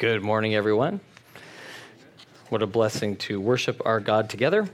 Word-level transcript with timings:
Good 0.00 0.22
morning, 0.22 0.54
everyone. 0.54 1.00
What 2.48 2.62
a 2.62 2.66
blessing 2.66 3.16
to 3.16 3.38
worship 3.38 3.82
our 3.84 4.00
God 4.00 4.30
together. 4.30 4.66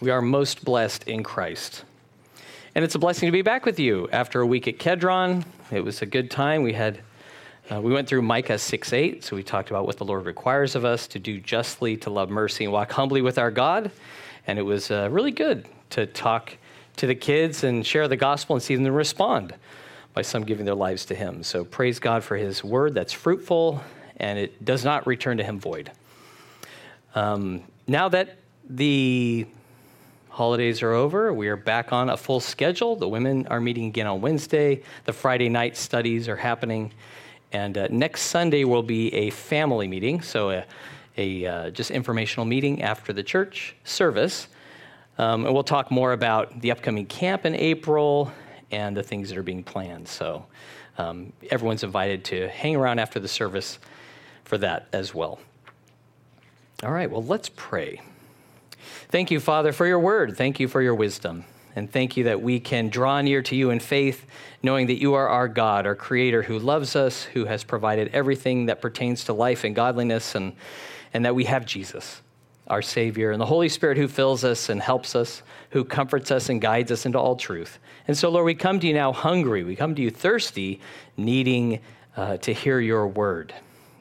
We 0.00 0.10
are 0.10 0.22
most 0.22 0.64
blessed 0.64 1.08
in 1.08 1.24
Christ. 1.24 1.82
And 2.76 2.84
it's 2.84 2.94
a 2.94 3.00
blessing 3.00 3.26
to 3.26 3.32
be 3.32 3.42
back 3.42 3.66
with 3.66 3.80
you 3.80 4.08
after 4.12 4.40
a 4.40 4.46
week 4.46 4.68
at 4.68 4.78
Kedron. 4.78 5.44
It 5.72 5.80
was 5.80 6.00
a 6.00 6.06
good 6.06 6.30
time. 6.30 6.62
We 6.62 6.74
had 6.74 7.00
uh, 7.72 7.80
we 7.80 7.92
went 7.92 8.06
through 8.06 8.22
Micah 8.22 8.56
6 8.56 8.92
8, 8.92 9.24
so 9.24 9.34
we 9.34 9.42
talked 9.42 9.70
about 9.70 9.84
what 9.84 9.96
the 9.96 10.04
Lord 10.04 10.26
requires 10.26 10.76
of 10.76 10.84
us 10.84 11.08
to 11.08 11.18
do 11.18 11.40
justly, 11.40 11.96
to 11.96 12.10
love 12.10 12.30
mercy, 12.30 12.62
and 12.62 12.72
walk 12.72 12.92
humbly 12.92 13.20
with 13.20 13.36
our 13.36 13.50
God. 13.50 13.90
And 14.46 14.60
it 14.60 14.62
was 14.62 14.92
uh, 14.92 15.08
really 15.10 15.32
good 15.32 15.66
to 15.90 16.06
talk 16.06 16.56
to 16.98 17.08
the 17.08 17.16
kids 17.16 17.64
and 17.64 17.84
share 17.84 18.06
the 18.06 18.16
gospel 18.16 18.54
and 18.54 18.62
see 18.62 18.76
them 18.76 18.86
respond 18.86 19.54
by 20.14 20.22
some 20.22 20.44
giving 20.44 20.66
their 20.66 20.74
lives 20.74 21.06
to 21.06 21.14
Him. 21.14 21.42
So 21.42 21.64
praise 21.64 21.98
God 21.98 22.24
for 22.24 22.36
His 22.36 22.64
word 22.64 22.94
that's 22.94 23.12
fruitful 23.12 23.82
and 24.16 24.38
it 24.38 24.64
does 24.64 24.84
not 24.84 25.06
return 25.06 25.38
to 25.38 25.44
Him 25.44 25.58
void. 25.58 25.90
Um, 27.14 27.62
now 27.86 28.08
that 28.08 28.36
the 28.68 29.46
holidays 30.28 30.82
are 30.82 30.92
over, 30.92 31.32
we 31.32 31.48
are 31.48 31.56
back 31.56 31.92
on 31.92 32.10
a 32.10 32.16
full 32.16 32.40
schedule. 32.40 32.96
The 32.96 33.08
women 33.08 33.46
are 33.48 33.60
meeting 33.60 33.86
again 33.86 34.06
on 34.06 34.20
Wednesday, 34.20 34.82
the 35.04 35.12
Friday 35.12 35.48
night 35.48 35.76
studies 35.76 36.28
are 36.28 36.36
happening. 36.36 36.92
And 37.52 37.76
uh, 37.76 37.88
next 37.90 38.22
Sunday 38.22 38.64
will 38.64 38.84
be 38.84 39.12
a 39.12 39.30
family 39.30 39.88
meeting, 39.88 40.20
so 40.22 40.50
a, 40.50 40.64
a 41.16 41.46
uh, 41.46 41.70
just 41.70 41.90
informational 41.90 42.44
meeting 42.44 42.82
after 42.82 43.12
the 43.12 43.24
church 43.24 43.74
service. 43.82 44.46
Um, 45.18 45.44
and 45.44 45.52
we'll 45.52 45.64
talk 45.64 45.90
more 45.90 46.12
about 46.12 46.60
the 46.60 46.70
upcoming 46.70 47.06
camp 47.06 47.44
in 47.44 47.54
April 47.56 48.30
and 48.70 48.96
the 48.96 49.02
things 49.02 49.28
that 49.28 49.38
are 49.38 49.42
being 49.42 49.62
planned. 49.62 50.08
So 50.08 50.46
um, 50.98 51.32
everyone's 51.50 51.82
invited 51.82 52.24
to 52.26 52.48
hang 52.48 52.76
around 52.76 52.98
after 52.98 53.20
the 53.20 53.28
service 53.28 53.78
for 54.44 54.58
that 54.58 54.88
as 54.92 55.14
well. 55.14 55.38
All 56.82 56.92
right, 56.92 57.10
well, 57.10 57.22
let's 57.22 57.50
pray. 57.54 58.00
Thank 59.08 59.30
you, 59.30 59.40
Father, 59.40 59.72
for 59.72 59.86
your 59.86 59.98
word. 59.98 60.36
Thank 60.36 60.60
you 60.60 60.68
for 60.68 60.80
your 60.80 60.94
wisdom. 60.94 61.44
And 61.76 61.90
thank 61.90 62.16
you 62.16 62.24
that 62.24 62.42
we 62.42 62.58
can 62.58 62.88
draw 62.88 63.20
near 63.20 63.42
to 63.42 63.54
you 63.54 63.70
in 63.70 63.80
faith, 63.80 64.26
knowing 64.62 64.86
that 64.88 65.00
you 65.00 65.14
are 65.14 65.28
our 65.28 65.46
God, 65.46 65.86
our 65.86 65.94
Creator, 65.94 66.42
who 66.42 66.58
loves 66.58 66.96
us, 66.96 67.24
who 67.24 67.44
has 67.44 67.62
provided 67.62 68.08
everything 68.12 68.66
that 68.66 68.80
pertains 68.80 69.24
to 69.24 69.32
life 69.32 69.62
and 69.62 69.74
godliness, 69.74 70.34
and, 70.34 70.54
and 71.14 71.24
that 71.24 71.34
we 71.34 71.44
have 71.44 71.66
Jesus 71.66 72.22
our 72.70 72.80
Savior, 72.80 73.32
and 73.32 73.40
the 73.40 73.46
Holy 73.46 73.68
Spirit 73.68 73.98
who 73.98 74.08
fills 74.08 74.44
us 74.44 74.68
and 74.68 74.80
helps 74.80 75.14
us, 75.16 75.42
who 75.70 75.84
comforts 75.84 76.30
us 76.30 76.48
and 76.48 76.60
guides 76.60 76.90
us 76.90 77.04
into 77.04 77.18
all 77.18 77.36
truth. 77.36 77.78
And 78.08 78.16
so, 78.16 78.30
Lord, 78.30 78.46
we 78.46 78.54
come 78.54 78.80
to 78.80 78.86
you 78.86 78.94
now 78.94 79.12
hungry. 79.12 79.64
We 79.64 79.76
come 79.76 79.94
to 79.96 80.02
you 80.02 80.10
thirsty, 80.10 80.80
needing 81.16 81.80
uh, 82.16 82.36
to 82.38 82.54
hear 82.54 82.80
your 82.80 83.08
word. 83.08 83.52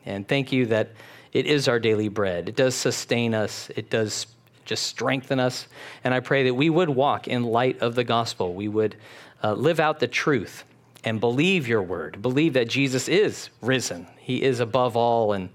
And 0.05 0.27
thank 0.27 0.51
you 0.51 0.67
that 0.67 0.91
it 1.33 1.47
is 1.47 1.67
our 1.67 1.79
daily 1.79 2.09
bread. 2.09 2.47
It 2.47 2.55
does 2.55 2.75
sustain 2.75 3.33
us, 3.33 3.69
it 3.75 3.89
does 3.89 4.27
just 4.65 4.85
strengthen 4.85 5.39
us. 5.39 5.67
And 6.03 6.13
I 6.13 6.19
pray 6.19 6.43
that 6.43 6.53
we 6.53 6.69
would 6.69 6.89
walk 6.89 7.27
in 7.27 7.43
light 7.43 7.79
of 7.79 7.95
the 7.95 8.03
gospel. 8.03 8.53
We 8.53 8.67
would 8.67 8.95
uh, 9.43 9.53
live 9.53 9.79
out 9.79 9.99
the 9.99 10.07
truth 10.07 10.63
and 11.03 11.19
believe 11.19 11.67
your 11.67 11.81
word, 11.81 12.21
believe 12.21 12.53
that 12.53 12.67
Jesus 12.67 13.07
is 13.07 13.49
risen. 13.61 14.05
He 14.19 14.43
is 14.43 14.59
above 14.59 14.95
all 14.95 15.33
and 15.33 15.49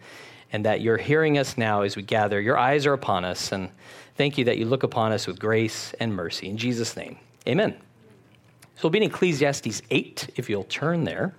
and 0.53 0.64
that 0.64 0.81
you're 0.81 0.97
hearing 0.97 1.39
us 1.39 1.59
now 1.59 1.83
as 1.83 1.97
we 1.97 2.03
gather. 2.03 2.41
Your 2.41 2.59
eyes 2.59 2.87
are 2.87 2.92
upon 2.92 3.25
us, 3.25 3.53
and 3.53 3.70
thank 4.17 4.39
you 4.39 4.45
that 4.45 4.59
you 4.59 4.67
look 4.67 4.83
upon 4.83 5.12
us 5.12 5.27
with 5.27 5.39
grace 5.39 5.95
and 6.01 6.14
mercy. 6.14 6.48
In 6.48 6.56
Jesus' 6.56 6.97
name, 6.97 7.19
amen. 7.47 7.75
So 8.77 8.81
we'll 8.84 8.91
be 8.91 8.98
in 8.98 9.05
Ecclesiastes 9.05 9.83
8, 9.91 10.31
if 10.36 10.51
you'll 10.51 10.64
turn 10.64 11.05
there. 11.05 11.34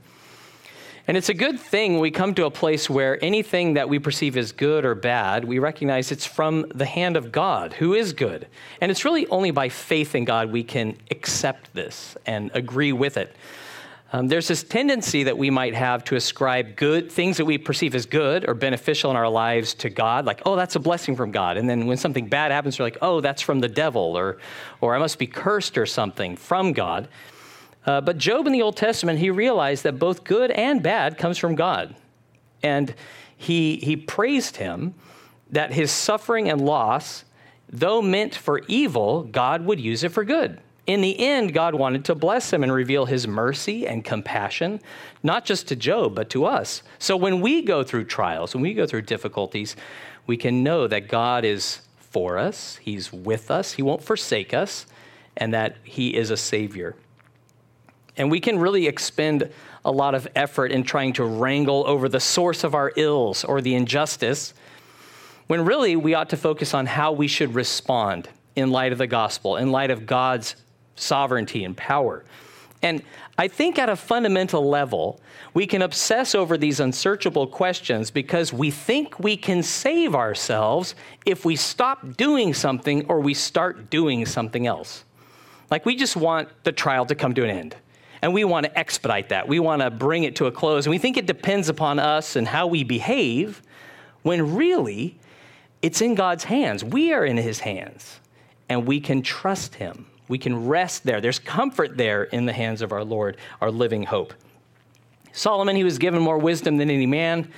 And 1.07 1.15
it's 1.15 1.29
a 1.29 1.35
good 1.35 1.59
thing 1.59 1.99
we 1.99 2.09
come 2.09 2.33
to 2.33 2.45
a 2.45 2.51
place 2.51 2.89
where 2.89 3.23
anything 3.23 3.75
that 3.75 3.87
we 3.87 3.99
perceive 3.99 4.35
as 4.37 4.51
good 4.51 4.85
or 4.85 4.95
bad, 4.95 5.45
we 5.45 5.59
recognize 5.59 6.11
it's 6.11 6.25
from 6.25 6.65
the 6.73 6.85
hand 6.85 7.15
of 7.15 7.31
God, 7.31 7.73
who 7.73 7.93
is 7.93 8.11
good. 8.11 8.47
And 8.81 8.89
it's 8.89 9.05
really 9.05 9.27
only 9.27 9.51
by 9.51 9.69
faith 9.69 10.15
in 10.15 10.25
God 10.25 10.51
we 10.51 10.63
can 10.63 10.97
accept 11.11 11.71
this 11.75 12.17
and 12.25 12.49
agree 12.55 12.91
with 12.91 13.17
it. 13.17 13.35
Um, 14.13 14.27
there's 14.27 14.47
this 14.47 14.63
tendency 14.63 15.23
that 15.23 15.37
we 15.37 15.49
might 15.49 15.73
have 15.73 16.03
to 16.05 16.15
ascribe 16.15 16.75
good 16.75 17.11
things 17.11 17.37
that 17.37 17.45
we 17.45 17.57
perceive 17.57 17.95
as 17.95 18.05
good 18.05 18.47
or 18.47 18.53
beneficial 18.53 19.09
in 19.11 19.17
our 19.17 19.27
lives 19.27 19.73
to 19.75 19.89
God, 19.89 20.25
like, 20.25 20.41
oh, 20.45 20.55
that's 20.55 20.75
a 20.75 20.79
blessing 20.79 21.15
from 21.15 21.31
God. 21.31 21.57
And 21.57 21.67
then 21.67 21.85
when 21.87 21.97
something 21.97 22.27
bad 22.27 22.51
happens, 22.51 22.77
we're 22.77 22.85
like, 22.85 22.99
oh, 23.01 23.19
that's 23.19 23.41
from 23.41 23.59
the 23.59 23.67
devil, 23.67 24.17
or, 24.17 24.37
or 24.79 24.95
I 24.95 24.99
must 24.99 25.17
be 25.17 25.27
cursed 25.27 25.77
or 25.77 25.85
something 25.85 26.37
from 26.37 26.71
God. 26.71 27.07
Uh, 27.85 27.99
but 27.99 28.17
Job 28.17 28.47
in 28.47 28.53
the 28.53 28.61
Old 28.61 28.77
Testament, 28.77 29.19
he 29.19 29.31
realized 29.31 29.83
that 29.83 29.99
both 29.99 30.23
good 30.23 30.51
and 30.51 30.81
bad 30.81 31.17
comes 31.17 31.37
from 31.37 31.55
God. 31.55 31.95
And 32.63 32.93
he, 33.37 33.77
he 33.77 33.95
praised 33.95 34.57
him 34.57 34.93
that 35.51 35.73
his 35.73 35.91
suffering 35.91 36.49
and 36.49 36.61
loss, 36.61 37.25
though 37.69 38.01
meant 38.01 38.35
for 38.35 38.61
evil, 38.67 39.23
God 39.23 39.65
would 39.65 39.79
use 39.79 40.03
it 40.03 40.11
for 40.11 40.23
good. 40.23 40.59
In 40.87 41.01
the 41.01 41.19
end, 41.19 41.53
God 41.53 41.73
wanted 41.73 42.05
to 42.05 42.15
bless 42.15 42.53
him 42.53 42.61
and 42.61 42.71
reveal 42.71 43.05
his 43.05 43.27
mercy 43.27 43.87
and 43.87 44.03
compassion, 44.03 44.81
not 45.23 45.43
just 45.43 45.67
to 45.69 45.75
Job, 45.75 46.13
but 46.13 46.29
to 46.29 46.45
us. 46.45 46.83
So 46.99 47.17
when 47.17 47.41
we 47.41 47.63
go 47.63 47.83
through 47.83 48.05
trials, 48.05 48.53
when 48.53 48.61
we 48.61 48.73
go 48.75 48.85
through 48.85 49.01
difficulties, 49.01 49.75
we 50.27 50.37
can 50.37 50.63
know 50.63 50.87
that 50.87 51.07
God 51.07 51.43
is 51.43 51.81
for 51.97 52.37
us, 52.37 52.77
he's 52.77 53.11
with 53.11 53.49
us, 53.49 53.73
he 53.73 53.81
won't 53.81 54.03
forsake 54.03 54.53
us, 54.53 54.85
and 55.35 55.53
that 55.53 55.75
he 55.83 56.15
is 56.15 56.29
a 56.29 56.37
savior. 56.37 56.95
And 58.15 58.31
we 58.31 58.39
can 58.39 58.59
really 58.59 58.87
expend 58.87 59.51
a 59.83 59.91
lot 59.91 60.15
of 60.15 60.27
effort 60.35 60.71
in 60.71 60.83
trying 60.83 61.13
to 61.13 61.25
wrangle 61.25 61.83
over 61.85 62.07
the 62.07 62.19
source 62.19 62.63
of 62.63 62.73
our 62.73 62.93
ills 62.95 63.43
or 63.43 63.59
the 63.59 63.75
injustice, 63.75 64.53
when 65.47 65.65
really 65.65 65.95
we 65.95 66.13
ought 66.13 66.29
to 66.29 66.37
focus 66.37 66.73
on 66.73 66.85
how 66.85 67.11
we 67.11 67.27
should 67.27 67.53
respond 67.53 68.29
in 68.55 68.71
light 68.71 68.91
of 68.91 68.97
the 68.97 69.07
gospel, 69.07 69.57
in 69.57 69.71
light 69.71 69.91
of 69.91 70.05
God's 70.05 70.55
sovereignty 70.95 71.63
and 71.63 71.75
power. 71.75 72.23
And 72.81 73.03
I 73.37 73.47
think 73.47 73.79
at 73.79 73.89
a 73.89 73.95
fundamental 73.95 74.69
level, 74.69 75.19
we 75.53 75.65
can 75.65 75.81
obsess 75.81 76.35
over 76.35 76.57
these 76.57 76.79
unsearchable 76.79 77.47
questions 77.47 78.11
because 78.11 78.53
we 78.53 78.69
think 78.69 79.19
we 79.19 79.37
can 79.37 79.63
save 79.63 80.13
ourselves 80.13 80.95
if 81.25 81.45
we 81.45 81.55
stop 81.55 82.15
doing 82.15 82.53
something 82.53 83.05
or 83.07 83.19
we 83.19 83.33
start 83.33 83.89
doing 83.89 84.25
something 84.25 84.67
else. 84.67 85.03
Like 85.71 85.85
we 85.85 85.95
just 85.95 86.15
want 86.15 86.49
the 86.63 86.71
trial 86.71 87.05
to 87.07 87.15
come 87.15 87.33
to 87.33 87.43
an 87.43 87.49
end. 87.49 87.75
And 88.21 88.33
we 88.33 88.43
want 88.43 88.65
to 88.65 88.77
expedite 88.77 89.29
that. 89.29 89.47
We 89.47 89.59
want 89.59 89.81
to 89.81 89.91
bring 89.91 90.23
it 90.23 90.35
to 90.37 90.45
a 90.47 90.51
close. 90.51 90.85
And 90.85 90.91
we 90.91 90.97
think 90.97 91.17
it 91.17 91.25
depends 91.25 91.69
upon 91.69 91.99
us 91.99 92.35
and 92.35 92.47
how 92.47 92.67
we 92.67 92.83
behave, 92.83 93.61
when 94.23 94.55
really, 94.55 95.19
it's 95.81 96.01
in 96.01 96.15
God's 96.15 96.45
hands. 96.45 96.83
We 96.83 97.13
are 97.13 97.25
in 97.25 97.37
His 97.37 97.59
hands, 97.59 98.19
and 98.69 98.87
we 98.87 98.99
can 98.99 99.21
trust 99.21 99.75
Him. 99.75 100.07
We 100.27 100.37
can 100.37 100.67
rest 100.67 101.03
there. 101.03 101.21
There's 101.21 101.39
comfort 101.39 101.97
there 101.97 102.23
in 102.23 102.45
the 102.45 102.53
hands 102.53 102.81
of 102.81 102.91
our 102.91 103.03
Lord, 103.03 103.37
our 103.61 103.71
living 103.71 104.03
hope. 104.03 104.33
Solomon, 105.31 105.75
he 105.75 105.83
was 105.83 105.97
given 105.97 106.21
more 106.21 106.37
wisdom 106.37 106.77
than 106.77 106.89
any 106.89 107.05
man. 107.05 107.51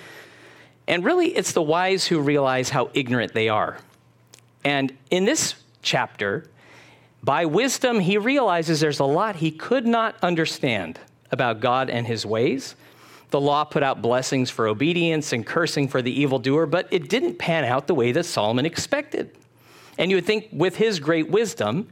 And 0.87 1.03
really, 1.03 1.35
it's 1.35 1.51
the 1.51 1.61
wise 1.61 2.07
who 2.07 2.19
realize 2.19 2.69
how 2.69 2.89
ignorant 2.93 3.33
they 3.33 3.49
are. 3.49 3.77
And 4.63 4.95
in 5.11 5.25
this 5.25 5.55
chapter, 5.81 6.45
by 7.23 7.45
wisdom, 7.45 7.99
he 7.99 8.17
realizes 8.17 8.79
there's 8.79 8.99
a 8.99 9.05
lot 9.05 9.37
he 9.37 9.51
could 9.51 9.85
not 9.85 10.15
understand 10.21 10.99
about 11.31 11.59
God 11.59 11.89
and 11.89 12.07
his 12.07 12.25
ways. 12.25 12.75
The 13.29 13.41
law 13.41 13.65
put 13.65 13.83
out 13.83 14.01
blessings 14.01 14.49
for 14.49 14.67
obedience 14.67 15.33
and 15.33 15.45
cursing 15.45 15.87
for 15.87 16.01
the 16.01 16.21
evildoer, 16.21 16.65
but 16.65 16.87
it 16.91 17.09
didn't 17.09 17.37
pan 17.37 17.65
out 17.65 17.87
the 17.87 17.95
way 17.95 18.13
that 18.13 18.23
Solomon 18.23 18.65
expected. 18.65 19.31
And 19.97 20.09
you 20.09 20.17
would 20.17 20.25
think, 20.25 20.47
with 20.51 20.77
his 20.77 20.99
great 20.99 21.29
wisdom, 21.29 21.89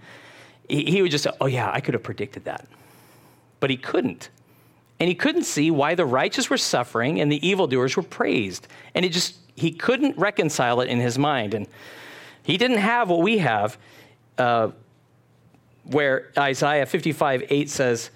he 0.67 1.01
would 1.01 1.11
just 1.11 1.23
say, 1.23 1.31
Oh, 1.39 1.45
yeah, 1.45 1.71
I 1.71 1.79
could 1.79 1.93
have 1.93 2.03
predicted 2.03 2.45
that. 2.45 2.67
But 3.59 3.69
he 3.69 3.77
couldn't. 3.77 4.29
And 4.99 5.09
he 5.09 5.15
couldn't 5.15 5.43
see 5.43 5.71
why 5.71 5.95
the 5.95 6.05
righteous 6.05 6.49
were 6.49 6.57
suffering 6.57 7.19
and 7.19 7.31
the 7.31 7.45
evildoers 7.45 7.97
were 7.97 8.03
praised. 8.03 8.67
And 8.93 9.03
he 9.03 9.11
just, 9.11 9.35
he 9.55 9.71
couldn't 9.71 10.17
reconcile 10.17 10.81
it 10.81 10.89
in 10.89 10.99
his 10.99 11.17
mind. 11.17 11.53
And 11.53 11.67
he 12.43 12.57
didn't 12.57 12.77
have 12.77 13.09
what 13.09 13.21
we 13.21 13.39
have, 13.39 13.77
uh, 14.37 14.71
where 15.83 16.31
Isaiah 16.37 16.85
55 16.85 17.43
8 17.49 17.69
says, 17.69 18.09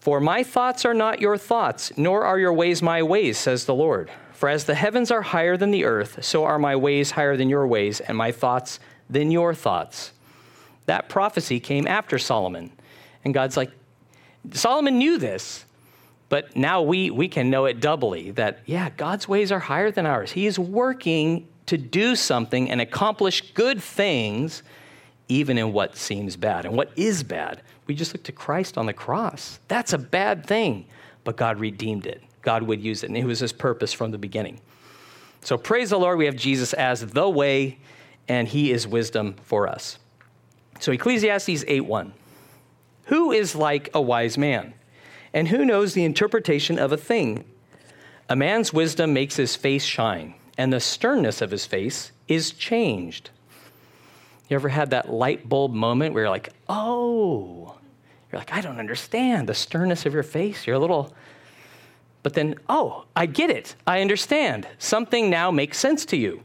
For 0.00 0.20
my 0.20 0.42
thoughts 0.42 0.84
are 0.84 0.94
not 0.94 1.20
your 1.20 1.36
thoughts, 1.36 1.92
nor 1.96 2.24
are 2.24 2.38
your 2.38 2.52
ways 2.52 2.82
my 2.82 3.02
ways, 3.02 3.38
says 3.38 3.64
the 3.64 3.74
Lord. 3.74 4.10
For 4.32 4.48
as 4.48 4.64
the 4.64 4.74
heavens 4.74 5.10
are 5.10 5.22
higher 5.22 5.56
than 5.56 5.70
the 5.70 5.84
earth, 5.84 6.24
so 6.24 6.44
are 6.44 6.58
my 6.58 6.76
ways 6.76 7.10
higher 7.10 7.36
than 7.36 7.50
your 7.50 7.66
ways, 7.66 8.00
and 8.00 8.16
my 8.16 8.32
thoughts 8.32 8.80
than 9.08 9.30
your 9.30 9.52
thoughts. 9.52 10.12
That 10.90 11.08
prophecy 11.08 11.60
came 11.60 11.86
after 11.86 12.18
Solomon. 12.18 12.72
And 13.24 13.32
God's 13.32 13.56
like, 13.56 13.70
Solomon 14.50 14.98
knew 14.98 15.18
this, 15.18 15.64
but 16.28 16.56
now 16.56 16.82
we, 16.82 17.10
we 17.10 17.28
can 17.28 17.48
know 17.48 17.66
it 17.66 17.78
doubly 17.78 18.32
that, 18.32 18.58
yeah, 18.66 18.90
God's 18.96 19.28
ways 19.28 19.52
are 19.52 19.60
higher 19.60 19.92
than 19.92 20.04
ours. 20.04 20.32
He 20.32 20.48
is 20.48 20.58
working 20.58 21.46
to 21.66 21.78
do 21.78 22.16
something 22.16 22.68
and 22.68 22.80
accomplish 22.80 23.52
good 23.54 23.80
things, 23.80 24.64
even 25.28 25.58
in 25.58 25.72
what 25.72 25.96
seems 25.96 26.34
bad. 26.34 26.66
And 26.66 26.74
what 26.74 26.90
is 26.96 27.22
bad? 27.22 27.62
We 27.86 27.94
just 27.94 28.12
look 28.12 28.24
to 28.24 28.32
Christ 28.32 28.76
on 28.76 28.86
the 28.86 28.92
cross. 28.92 29.60
That's 29.68 29.92
a 29.92 29.98
bad 29.98 30.44
thing, 30.44 30.86
but 31.22 31.36
God 31.36 31.60
redeemed 31.60 32.06
it. 32.06 32.20
God 32.42 32.64
would 32.64 32.80
use 32.80 33.04
it, 33.04 33.10
and 33.10 33.16
it 33.16 33.24
was 33.24 33.38
his 33.38 33.52
purpose 33.52 33.92
from 33.92 34.10
the 34.10 34.18
beginning. 34.18 34.60
So 35.42 35.56
praise 35.56 35.90
the 35.90 36.00
Lord, 36.00 36.18
we 36.18 36.26
have 36.26 36.34
Jesus 36.34 36.72
as 36.72 37.06
the 37.06 37.28
way, 37.28 37.78
and 38.26 38.48
he 38.48 38.72
is 38.72 38.88
wisdom 38.88 39.36
for 39.44 39.68
us. 39.68 39.96
So 40.80 40.92
Ecclesiastes 40.92 41.64
8:1. 41.64 42.12
Who 43.04 43.32
is 43.32 43.54
like 43.54 43.90
a 43.92 44.00
wise 44.00 44.38
man? 44.38 44.72
And 45.32 45.48
who 45.48 45.64
knows 45.64 45.92
the 45.92 46.04
interpretation 46.04 46.78
of 46.78 46.90
a 46.90 46.96
thing? 46.96 47.44
A 48.28 48.34
man's 48.34 48.72
wisdom 48.72 49.12
makes 49.12 49.36
his 49.36 49.56
face 49.56 49.84
shine, 49.84 50.34
and 50.56 50.72
the 50.72 50.80
sternness 50.80 51.42
of 51.42 51.50
his 51.50 51.66
face 51.66 52.12
is 52.28 52.52
changed. 52.52 53.30
You 54.48 54.54
ever 54.54 54.70
had 54.70 54.90
that 54.90 55.12
light 55.12 55.48
bulb 55.48 55.72
moment 55.72 56.14
where 56.14 56.24
you're 56.24 56.30
like, 56.30 56.48
oh, 56.68 57.76
you're 58.32 58.40
like, 58.40 58.52
I 58.52 58.60
don't 58.60 58.78
understand 58.78 59.48
the 59.48 59.54
sternness 59.54 60.06
of 60.06 60.14
your 60.14 60.22
face. 60.22 60.66
You're 60.66 60.76
a 60.76 60.80
little, 60.80 61.14
but 62.22 62.34
then, 62.34 62.54
oh, 62.68 63.04
I 63.14 63.26
get 63.26 63.50
it. 63.50 63.74
I 63.86 64.00
understand. 64.00 64.66
Something 64.78 65.28
now 65.28 65.50
makes 65.50 65.78
sense 65.78 66.04
to 66.06 66.16
you. 66.16 66.42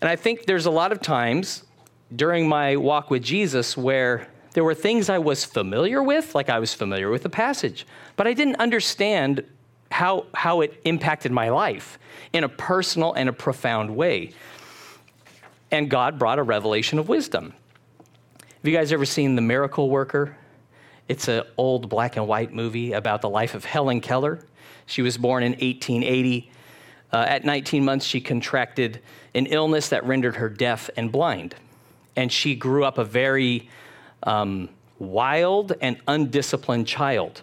And 0.00 0.08
I 0.08 0.16
think 0.16 0.46
there's 0.46 0.66
a 0.66 0.70
lot 0.70 0.92
of 0.92 1.00
times 1.00 1.64
during 2.14 2.48
my 2.48 2.76
walk 2.76 3.10
with 3.10 3.22
Jesus 3.22 3.76
where 3.76 4.28
there 4.52 4.64
were 4.64 4.74
things 4.74 5.08
I 5.08 5.18
was 5.18 5.44
familiar 5.44 6.02
with, 6.02 6.34
like 6.34 6.48
I 6.48 6.58
was 6.58 6.74
familiar 6.74 7.10
with 7.10 7.22
the 7.22 7.30
passage, 7.30 7.86
but 8.16 8.26
I 8.26 8.34
didn't 8.34 8.56
understand 8.56 9.44
how, 9.90 10.26
how 10.34 10.60
it 10.60 10.80
impacted 10.84 11.32
my 11.32 11.50
life 11.50 11.98
in 12.32 12.44
a 12.44 12.48
personal 12.48 13.12
and 13.14 13.28
a 13.28 13.32
profound 13.32 13.94
way 13.94 14.32
and 15.74 15.90
God 15.90 16.20
brought 16.20 16.38
a 16.38 16.42
revelation 16.44 17.00
of 17.00 17.08
wisdom. 17.08 17.52
Have 18.38 18.62
you 18.62 18.72
guys 18.72 18.92
ever 18.92 19.04
seen 19.04 19.34
The 19.34 19.42
Miracle 19.42 19.90
Worker? 19.90 20.36
It's 21.08 21.26
an 21.26 21.42
old 21.56 21.88
black 21.88 22.16
and 22.16 22.28
white 22.28 22.54
movie 22.54 22.92
about 22.92 23.22
the 23.22 23.28
life 23.28 23.56
of 23.56 23.64
Helen 23.64 24.00
Keller. 24.00 24.38
She 24.86 25.02
was 25.02 25.18
born 25.18 25.42
in 25.42 25.50
1880. 25.52 26.48
Uh, 27.12 27.16
at 27.28 27.44
19 27.44 27.84
months, 27.84 28.06
she 28.06 28.20
contracted 28.20 29.00
an 29.34 29.46
illness 29.46 29.88
that 29.88 30.04
rendered 30.04 30.36
her 30.36 30.48
deaf 30.48 30.88
and 30.96 31.10
blind. 31.10 31.56
And 32.16 32.30
she 32.32 32.54
grew 32.54 32.84
up 32.84 32.98
a 32.98 33.04
very 33.04 33.68
um, 34.22 34.68
wild 34.98 35.72
and 35.80 35.98
undisciplined 36.06 36.86
child. 36.86 37.42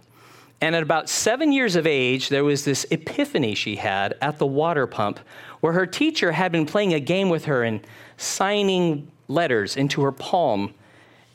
And 0.62 0.76
at 0.76 0.84
about 0.84 1.10
seven 1.10 1.52
years 1.52 1.76
of 1.76 1.88
age, 1.88 2.30
there 2.30 2.44
was 2.44 2.66
this 2.66 2.86
epiphany 2.92 3.56
she 3.56 3.78
had 3.78 4.16
at 4.22 4.38
the 4.38 4.46
water 4.46 4.86
pump 4.86 5.20
where 5.60 5.74
her 5.74 5.88
teacher 5.88 6.32
had 6.32 6.52
been 6.52 6.66
playing 6.66 6.94
a 6.94 7.00
game 7.00 7.30
with 7.30 7.46
her 7.46 7.64
and 7.64 7.86
signing 8.18 9.12
letters 9.28 9.76
into 9.76 10.02
her 10.04 10.12
palm. 10.12 10.74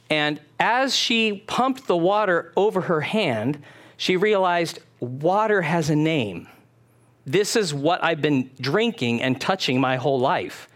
And 0.08 0.40
as 0.60 0.94
she 0.94 1.44
pumped 1.46 1.88
the 1.88 1.96
water 1.96 2.52
over 2.56 2.82
her 2.82 3.00
hand, 3.00 3.62
she 3.96 4.16
realized 4.16 4.78
water 5.00 5.62
has 5.62 5.90
a 5.90 5.96
name. 5.96 6.48
This 7.24 7.56
is 7.56 7.74
what 7.74 8.04
I've 8.04 8.22
been 8.22 8.50
drinking 8.60 9.22
and 9.22 9.40
touching 9.40 9.80
my 9.80 9.96
whole 9.96 10.20
life. 10.20 10.68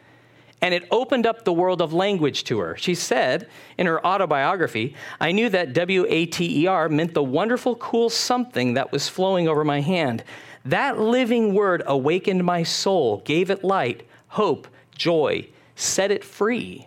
And 0.63 0.75
it 0.75 0.87
opened 0.91 1.27
up 1.27 1.45
the 1.45 1.53
world 1.53 1.81
of 1.81 1.93
language 1.95 2.45
to 2.45 2.59
her. 2.59 2.77
She 2.77 2.95
said 2.95 3.49
in 3.79 3.87
her 3.87 4.05
autobiography, 4.07 4.95
I 5.21 5.33
knew 5.33 5.49
that 5.49 5.73
W 5.73 6.05
A 6.09 6.27
T 6.27 6.63
E 6.63 6.67
R 6.67 6.89
meant 6.89 7.15
the 7.15 7.23
wonderful, 7.23 7.77
cool 7.77 8.11
something 8.11 8.75
that 8.75 8.93
was 8.93 9.09
flowing 9.09 9.49
over 9.49 9.65
my 9.65 9.81
hand. 9.81 10.23
That 10.65 10.99
living 10.99 11.55
word 11.55 11.83
awakened 11.87 12.45
my 12.45 12.63
soul, 12.63 13.23
gave 13.25 13.51
it 13.51 13.65
light, 13.65 14.07
hope, 14.29 14.69
joy, 14.97 15.49
set 15.77 16.11
it 16.11 16.23
free. 16.23 16.87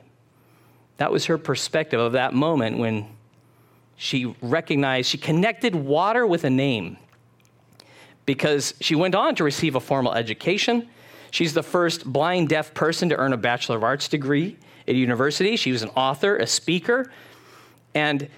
That 0.98 1.12
was 1.12 1.26
her 1.26 1.40
perspective 1.40 2.00
of 2.00 2.12
that 2.12 2.34
moment 2.34 2.78
when 2.78 3.08
she 3.96 4.36
recognized, 4.42 5.10
she 5.10 5.18
connected 5.18 5.76
water 5.76 6.28
with 6.28 6.44
a 6.44 6.50
name 6.50 6.98
because 8.26 8.74
she 8.80 8.96
went 8.96 9.16
on 9.16 9.36
to 9.36 9.44
receive 9.44 9.76
a 9.76 9.80
formal 9.80 10.14
education. 10.14 10.88
She's 11.34 11.56
the 11.56 11.64
first 11.64 12.06
blind 12.06 12.50
deaf 12.50 12.76
person 12.76 13.10
to 13.10 13.16
earn 13.16 13.34
a 13.34 13.38
Bachelor 13.38 13.78
of 13.78 13.84
Arts 13.84 14.08
degree 14.08 14.56
at 14.88 14.94
university. 14.94 15.56
She 15.56 15.72
was 15.72 15.82
an 15.82 15.90
author, 15.96 16.38
a 16.38 16.46
speaker, 16.46 17.12
and 17.96 18.30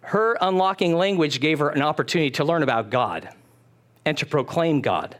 her 0.00 0.36
unlocking 0.40 0.96
language 0.96 1.38
gave 1.38 1.60
her 1.60 1.68
an 1.68 1.82
opportunity 1.82 2.32
to 2.32 2.44
learn 2.44 2.64
about 2.64 2.90
God 2.90 3.28
and 4.04 4.18
to 4.18 4.26
proclaim 4.26 4.80
God. 4.80 5.16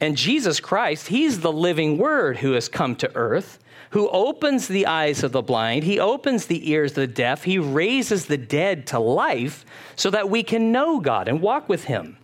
And 0.00 0.16
Jesus 0.16 0.60
Christ, 0.60 1.08
He's 1.08 1.40
the 1.40 1.52
living 1.52 1.98
Word 1.98 2.36
who 2.36 2.52
has 2.52 2.68
come 2.68 2.94
to 2.94 3.10
earth, 3.16 3.58
who 3.90 4.08
opens 4.10 4.68
the 4.68 4.86
eyes 4.86 5.24
of 5.24 5.32
the 5.32 5.42
blind, 5.42 5.82
He 5.82 5.98
opens 5.98 6.46
the 6.46 6.70
ears 6.70 6.92
of 6.92 6.94
the 6.96 7.06
deaf, 7.08 7.42
He 7.42 7.58
raises 7.58 8.26
the 8.26 8.38
dead 8.38 8.86
to 8.88 9.00
life 9.00 9.66
so 9.96 10.10
that 10.10 10.30
we 10.30 10.44
can 10.44 10.70
know 10.70 11.00
God 11.00 11.26
and 11.26 11.40
walk 11.40 11.68
with 11.68 11.86
Him. 11.86 12.17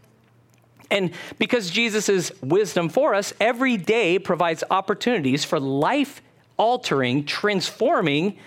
And 0.91 1.11
because 1.39 1.71
Jesus' 1.71 2.31
wisdom 2.43 2.89
for 2.89 3.15
us 3.15 3.33
every 3.41 3.77
day 3.77 4.19
provides 4.19 4.63
opportunities 4.71 5.45
for 5.45 5.59
life 5.59 6.23
altering, 6.57 7.25
transforming 7.25 8.39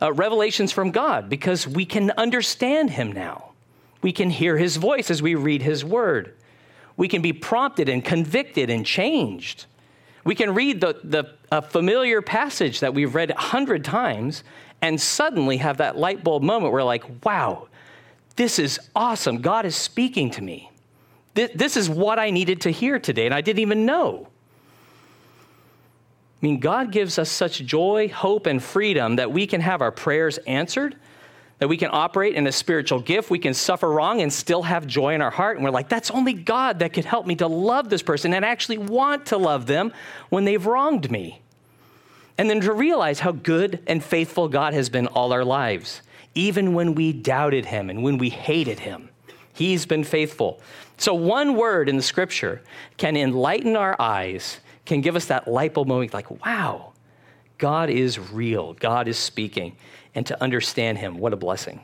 uh, 0.00 0.12
revelations 0.12 0.72
from 0.72 0.90
God 0.90 1.28
because 1.28 1.66
we 1.66 1.84
can 1.84 2.10
understand 2.12 2.90
Him 2.90 3.12
now. 3.12 3.50
We 4.00 4.12
can 4.12 4.30
hear 4.30 4.56
His 4.56 4.76
voice 4.76 5.10
as 5.10 5.22
we 5.22 5.34
read 5.34 5.62
His 5.62 5.84
word 5.84 6.34
we 6.96 7.08
can 7.08 7.22
be 7.22 7.32
prompted 7.32 7.88
and 7.88 8.04
convicted 8.04 8.70
and 8.70 8.84
changed. 8.84 9.66
We 10.24 10.34
can 10.34 10.54
read 10.54 10.80
the, 10.80 11.00
the 11.02 11.34
a 11.50 11.62
familiar 11.62 12.22
passage 12.22 12.80
that 12.80 12.94
we've 12.94 13.14
read 13.14 13.30
a 13.30 13.40
hundred 13.40 13.84
times 13.84 14.44
and 14.80 15.00
suddenly 15.00 15.58
have 15.58 15.78
that 15.78 15.96
light 15.96 16.24
bulb 16.24 16.42
moment 16.42 16.72
where, 16.72 16.84
like, 16.84 17.04
wow, 17.24 17.68
this 18.36 18.58
is 18.58 18.78
awesome. 18.94 19.38
God 19.38 19.66
is 19.66 19.76
speaking 19.76 20.30
to 20.30 20.42
me. 20.42 20.70
This 21.34 21.76
is 21.76 21.88
what 21.88 22.18
I 22.18 22.30
needed 22.30 22.62
to 22.62 22.70
hear 22.70 22.98
today, 22.98 23.26
and 23.26 23.34
I 23.34 23.40
didn't 23.40 23.60
even 23.60 23.86
know. 23.86 24.28
I 26.42 26.46
mean, 26.46 26.60
God 26.60 26.90
gives 26.90 27.18
us 27.18 27.30
such 27.30 27.64
joy, 27.64 28.08
hope, 28.08 28.46
and 28.46 28.62
freedom 28.62 29.16
that 29.16 29.30
we 29.30 29.46
can 29.46 29.60
have 29.60 29.80
our 29.80 29.92
prayers 29.92 30.38
answered 30.38 30.96
that 31.62 31.68
we 31.68 31.76
can 31.76 31.90
operate 31.92 32.34
in 32.34 32.44
a 32.48 32.50
spiritual 32.50 32.98
gift. 32.98 33.30
We 33.30 33.38
can 33.38 33.54
suffer 33.54 33.88
wrong 33.88 34.20
and 34.20 34.32
still 34.32 34.64
have 34.64 34.84
joy 34.84 35.14
in 35.14 35.22
our 35.22 35.30
heart. 35.30 35.56
And 35.56 35.64
we're 35.64 35.70
like, 35.70 35.88
that's 35.88 36.10
only 36.10 36.32
God 36.32 36.80
that 36.80 36.92
could 36.92 37.04
help 37.04 37.24
me 37.24 37.36
to 37.36 37.46
love 37.46 37.88
this 37.88 38.02
person 38.02 38.34
and 38.34 38.44
actually 38.44 38.78
want 38.78 39.26
to 39.26 39.36
love 39.36 39.66
them 39.66 39.92
when 40.28 40.44
they've 40.44 40.66
wronged 40.66 41.08
me. 41.08 41.40
And 42.36 42.50
then 42.50 42.62
to 42.62 42.72
realize 42.72 43.20
how 43.20 43.30
good 43.30 43.80
and 43.86 44.02
faithful 44.02 44.48
God 44.48 44.74
has 44.74 44.88
been 44.88 45.06
all 45.06 45.32
our 45.32 45.44
lives, 45.44 46.02
even 46.34 46.74
when 46.74 46.96
we 46.96 47.12
doubted 47.12 47.66
him 47.66 47.90
and 47.90 48.02
when 48.02 48.18
we 48.18 48.30
hated 48.30 48.80
him. 48.80 49.10
He's 49.52 49.86
been 49.86 50.02
faithful. 50.02 50.60
So, 50.96 51.14
one 51.14 51.56
word 51.56 51.88
in 51.88 51.96
the 51.96 52.02
scripture 52.02 52.62
can 52.96 53.16
enlighten 53.16 53.76
our 53.76 54.00
eyes, 54.00 54.60
can 54.84 55.00
give 55.00 55.16
us 55.16 55.26
that 55.26 55.48
light 55.48 55.74
bulb 55.74 55.88
moment 55.88 56.14
like, 56.14 56.30
wow, 56.44 56.92
God 57.58 57.90
is 57.90 58.18
real, 58.18 58.74
God 58.74 59.08
is 59.08 59.18
speaking 59.18 59.76
and 60.14 60.26
to 60.26 60.42
understand 60.42 60.98
him. 60.98 61.18
What 61.18 61.32
a 61.32 61.36
blessing. 61.36 61.80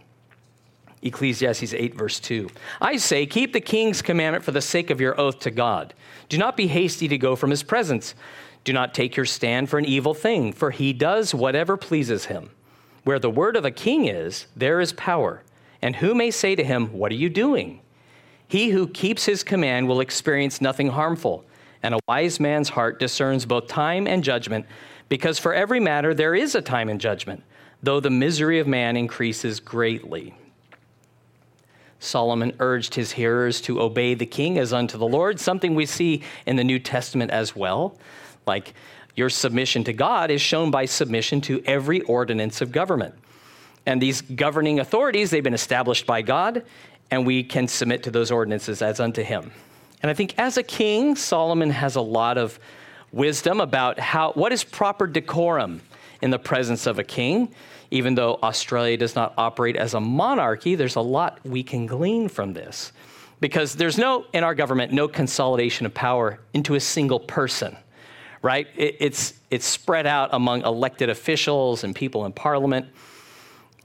Ecclesiastes 1.03 1.75
8, 1.75 1.95
verse 1.95 2.19
2. 2.21 2.51
I 2.81 2.97
say, 2.97 3.25
keep 3.27 3.53
the 3.53 3.61
king's 3.61 4.03
commandment 4.03 4.45
for 4.45 4.51
the 4.51 4.61
sake 4.61 4.91
of 4.91 5.01
your 5.01 5.19
oath 5.19 5.39
to 5.41 5.51
God. 5.51 5.95
Do 6.29 6.39
not 6.39 6.57
be 6.57 6.67
hasty 6.67 7.09
to 7.09 7.19
go 7.19 7.37
from 7.37 7.51
his 7.51 7.63
presence. 7.63 8.15
Do 8.65 8.73
not 8.73 8.95
take 8.95 9.17
your 9.17 9.27
stand 9.27 9.71
for 9.71 9.79
an 9.79 9.85
evil 9.85 10.15
thing, 10.15 10.53
for 10.53 10.71
he 10.71 10.93
does 10.93 11.35
whatever 11.35 11.77
pleases 11.77 12.27
him. 12.27 12.51
Where 13.05 13.19
the 13.19 13.31
word 13.31 13.57
of 13.57 13.65
a 13.65 13.71
king 13.71 14.07
is, 14.07 14.47
there 14.57 14.81
is 14.81 14.93
power. 14.93 15.43
And 15.81 15.97
who 15.97 16.15
may 16.15 16.31
say 16.31 16.57
to 16.57 16.65
him, 16.65 16.93
What 16.93 17.13
are 17.13 17.17
you 17.17 17.31
doing? 17.31 17.81
He 18.49 18.71
who 18.71 18.89
keeps 18.89 19.25
his 19.25 19.45
command 19.45 19.87
will 19.87 20.01
experience 20.01 20.61
nothing 20.61 20.89
harmful, 20.89 21.45
and 21.83 21.95
a 21.95 22.01
wise 22.09 22.41
man's 22.41 22.71
heart 22.71 22.99
discerns 22.99 23.47
both 23.47 23.69
time 23.69 24.07
and 24.07 24.25
judgment, 24.25 24.67
because 25.09 25.39
for 25.39 25.55
every 25.55 25.79
matter 25.79 26.15
there 26.15 26.35
is 26.35 26.55
a 26.55 26.63
time 26.63 26.89
and 26.89 27.01
judgment 27.01 27.45
though 27.83 28.01
the 28.01 28.11
misery 28.11 28.59
of 28.59 28.67
man 28.67 28.97
increases 28.97 29.61
greatly. 29.61 30.35
Solomon 32.01 32.55
urged 32.61 32.95
his 32.95 33.13
hearers 33.13 33.61
to 33.63 33.81
obey 33.81 34.15
the 34.15 34.27
king 34.27 34.59
as 34.59 34.73
unto 34.73 34.97
the 34.97 35.07
Lord, 35.07 35.41
something 35.41 35.75
we 35.75 35.87
see 35.87 36.23
in 36.47 36.57
the 36.57 36.65
New 36.65 36.79
Testament 36.79 37.31
as 37.31 37.57
well. 37.57 37.99
Like 38.47 38.75
your 39.17 39.31
submission 39.31 39.83
to 39.85 39.93
God 39.93 40.31
is 40.31 40.41
shown 40.41 40.71
by 40.71 40.85
submission 40.85 41.41
to 41.43 41.63
every 41.67 42.03
ordinance 42.03 42.61
of 42.61 42.71
government. 42.71 43.15
And 43.85 44.01
these 44.01 44.21
governing 44.21 44.79
authorities, 44.81 45.31
they've 45.31 45.43
been 45.43 45.55
established 45.55 46.07
by 46.07 46.23
God, 46.23 46.65
and 47.11 47.27
we 47.27 47.43
can 47.43 47.69
submit 47.69 48.03
to 48.05 48.11
those 48.11 48.31
ordinances 48.31 48.83
as 48.83 49.01
unto 49.01 49.23
him. 49.23 49.51
And 50.03 50.11
I 50.11 50.15
think 50.15 50.35
as 50.39 50.57
a 50.57 50.63
king, 50.63 51.17
Solomon 51.17 51.71
has 51.71 51.97
a 51.97 52.01
lot 52.01 52.39
of 52.39 52.59
wisdom 53.13 53.61
about 53.61 53.99
how 53.99 54.33
what 54.33 54.53
is 54.53 54.65
proper 54.65 55.07
decorum 55.07 55.81
in 56.23 56.31
the 56.31 56.39
presence 56.39 56.87
of 56.87 56.99
a 56.99 57.05
king. 57.05 57.53
Even 57.91 58.15
though 58.15 58.39
Australia 58.43 58.97
does 58.97 59.15
not 59.15 59.33
operate 59.39 59.77
as 59.77 59.95
a 59.95 60.01
monarchy, 60.01 60.75
there's 60.75 60.97
a 60.97 61.01
lot 61.01 61.41
we 61.45 61.63
can 61.63 61.87
glean 61.87 62.29
from 62.29 62.53
this. 62.53 62.93
Because 63.41 63.75
there's 63.75 63.97
no, 63.97 64.27
in 64.35 64.45
our 64.45 64.55
government, 64.55 64.93
no 64.93 65.09
consolidation 65.09 65.87
of 65.87 65.95
power 65.95 66.39
into 66.53 66.75
a 66.75 66.81
single 66.81 67.21
person, 67.21 67.77
right? 68.43 68.67
It, 68.77 68.97
it's, 69.01 69.35
it's 69.51 69.65
spread 69.65 70.07
out 70.07 70.31
among 70.33 70.63
elected 70.63 71.09
officials 71.09 71.83
and 71.85 71.95
people 71.95 72.27
in 72.27 72.33
parliament. 72.33 72.89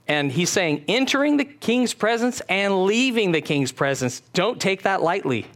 And 0.06 0.30
he's 0.30 0.50
saying, 0.50 0.84
entering 0.86 1.38
the 1.38 1.44
king's 1.44 1.94
presence 1.94 2.42
and 2.48 2.84
leaving 2.84 3.32
the 3.32 3.40
king's 3.40 3.72
presence, 3.72 4.20
don't 4.32 4.60
take 4.60 4.82
that 4.82 5.02
lightly. 5.02 5.46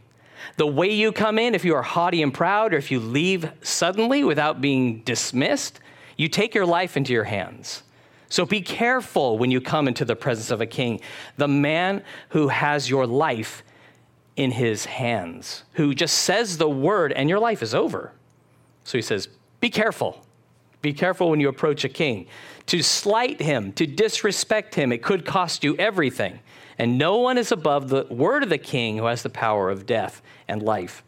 The 0.57 0.67
way 0.67 0.91
you 0.91 1.11
come 1.11 1.37
in, 1.37 1.53
if 1.53 1.63
you 1.63 1.75
are 1.75 1.83
haughty 1.83 2.23
and 2.23 2.33
proud, 2.33 2.73
or 2.73 2.77
if 2.77 2.91
you 2.91 2.99
leave 2.99 3.51
suddenly 3.61 4.23
without 4.23 4.59
being 4.59 5.01
dismissed, 5.01 5.79
you 6.17 6.27
take 6.27 6.55
your 6.55 6.65
life 6.65 6.97
into 6.97 7.13
your 7.13 7.25
hands. 7.25 7.83
So 8.27 8.45
be 8.45 8.61
careful 8.61 9.37
when 9.37 9.51
you 9.51 9.61
come 9.61 9.87
into 9.87 10.05
the 10.05 10.15
presence 10.15 10.51
of 10.51 10.61
a 10.61 10.65
king, 10.65 11.01
the 11.37 11.47
man 11.47 12.03
who 12.29 12.49
has 12.49 12.89
your 12.89 13.07
life 13.07 13.63
in 14.35 14.51
his 14.51 14.85
hands, 14.85 15.63
who 15.73 15.93
just 15.93 16.17
says 16.19 16.57
the 16.57 16.69
word 16.69 17.11
and 17.11 17.29
your 17.29 17.39
life 17.39 17.61
is 17.61 17.73
over. 17.73 18.13
So 18.83 18.97
he 18.97 19.01
says, 19.01 19.27
Be 19.59 19.69
careful. 19.69 20.25
Be 20.81 20.93
careful 20.93 21.29
when 21.29 21.39
you 21.39 21.49
approach 21.49 21.83
a 21.83 21.89
king. 21.89 22.27
To 22.69 22.83
slight 22.83 23.41
him, 23.41 23.73
to 23.73 23.87
disrespect 23.87 24.75
him, 24.75 24.91
it 24.91 25.01
could 25.01 25.25
cost 25.25 25.63
you 25.63 25.75
everything. 25.77 26.39
And 26.77 26.99
no 26.99 27.17
one 27.17 27.39
is 27.39 27.51
above 27.51 27.89
the 27.89 28.05
word 28.11 28.43
of 28.43 28.49
the 28.49 28.59
king 28.59 28.97
who 28.97 29.05
has 29.05 29.23
the 29.23 29.29
power 29.31 29.71
of 29.71 29.87
death 29.87 30.21
and 30.47 30.61
life. 30.61 31.03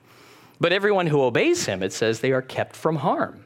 But 0.59 0.73
everyone 0.73 1.05
who 1.05 1.21
obeys 1.21 1.67
him, 1.67 1.83
it 1.83 1.93
says, 1.93 2.19
they 2.19 2.31
are 2.31 2.41
kept 2.41 2.75
from 2.75 2.95
harm. 2.95 3.45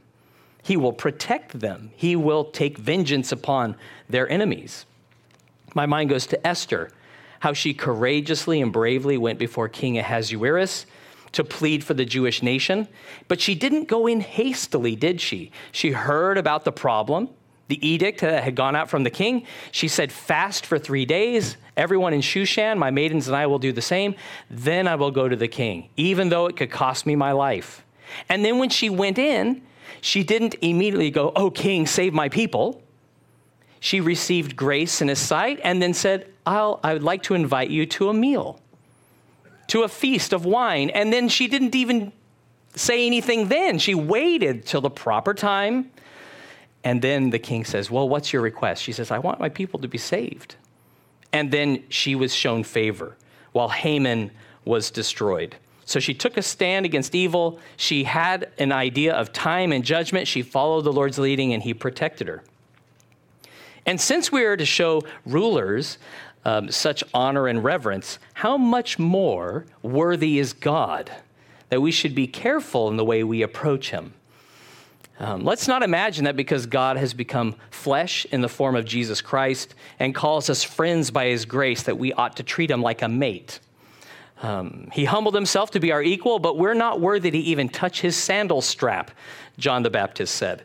He 0.64 0.78
will 0.78 0.94
protect 0.94 1.60
them, 1.60 1.92
he 1.98 2.16
will 2.16 2.46
take 2.46 2.78
vengeance 2.78 3.34
upon 3.34 3.76
their 4.08 4.30
enemies. 4.30 4.86
My 5.74 5.86
mind 5.86 6.10
goes 6.10 6.26
to 6.28 6.48
Esther, 6.48 6.92
how 7.42 7.52
she 7.52 7.74
courageously 7.74 8.62
and 8.62 8.72
bravely 8.72 9.18
went 9.18 9.40
before 9.40 9.68
King 9.68 9.98
Ahasuerus 9.98 10.86
to 11.34 11.44
plead 11.44 11.84
for 11.84 11.94
the 11.94 12.06
Jewish 12.06 12.42
nation. 12.42 12.88
But 13.28 13.42
she 13.42 13.56
didn't 13.56 13.90
go 13.90 14.08
in 14.08 14.22
hastily, 14.22 14.96
did 14.96 15.20
she? 15.20 15.52
She 15.74 15.92
heard 15.92 16.38
about 16.38 16.64
the 16.64 16.72
problem, 16.72 17.30
the 17.68 17.88
edict 17.88 18.22
that 18.22 18.44
had 18.44 18.56
gone 18.56 18.76
out 18.76 18.90
from 18.90 19.04
the 19.04 19.10
king. 19.10 19.46
She 19.72 19.88
said, 19.88 20.12
Fast 20.12 20.66
for 20.66 20.78
three 20.78 21.06
days. 21.06 21.58
Everyone 21.78 22.14
in 22.14 22.22
Shushan, 22.22 22.78
my 22.78 22.92
maidens 22.92 23.28
and 23.28 23.36
I 23.36 23.48
will 23.48 23.60
do 23.60 23.72
the 23.72 23.82
same. 23.82 24.16
Then 24.50 24.88
I 24.88 24.96
will 24.96 25.12
go 25.12 25.28
to 25.28 25.36
the 25.36 25.48
king, 25.48 25.90
even 25.98 26.30
though 26.30 26.46
it 26.46 26.56
could 26.56 26.72
cost 26.72 27.06
me 27.06 27.16
my 27.16 27.32
life. 27.32 27.84
And 28.30 28.46
then 28.46 28.60
when 28.60 28.70
she 28.70 28.90
went 28.90 29.18
in, 29.18 29.62
she 30.00 30.24
didn't 30.24 30.56
immediately 30.62 31.12
go, 31.12 31.32
Oh, 31.36 31.50
king, 31.50 31.88
save 31.88 32.14
my 32.14 32.30
people. 32.30 32.82
She 33.80 34.00
received 34.00 34.56
grace 34.56 35.02
in 35.02 35.10
his 35.10 35.20
sight 35.20 35.60
and 35.64 35.82
then 35.82 35.94
said, 35.94 36.32
I'll, 36.46 36.80
I 36.84 36.94
would 36.94 37.04
like 37.04 37.24
to 37.24 37.34
invite 37.36 37.70
you 37.70 37.86
to 37.88 38.10
a 38.10 38.14
meal 38.14 38.60
to 39.68 39.84
a 39.84 39.88
feast 39.88 40.34
of 40.34 40.46
wine. 40.46 40.90
And 40.92 41.12
then 41.12 41.30
she 41.30 41.48
didn't 41.48 41.76
even 41.76 42.12
say 42.76 43.06
anything 43.06 43.48
then. 43.48 43.80
She 43.80 43.96
waited 43.96 44.66
till 44.66 44.82
the 44.82 44.90
proper 44.90 45.34
time. 45.34 45.92
And 46.86 47.02
then 47.02 47.32
the 47.32 47.40
king 47.40 47.66
says, 47.66 47.90
Well, 47.92 48.08
what's 48.08 48.32
your 48.32 48.44
request? 48.44 48.82
She 48.82 48.94
says, 48.94 49.12
I 49.12 49.18
want 49.18 49.40
my 49.40 49.50
people 49.50 49.80
to 49.82 49.88
be 49.88 49.98
saved. 49.98 50.56
And 51.34 51.52
then 51.52 51.84
she 51.90 52.16
was 52.16 52.34
shown 52.34 52.64
favor 52.64 53.18
while 53.52 53.70
Haman 53.70 54.32
was 54.64 54.92
destroyed. 54.92 55.56
So 55.84 56.00
she 56.00 56.14
took 56.14 56.38
a 56.38 56.42
stand 56.42 56.86
against 56.86 57.14
evil. 57.14 57.60
She 57.76 58.06
had 58.06 58.52
an 58.58 58.72
idea 58.72 59.14
of 59.14 59.34
time 59.34 59.72
and 59.72 59.84
judgment. 59.84 60.28
She 60.28 60.42
followed 60.44 60.84
the 60.84 60.94
Lord's 60.94 61.18
leading 61.18 61.54
and 61.54 61.62
he 61.62 61.74
protected 61.74 62.28
her. 62.28 62.44
And 63.86 64.00
since 64.00 64.32
we 64.32 64.44
are 64.44 64.58
to 64.58 64.66
show 64.66 65.04
rulers 65.26 65.98
um, 66.44 66.70
such 66.72 67.04
honor 67.14 67.48
and 67.48 67.64
reverence, 67.64 68.20
how 68.34 68.58
much 68.58 68.98
more 68.98 69.66
worthy 69.82 70.40
is 70.40 70.54
God 70.54 71.12
that 71.70 71.82
we 71.82 71.92
should 71.92 72.16
be 72.16 72.28
careful 72.28 72.88
in 72.90 72.98
the 72.98 73.06
way 73.06 73.24
we 73.24 73.42
approach 73.42 73.90
him? 73.90 74.14
Um, 75.20 75.46
let's 75.46 75.68
not 75.68 75.82
imagine 75.82 76.26
that 76.26 76.36
because 76.36 76.66
God 76.66 76.98
has 76.98 77.14
become 77.14 77.56
flesh 77.72 78.26
in 78.32 78.42
the 78.42 78.50
form 78.50 78.76
of 78.76 78.84
Jesus 78.84 79.22
Christ 79.22 79.74
and 79.98 80.14
calls 80.14 80.50
us 80.50 80.64
friends 80.64 81.10
by 81.10 81.28
his 81.28 81.46
grace, 81.46 81.84
that 81.84 81.98
we 81.98 82.12
ought 82.14 82.36
to 82.38 82.44
treat 82.44 82.70
him 82.70 82.82
like 82.82 83.02
a 83.02 83.08
mate. 83.08 83.60
Um, 84.42 84.90
he 84.92 85.06
humbled 85.06 85.34
himself 85.34 85.72
to 85.72 85.80
be 85.80 85.94
our 85.94 86.04
equal, 86.04 86.40
but 86.40 86.58
we're 86.58 86.74
not 86.74 87.00
worthy 87.00 87.32
to 87.32 87.38
even 87.38 87.70
touch 87.70 88.02
his 88.02 88.18
sandal 88.18 88.62
strap, 88.62 89.12
John 89.58 89.84
the 89.84 89.90
Baptist 89.90 90.36
said. 90.36 90.64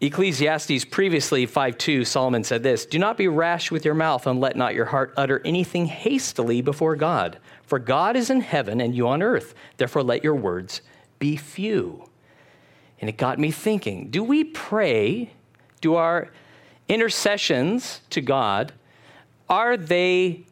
Ecclesiastes 0.00 0.84
previously 0.86 1.46
5:2 1.46 2.04
Solomon 2.04 2.42
said 2.42 2.62
this, 2.62 2.84
"Do 2.84 2.98
not 2.98 3.16
be 3.16 3.28
rash 3.28 3.70
with 3.70 3.84
your 3.84 3.94
mouth 3.94 4.26
and 4.26 4.40
let 4.40 4.56
not 4.56 4.74
your 4.74 4.86
heart 4.86 5.12
utter 5.16 5.40
anything 5.44 5.86
hastily 5.86 6.62
before 6.62 6.96
God, 6.96 7.38
for 7.62 7.78
God 7.78 8.16
is 8.16 8.30
in 8.30 8.40
heaven 8.40 8.80
and 8.80 8.94
you 8.94 9.06
on 9.06 9.22
earth. 9.22 9.54
Therefore 9.76 10.02
let 10.02 10.24
your 10.24 10.34
words 10.34 10.80
be 11.18 11.36
few." 11.36 12.09
And 13.00 13.08
it 13.08 13.16
got 13.16 13.38
me 13.38 13.50
thinking, 13.50 14.10
do 14.10 14.22
we 14.22 14.44
pray? 14.44 15.30
Do 15.80 15.94
our 15.94 16.30
intercessions 16.88 18.00
to 18.10 18.20
God 18.20 18.72
are 19.48 19.76
they 19.76 20.44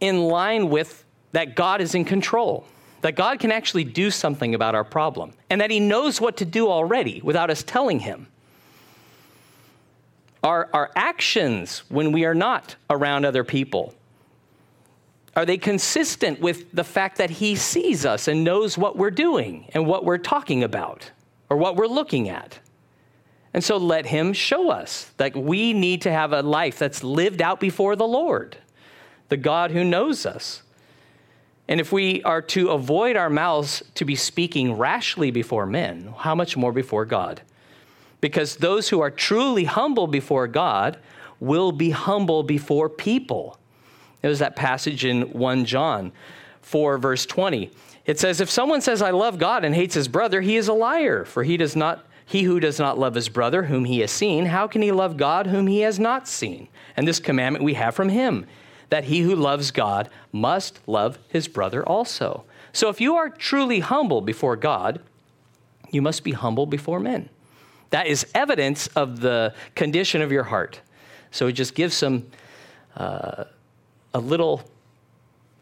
in 0.00 0.22
line 0.22 0.68
with 0.68 1.04
that 1.32 1.56
God 1.56 1.80
is 1.80 1.94
in 1.94 2.04
control? 2.04 2.66
that 3.00 3.14
God 3.14 3.38
can 3.38 3.52
actually 3.52 3.84
do 3.84 4.10
something 4.10 4.54
about 4.54 4.74
our 4.74 4.84
problem 4.84 5.32
and 5.50 5.60
that 5.60 5.70
He 5.70 5.80
knows 5.80 6.20
what 6.20 6.36
to 6.38 6.44
do 6.44 6.68
already 6.68 7.20
without 7.22 7.50
us 7.50 7.62
telling 7.62 8.00
Him. 8.00 8.26
Our, 10.42 10.68
our 10.72 10.90
actions 10.94 11.80
when 11.88 12.12
we 12.12 12.24
are 12.24 12.34
not 12.34 12.76
around 12.90 13.24
other 13.24 13.44
people, 13.44 13.94
are 15.38 15.46
they 15.46 15.56
consistent 15.56 16.40
with 16.40 16.72
the 16.72 16.82
fact 16.82 17.16
that 17.18 17.30
He 17.30 17.54
sees 17.54 18.04
us 18.04 18.26
and 18.26 18.42
knows 18.42 18.76
what 18.76 18.96
we're 18.96 19.12
doing 19.12 19.70
and 19.72 19.86
what 19.86 20.04
we're 20.04 20.18
talking 20.18 20.64
about 20.64 21.12
or 21.48 21.56
what 21.56 21.76
we're 21.76 21.86
looking 21.86 22.28
at? 22.28 22.58
And 23.54 23.62
so 23.62 23.76
let 23.76 24.06
Him 24.06 24.32
show 24.32 24.68
us 24.72 25.12
that 25.16 25.36
we 25.36 25.72
need 25.72 26.02
to 26.02 26.10
have 26.10 26.32
a 26.32 26.42
life 26.42 26.76
that's 26.76 27.04
lived 27.04 27.40
out 27.40 27.60
before 27.60 27.94
the 27.94 28.04
Lord, 28.04 28.56
the 29.28 29.36
God 29.36 29.70
who 29.70 29.84
knows 29.84 30.26
us. 30.26 30.64
And 31.68 31.80
if 31.80 31.92
we 31.92 32.20
are 32.24 32.42
to 32.42 32.70
avoid 32.70 33.14
our 33.14 33.30
mouths 33.30 33.84
to 33.94 34.04
be 34.04 34.16
speaking 34.16 34.72
rashly 34.72 35.30
before 35.30 35.66
men, 35.66 36.14
how 36.18 36.34
much 36.34 36.56
more 36.56 36.72
before 36.72 37.04
God? 37.04 37.42
Because 38.20 38.56
those 38.56 38.88
who 38.88 39.00
are 39.00 39.10
truly 39.12 39.66
humble 39.66 40.08
before 40.08 40.48
God 40.48 40.98
will 41.38 41.70
be 41.70 41.90
humble 41.90 42.42
before 42.42 42.88
people. 42.88 43.57
There's 44.20 44.40
that 44.40 44.56
passage 44.56 45.04
in 45.04 45.22
1 45.32 45.64
John 45.64 46.12
4, 46.62 46.98
verse 46.98 47.26
20. 47.26 47.70
It 48.04 48.18
says, 48.18 48.40
If 48.40 48.50
someone 48.50 48.80
says, 48.80 49.02
I 49.02 49.10
love 49.10 49.38
God 49.38 49.64
and 49.64 49.74
hates 49.74 49.94
his 49.94 50.08
brother, 50.08 50.40
he 50.40 50.56
is 50.56 50.68
a 50.68 50.72
liar, 50.72 51.24
for 51.24 51.44
he 51.44 51.56
does 51.56 51.76
not. 51.76 52.04
He 52.24 52.42
who 52.42 52.60
does 52.60 52.78
not 52.78 52.98
love 52.98 53.14
his 53.14 53.30
brother, 53.30 53.62
whom 53.62 53.86
he 53.86 54.00
has 54.00 54.10
seen, 54.10 54.44
how 54.44 54.66
can 54.66 54.82
he 54.82 54.92
love 54.92 55.16
God, 55.16 55.46
whom 55.46 55.66
he 55.66 55.80
has 55.80 55.98
not 55.98 56.28
seen? 56.28 56.68
And 56.94 57.08
this 57.08 57.20
commandment 57.20 57.64
we 57.64 57.72
have 57.72 57.94
from 57.94 58.10
him 58.10 58.44
that 58.90 59.04
he 59.04 59.20
who 59.20 59.34
loves 59.34 59.70
God 59.70 60.08
must 60.32 60.80
love 60.86 61.18
his 61.28 61.48
brother 61.48 61.86
also. 61.86 62.44
So 62.72 62.88
if 62.88 63.00
you 63.00 63.16
are 63.16 63.28
truly 63.28 63.80
humble 63.80 64.20
before 64.20 64.56
God, 64.56 65.00
you 65.90 66.02
must 66.02 66.24
be 66.24 66.32
humble 66.32 66.66
before 66.66 67.00
men. 67.00 67.28
That 67.90 68.06
is 68.06 68.26
evidence 68.34 68.86
of 68.88 69.20
the 69.20 69.54
condition 69.74 70.20
of 70.20 70.30
your 70.30 70.44
heart. 70.44 70.80
So 71.30 71.46
it 71.46 71.52
just 71.52 71.74
gives 71.74 71.94
some, 71.94 72.26
uh, 72.96 73.44
a 74.14 74.20
little, 74.20 74.62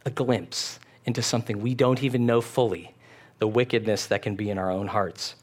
a 0.05 0.11
glimpse 0.11 0.79
into 1.05 1.23
something 1.23 1.61
we 1.61 1.75
don't 1.75 2.03
even 2.03 2.27
know 2.27 2.41
fully, 2.41 2.95
the 3.39 3.47
wickedness 3.47 4.07
that 4.07 4.23
can 4.23 4.35
be 4.35 4.51
in 4.51 4.59
our 4.59 4.71
own 4.71 4.89
hearts. 4.89 5.37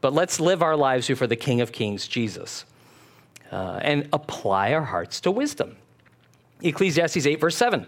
But 0.00 0.12
let's 0.12 0.38
live 0.38 0.62
our 0.62 0.76
lives 0.76 1.08
before 1.08 1.26
the 1.26 1.36
King 1.36 1.60
of 1.60 1.72
Kings, 1.72 2.06
Jesus, 2.06 2.64
uh, 3.50 3.80
and 3.82 4.08
apply 4.12 4.72
our 4.72 4.84
hearts 4.84 5.20
to 5.22 5.30
wisdom. 5.30 5.76
Ecclesiastes 6.62 7.26
8, 7.26 7.40
verse 7.40 7.56
7. 7.56 7.86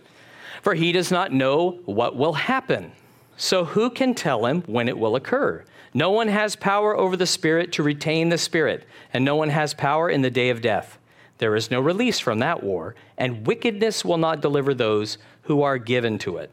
For 0.62 0.75
he 0.75 0.93
does 0.93 1.11
not 1.11 1.33
know 1.33 1.73
what 1.85 2.17
will 2.17 2.35
happen. 2.35 2.93
So 3.37 3.65
who 3.65 3.91
can 3.91 4.15
tell 4.15 4.47
him 4.47 4.62
when 4.62 4.89
it 4.89 4.99
will 4.99 5.17
occur? 5.17 5.65
No 5.95 6.11
one 6.11 6.29
has 6.29 6.55
power 6.57 6.97
over 6.97 7.17
the 7.17 7.27
Spirit 7.27 7.73
to 7.73 7.83
retain 7.83 8.29
the 8.29 8.39
Spirit, 8.39 8.87
and 9.12 9.25
no 9.25 9.35
one 9.35 9.49
has 9.49 9.75
power 9.75 10.09
in 10.09 10.23
the 10.23 10.31
day 10.31 10.50
of 10.50 10.61
death. 10.61 10.99
There 11.41 11.57
is 11.57 11.71
no 11.71 11.81
release 11.81 12.21
from 12.21 12.41
that 12.41 12.63
war, 12.63 12.95
and 13.17 13.47
wickedness 13.47 14.05
will 14.05 14.19
not 14.19 14.43
deliver 14.43 14.75
those 14.75 15.17
who 15.45 15.63
are 15.63 15.79
given 15.79 16.19
to 16.19 16.37
it. 16.37 16.51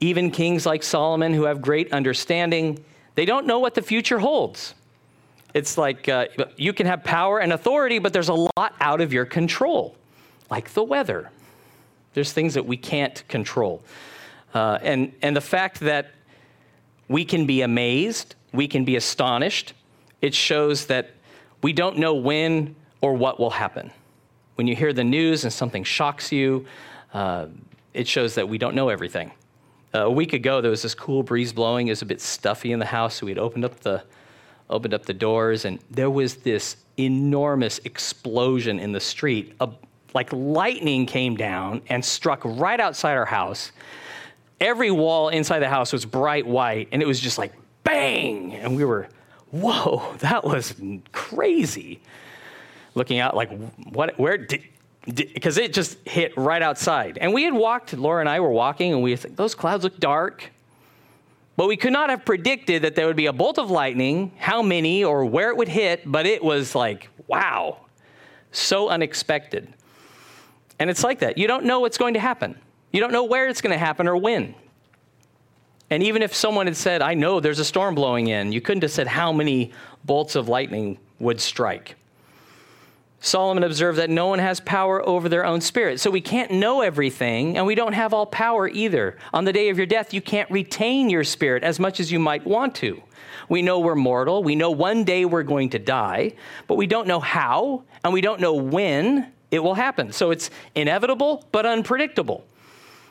Even 0.00 0.30
kings 0.30 0.64
like 0.64 0.82
Solomon, 0.82 1.34
who 1.34 1.42
have 1.42 1.60
great 1.60 1.92
understanding, 1.92 2.82
they 3.14 3.26
don't 3.26 3.46
know 3.46 3.58
what 3.58 3.74
the 3.74 3.82
future 3.82 4.18
holds. 4.18 4.74
It's 5.52 5.76
like 5.76 6.08
uh, 6.08 6.28
you 6.56 6.72
can 6.72 6.86
have 6.86 7.04
power 7.04 7.38
and 7.38 7.52
authority, 7.52 7.98
but 7.98 8.14
there's 8.14 8.30
a 8.30 8.48
lot 8.56 8.74
out 8.80 9.02
of 9.02 9.12
your 9.12 9.26
control 9.26 9.94
like 10.50 10.72
the 10.72 10.82
weather. 10.82 11.30
There's 12.14 12.32
things 12.32 12.54
that 12.54 12.64
we 12.64 12.78
can't 12.78 13.22
control. 13.28 13.82
Uh, 14.54 14.78
and, 14.80 15.12
and 15.20 15.36
the 15.36 15.42
fact 15.42 15.80
that 15.80 16.12
we 17.08 17.26
can 17.26 17.44
be 17.44 17.60
amazed, 17.60 18.36
we 18.54 18.68
can 18.68 18.86
be 18.86 18.96
astonished, 18.96 19.74
it 20.22 20.34
shows 20.34 20.86
that 20.86 21.10
we 21.62 21.74
don't 21.74 21.98
know 21.98 22.14
when 22.14 22.74
or 23.02 23.12
what 23.12 23.38
will 23.38 23.50
happen. 23.50 23.90
When 24.54 24.66
you 24.66 24.74
hear 24.74 24.94
the 24.94 25.04
news 25.04 25.44
and 25.44 25.52
something 25.52 25.84
shocks 25.84 26.32
you, 26.32 26.64
uh, 27.12 27.48
it 27.92 28.08
shows 28.08 28.34
that 28.36 28.48
we 28.48 28.56
don't 28.56 28.74
know 28.74 28.88
everything. 28.88 29.32
Uh, 29.94 30.06
a 30.06 30.10
week 30.10 30.32
ago, 30.32 30.62
there 30.62 30.70
was 30.70 30.80
this 30.80 30.94
cool 30.94 31.22
breeze 31.22 31.52
blowing. 31.52 31.88
It 31.88 31.90
was 31.90 32.00
a 32.00 32.06
bit 32.06 32.22
stuffy 32.22 32.72
in 32.72 32.78
the 32.78 32.86
house, 32.86 33.16
so 33.16 33.26
we'd 33.26 33.38
opened 33.38 33.66
up 33.66 33.80
the 33.80 34.02
opened 34.70 34.94
up 34.94 35.04
the 35.04 35.12
doors, 35.12 35.66
and 35.66 35.78
there 35.90 36.08
was 36.08 36.36
this 36.36 36.76
enormous 36.96 37.78
explosion 37.80 38.78
in 38.78 38.92
the 38.92 39.00
street 39.00 39.52
like 40.14 40.32
lightning 40.32 41.06
came 41.06 41.36
down 41.36 41.82
and 41.88 42.04
struck 42.04 42.40
right 42.44 42.80
outside 42.80 43.16
our 43.16 43.26
house. 43.26 43.72
every 44.60 44.92
wall 44.92 45.28
inside 45.28 45.58
the 45.58 45.68
house 45.68 45.92
was 45.92 46.04
bright 46.04 46.46
white, 46.46 46.88
and 46.92 47.02
it 47.02 47.06
was 47.06 47.18
just 47.18 47.36
like 47.36 47.52
bang. 47.82 48.54
And 48.54 48.76
we 48.76 48.84
were, 48.84 49.08
whoa, 49.50 50.14
that 50.18 50.44
was 50.44 50.74
crazy. 51.10 52.00
Looking 52.94 53.20
out, 53.20 53.34
like, 53.34 53.50
what, 53.90 54.18
where 54.18 54.36
did, 54.38 54.62
because 55.04 55.58
it 55.58 55.72
just 55.72 55.96
hit 56.06 56.36
right 56.36 56.62
outside. 56.62 57.18
And 57.18 57.34
we 57.34 57.44
had 57.44 57.54
walked, 57.54 57.92
Laura 57.92 58.20
and 58.20 58.28
I 58.28 58.40
were 58.40 58.50
walking, 58.50 58.92
and 58.92 59.02
we 59.02 59.16
thought, 59.16 59.36
those 59.36 59.54
clouds 59.54 59.84
look 59.84 59.98
dark. 59.98 60.50
But 61.56 61.68
we 61.68 61.76
could 61.76 61.92
not 61.92 62.08
have 62.10 62.24
predicted 62.24 62.82
that 62.82 62.94
there 62.94 63.06
would 63.06 63.16
be 63.16 63.26
a 63.26 63.32
bolt 63.32 63.58
of 63.58 63.70
lightning, 63.70 64.32
how 64.38 64.62
many, 64.62 65.04
or 65.04 65.24
where 65.24 65.50
it 65.50 65.56
would 65.56 65.68
hit, 65.68 66.02
but 66.04 66.24
it 66.26 66.42
was 66.42 66.74
like, 66.74 67.08
wow, 67.26 67.78
so 68.52 68.88
unexpected. 68.88 69.72
And 70.78 70.88
it's 70.88 71.04
like 71.04 71.18
that. 71.20 71.36
You 71.36 71.46
don't 71.46 71.64
know 71.64 71.80
what's 71.80 71.98
going 71.98 72.14
to 72.14 72.20
happen, 72.20 72.58
you 72.92 73.00
don't 73.00 73.12
know 73.12 73.24
where 73.24 73.48
it's 73.48 73.60
going 73.60 73.72
to 73.72 73.78
happen 73.78 74.08
or 74.08 74.16
when. 74.16 74.54
And 75.90 76.02
even 76.02 76.22
if 76.22 76.34
someone 76.34 76.66
had 76.66 76.76
said, 76.76 77.02
I 77.02 77.12
know 77.12 77.38
there's 77.38 77.58
a 77.58 77.66
storm 77.66 77.94
blowing 77.94 78.28
in, 78.28 78.50
you 78.50 78.62
couldn't 78.62 78.82
have 78.82 78.92
said 78.92 79.06
how 79.06 79.30
many 79.30 79.72
bolts 80.04 80.36
of 80.36 80.48
lightning 80.48 80.98
would 81.18 81.38
strike. 81.38 81.96
Solomon 83.24 83.62
observed 83.62 83.98
that 83.98 84.10
no 84.10 84.26
one 84.26 84.40
has 84.40 84.58
power 84.58 85.00
over 85.08 85.28
their 85.28 85.46
own 85.46 85.60
spirit. 85.60 86.00
So 86.00 86.10
we 86.10 86.20
can't 86.20 86.50
know 86.50 86.80
everything, 86.80 87.56
and 87.56 87.64
we 87.64 87.76
don't 87.76 87.92
have 87.92 88.12
all 88.12 88.26
power 88.26 88.68
either. 88.68 89.16
On 89.32 89.44
the 89.44 89.52
day 89.52 89.68
of 89.68 89.76
your 89.76 89.86
death, 89.86 90.12
you 90.12 90.20
can't 90.20 90.50
retain 90.50 91.08
your 91.08 91.22
spirit 91.22 91.62
as 91.62 91.78
much 91.78 92.00
as 92.00 92.10
you 92.10 92.18
might 92.18 92.44
want 92.44 92.74
to. 92.76 93.00
We 93.48 93.62
know 93.62 93.78
we're 93.78 93.94
mortal. 93.94 94.42
We 94.42 94.56
know 94.56 94.72
one 94.72 95.04
day 95.04 95.24
we're 95.24 95.44
going 95.44 95.70
to 95.70 95.78
die, 95.78 96.32
but 96.66 96.74
we 96.74 96.88
don't 96.88 97.06
know 97.06 97.20
how, 97.20 97.84
and 98.02 98.12
we 98.12 98.22
don't 98.22 98.40
know 98.40 98.54
when 98.54 99.32
it 99.52 99.60
will 99.60 99.74
happen. 99.74 100.10
So 100.10 100.32
it's 100.32 100.50
inevitable, 100.74 101.46
but 101.52 101.64
unpredictable. 101.64 102.44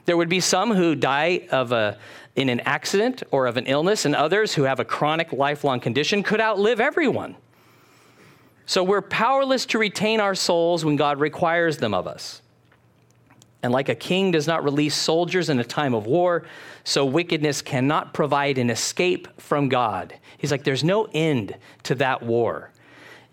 There 0.03 0.17
would 0.17 0.29
be 0.29 0.41
some 0.41 0.73
who 0.73 0.93
die 0.93 1.47
of 1.51 1.71
a, 1.71 1.97
in 2.35 2.49
an 2.49 2.59
accident 2.61 3.23
or 3.31 3.47
of 3.47 3.55
an 3.55 3.65
illness, 3.65 4.03
and 4.03 4.13
others 4.13 4.55
who 4.55 4.63
have 4.63 4.81
a 4.81 4.85
chronic 4.85 5.31
lifelong 5.31 5.79
condition 5.79 6.21
could 6.21 6.41
outlive 6.41 6.81
everyone. 6.81 7.37
So 8.71 8.85
we're 8.85 9.01
powerless 9.01 9.65
to 9.65 9.77
retain 9.77 10.21
our 10.21 10.33
souls 10.33 10.85
when 10.85 10.95
God 10.95 11.19
requires 11.19 11.75
them 11.75 11.93
of 11.93 12.07
us. 12.07 12.41
And 13.61 13.73
like 13.73 13.89
a 13.89 13.95
king 13.95 14.31
does 14.31 14.47
not 14.47 14.63
release 14.63 14.95
soldiers 14.95 15.49
in 15.49 15.59
a 15.59 15.63
time 15.65 15.93
of 15.93 16.05
war, 16.05 16.43
so 16.85 17.03
wickedness 17.03 17.61
cannot 17.61 18.13
provide 18.13 18.57
an 18.57 18.69
escape 18.69 19.27
from 19.41 19.67
God. 19.67 20.15
He's 20.37 20.51
like, 20.51 20.63
there's 20.63 20.85
no 20.85 21.09
end 21.13 21.57
to 21.83 21.95
that 21.95 22.23
war. 22.23 22.71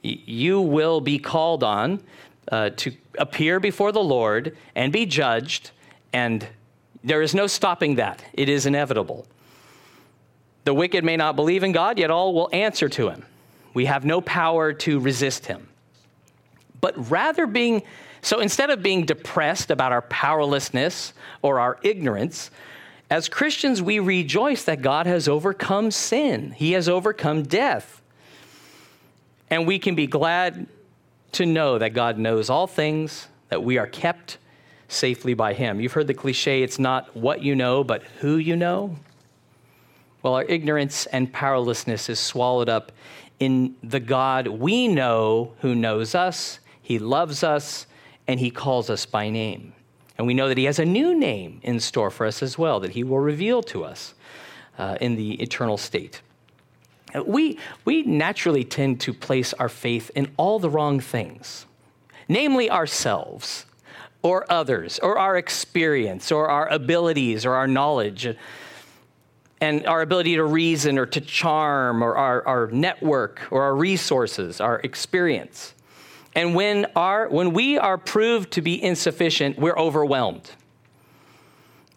You 0.03 0.61
will 0.61 1.01
be 1.01 1.21
called 1.21 1.63
on 1.63 2.03
uh, 2.51 2.71
to 2.71 2.93
appear 3.17 3.61
before 3.61 3.93
the 3.93 4.03
Lord 4.03 4.57
and 4.75 4.93
be 4.93 5.07
judged, 5.07 5.71
and 6.13 6.49
there 7.05 7.23
is 7.23 7.33
no 7.33 7.47
stopping 7.47 7.95
that. 7.95 8.25
It 8.33 8.49
is 8.49 8.67
inevitable. 8.67 9.25
The 10.65 10.75
wicked 10.75 11.05
may 11.05 11.17
not 11.17 11.37
believe 11.37 11.63
in 11.63 11.71
God, 11.71 11.97
yet 11.97 12.11
all 12.11 12.35
will 12.35 12.51
answer 12.53 12.89
to 12.89 13.11
him. 13.11 13.25
We 13.75 13.87
have 13.87 14.05
no 14.05 14.21
power 14.21 14.73
to 14.73 15.01
resist 15.01 15.47
him. 15.47 15.69
But 16.81 17.11
rather 17.11 17.47
being, 17.47 17.83
so 18.23 18.41
instead 18.41 18.71
of 18.71 18.83
being 18.83 19.05
depressed 19.05 19.71
about 19.71 19.93
our 19.93 20.03
powerlessness 20.03 21.13
or 21.43 21.61
our 21.61 21.79
ignorance, 21.83 22.51
as 23.11 23.29
Christians, 23.29 23.81
we 23.81 23.99
rejoice 23.99 24.65
that 24.65 24.83
God 24.83 25.07
has 25.07 25.29
overcome 25.29 25.91
sin, 25.91 26.53
He 26.53 26.73
has 26.73 26.89
overcome 26.89 27.43
death. 27.45 28.03
And 29.51 29.67
we 29.67 29.79
can 29.79 29.95
be 29.95 30.07
glad 30.07 30.67
to 31.33 31.47
know 31.47 31.79
that 31.79 31.91
God 31.91 32.19
knows 32.19 32.51
all 32.51 32.67
things, 32.67 33.29
that 33.49 33.63
we 33.63 33.79
are 33.79 33.87
kept 33.87 34.37
safely 34.89 35.33
by 35.33 35.55
Him. 35.55 35.81
You've 35.81 35.93
heard 35.93 36.07
the 36.07 36.15
cliche 36.15 36.63
it's 36.63 36.79
not 36.79 37.17
what 37.17 37.43
you 37.43 37.57
know, 37.57 37.83
but 37.83 38.03
who 38.21 38.37
you 38.37 38.57
know. 38.57 38.97
Well, 40.23 40.35
our 40.35 40.45
ignorance 40.45 41.07
and 41.07 41.33
powerlessness 41.33 42.11
is 42.11 42.19
swallowed 42.19 42.69
up 42.69 42.93
in 43.41 43.77
the 43.83 44.01
God 44.01 44.49
we 44.49 44.89
know 44.89 45.53
who 45.61 45.75
knows 45.75 46.15
us, 46.15 46.61
He 46.81 46.99
loves 46.99 47.43
us, 47.43 47.87
and 48.27 48.41
He 48.41 48.51
calls 48.51 48.91
us 48.91 49.07
by 49.07 49.31
name. 49.31 49.73
And 50.17 50.27
we 50.27 50.35
know 50.35 50.49
that 50.49 50.59
He 50.59 50.65
has 50.65 50.79
a 50.79 50.85
new 50.85 51.17
name 51.17 51.61
in 51.63 51.81
store 51.81 52.11
for 52.11 52.27
us 52.27 52.43
as 52.43 52.59
well 52.59 52.81
that 52.81 52.93
He 52.93 53.05
will 53.05 53.21
reveal 53.21 53.63
to 53.65 53.85
us 53.85 54.15
uh, 54.79 54.97
in 55.01 55.17
the 55.17 55.41
eternal 55.43 55.77
state. 55.77 56.23
We, 57.25 57.59
we 57.85 58.03
naturally 58.03 58.65
tend 58.65 59.01
to 59.03 59.15
place 59.15 59.55
our 59.55 59.69
faith 59.69 60.11
in 60.15 60.31
all 60.37 60.59
the 60.59 60.69
wrong 60.69 61.01
things, 61.01 61.65
namely 62.29 62.71
ourselves 62.71 63.65
or 64.23 64.51
others 64.53 64.99
or 64.99 65.19
our 65.19 65.37
experience 65.37 66.31
or 66.31 66.49
our 66.49 66.69
abilities 66.69 67.47
or 67.47 67.55
our 67.55 67.67
knowledge 67.67 68.37
and 69.61 69.87
our 69.87 70.03
ability 70.03 70.37
to 70.37 70.45
reason 70.45 70.99
or 70.99 71.07
to 71.07 71.21
charm 71.21 72.03
or 72.03 72.17
our, 72.17 72.47
our 72.47 72.67
network 72.69 73.43
or 73.51 73.63
our 73.63 73.75
resources, 73.75 74.61
our 74.61 74.81
experience. 74.81 75.75
And 76.35 76.55
when, 76.55 76.87
our, 76.95 77.29
when 77.29 77.53
we 77.53 77.79
are 77.79 77.99
proved 77.99 78.53
to 78.53 78.63
be 78.63 78.83
insufficient, 78.83 79.59
we're 79.59 79.77
overwhelmed. 79.77 80.51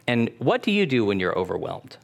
And 0.08 0.32
what 0.40 0.64
do 0.64 0.72
you 0.72 0.86
do 0.86 1.06
when 1.06 1.20
you're 1.20 1.38
overwhelmed? 1.38 1.98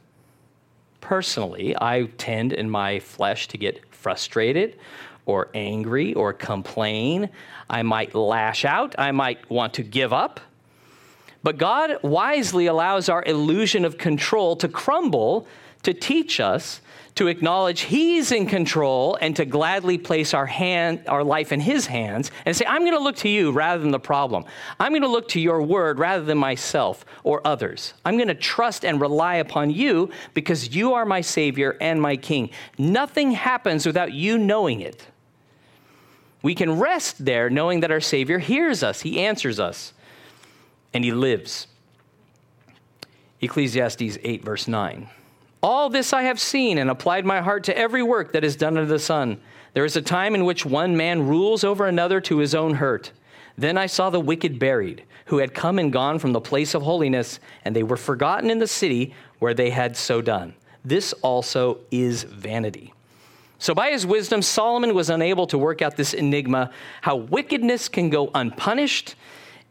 Personally, 1.01 1.75
I 1.79 2.03
tend 2.17 2.53
in 2.53 2.69
my 2.69 2.99
flesh 2.99 3.47
to 3.47 3.57
get 3.57 3.83
frustrated 3.93 4.77
or 5.25 5.49
angry 5.53 6.13
or 6.13 6.33
complain. 6.33 7.29
I 7.69 7.81
might 7.81 8.13
lash 8.13 8.65
out. 8.65 8.95
I 8.97 9.11
might 9.11 9.49
want 9.49 9.73
to 9.75 9.83
give 9.83 10.13
up. 10.13 10.39
But 11.43 11.57
God 11.57 11.97
wisely 12.03 12.65
allows 12.65 13.09
our 13.09 13.23
illusion 13.25 13.85
of 13.85 13.97
control 13.97 14.55
to 14.57 14.67
crumble 14.67 15.47
to 15.83 15.93
teach 15.93 16.39
us 16.39 16.81
to 17.17 17.27
acknowledge 17.27 17.81
He's 17.81 18.31
in 18.31 18.45
control 18.45 19.17
and 19.19 19.35
to 19.35 19.45
gladly 19.45 19.97
place 19.97 20.33
our, 20.33 20.45
hand, 20.45 21.01
our 21.07 21.23
life 21.23 21.51
in 21.51 21.59
His 21.59 21.87
hands 21.87 22.31
and 22.45 22.55
say, 22.55 22.65
I'm 22.65 22.81
going 22.81 22.95
to 22.95 23.03
look 23.03 23.15
to 23.17 23.29
you 23.29 23.51
rather 23.51 23.81
than 23.81 23.91
the 23.91 23.99
problem. 23.99 24.45
I'm 24.79 24.91
going 24.91 25.01
to 25.01 25.07
look 25.07 25.27
to 25.29 25.39
your 25.39 25.61
word 25.61 25.97
rather 25.97 26.23
than 26.23 26.37
myself 26.37 27.05
or 27.23 27.45
others. 27.45 27.95
I'm 28.05 28.17
going 28.17 28.27
to 28.27 28.35
trust 28.35 28.85
and 28.85 29.01
rely 29.01 29.35
upon 29.35 29.71
you 29.71 30.11
because 30.35 30.75
you 30.75 30.93
are 30.93 31.05
my 31.05 31.21
Savior 31.21 31.75
and 31.81 31.99
my 31.99 32.17
King. 32.17 32.51
Nothing 32.77 33.31
happens 33.31 33.85
without 33.85 34.13
you 34.13 34.37
knowing 34.37 34.81
it. 34.81 35.07
We 36.43 36.53
can 36.53 36.79
rest 36.79 37.25
there 37.25 37.49
knowing 37.49 37.79
that 37.79 37.91
our 37.91 37.99
Savior 37.99 38.37
hears 38.37 38.83
us, 38.83 39.01
He 39.01 39.19
answers 39.21 39.59
us 39.59 39.93
and 40.93 41.03
he 41.03 41.11
lives. 41.11 41.67
Ecclesiastes 43.41 44.17
8, 44.23 44.43
verse 44.43 44.67
9. 44.67 45.09
All 45.61 45.89
this 45.89 46.13
I 46.13 46.23
have 46.23 46.39
seen 46.39 46.77
and 46.77 46.89
applied 46.89 47.25
my 47.25 47.41
heart 47.41 47.63
to 47.65 47.77
every 47.77 48.03
work 48.03 48.31
that 48.33 48.43
is 48.43 48.55
done 48.55 48.77
under 48.77 48.85
the 48.85 48.99
sun. 48.99 49.39
There 49.73 49.85
is 49.85 49.95
a 49.95 50.01
time 50.01 50.35
in 50.35 50.45
which 50.45 50.65
one 50.65 50.97
man 50.97 51.27
rules 51.27 51.63
over 51.63 51.87
another 51.87 52.21
to 52.21 52.37
his 52.37 52.55
own 52.55 52.75
hurt. 52.75 53.11
Then 53.57 53.77
I 53.77 53.87
saw 53.87 54.09
the 54.09 54.19
wicked 54.19 54.59
buried, 54.59 55.03
who 55.25 55.39
had 55.39 55.53
come 55.53 55.79
and 55.79 55.91
gone 55.91 56.19
from 56.19 56.31
the 56.31 56.41
place 56.41 56.73
of 56.73 56.83
holiness, 56.83 57.39
and 57.65 57.75
they 57.75 57.83
were 57.83 57.97
forgotten 57.97 58.49
in 58.49 58.59
the 58.59 58.67
city 58.67 59.13
where 59.39 59.53
they 59.53 59.71
had 59.71 59.97
so 59.97 60.21
done. 60.21 60.53
This 60.85 61.13
also 61.21 61.79
is 61.91 62.23
vanity. 62.23 62.93
So, 63.59 63.73
by 63.73 63.89
his 63.89 64.05
wisdom, 64.05 64.43
Solomon 64.43 64.93
was 64.93 65.09
unable 65.09 65.47
to 65.47 65.57
work 65.57 65.81
out 65.81 65.97
this 65.97 66.13
enigma 66.13 66.71
how 67.01 67.15
wickedness 67.15 67.89
can 67.89 68.11
go 68.11 68.29
unpunished 68.35 69.15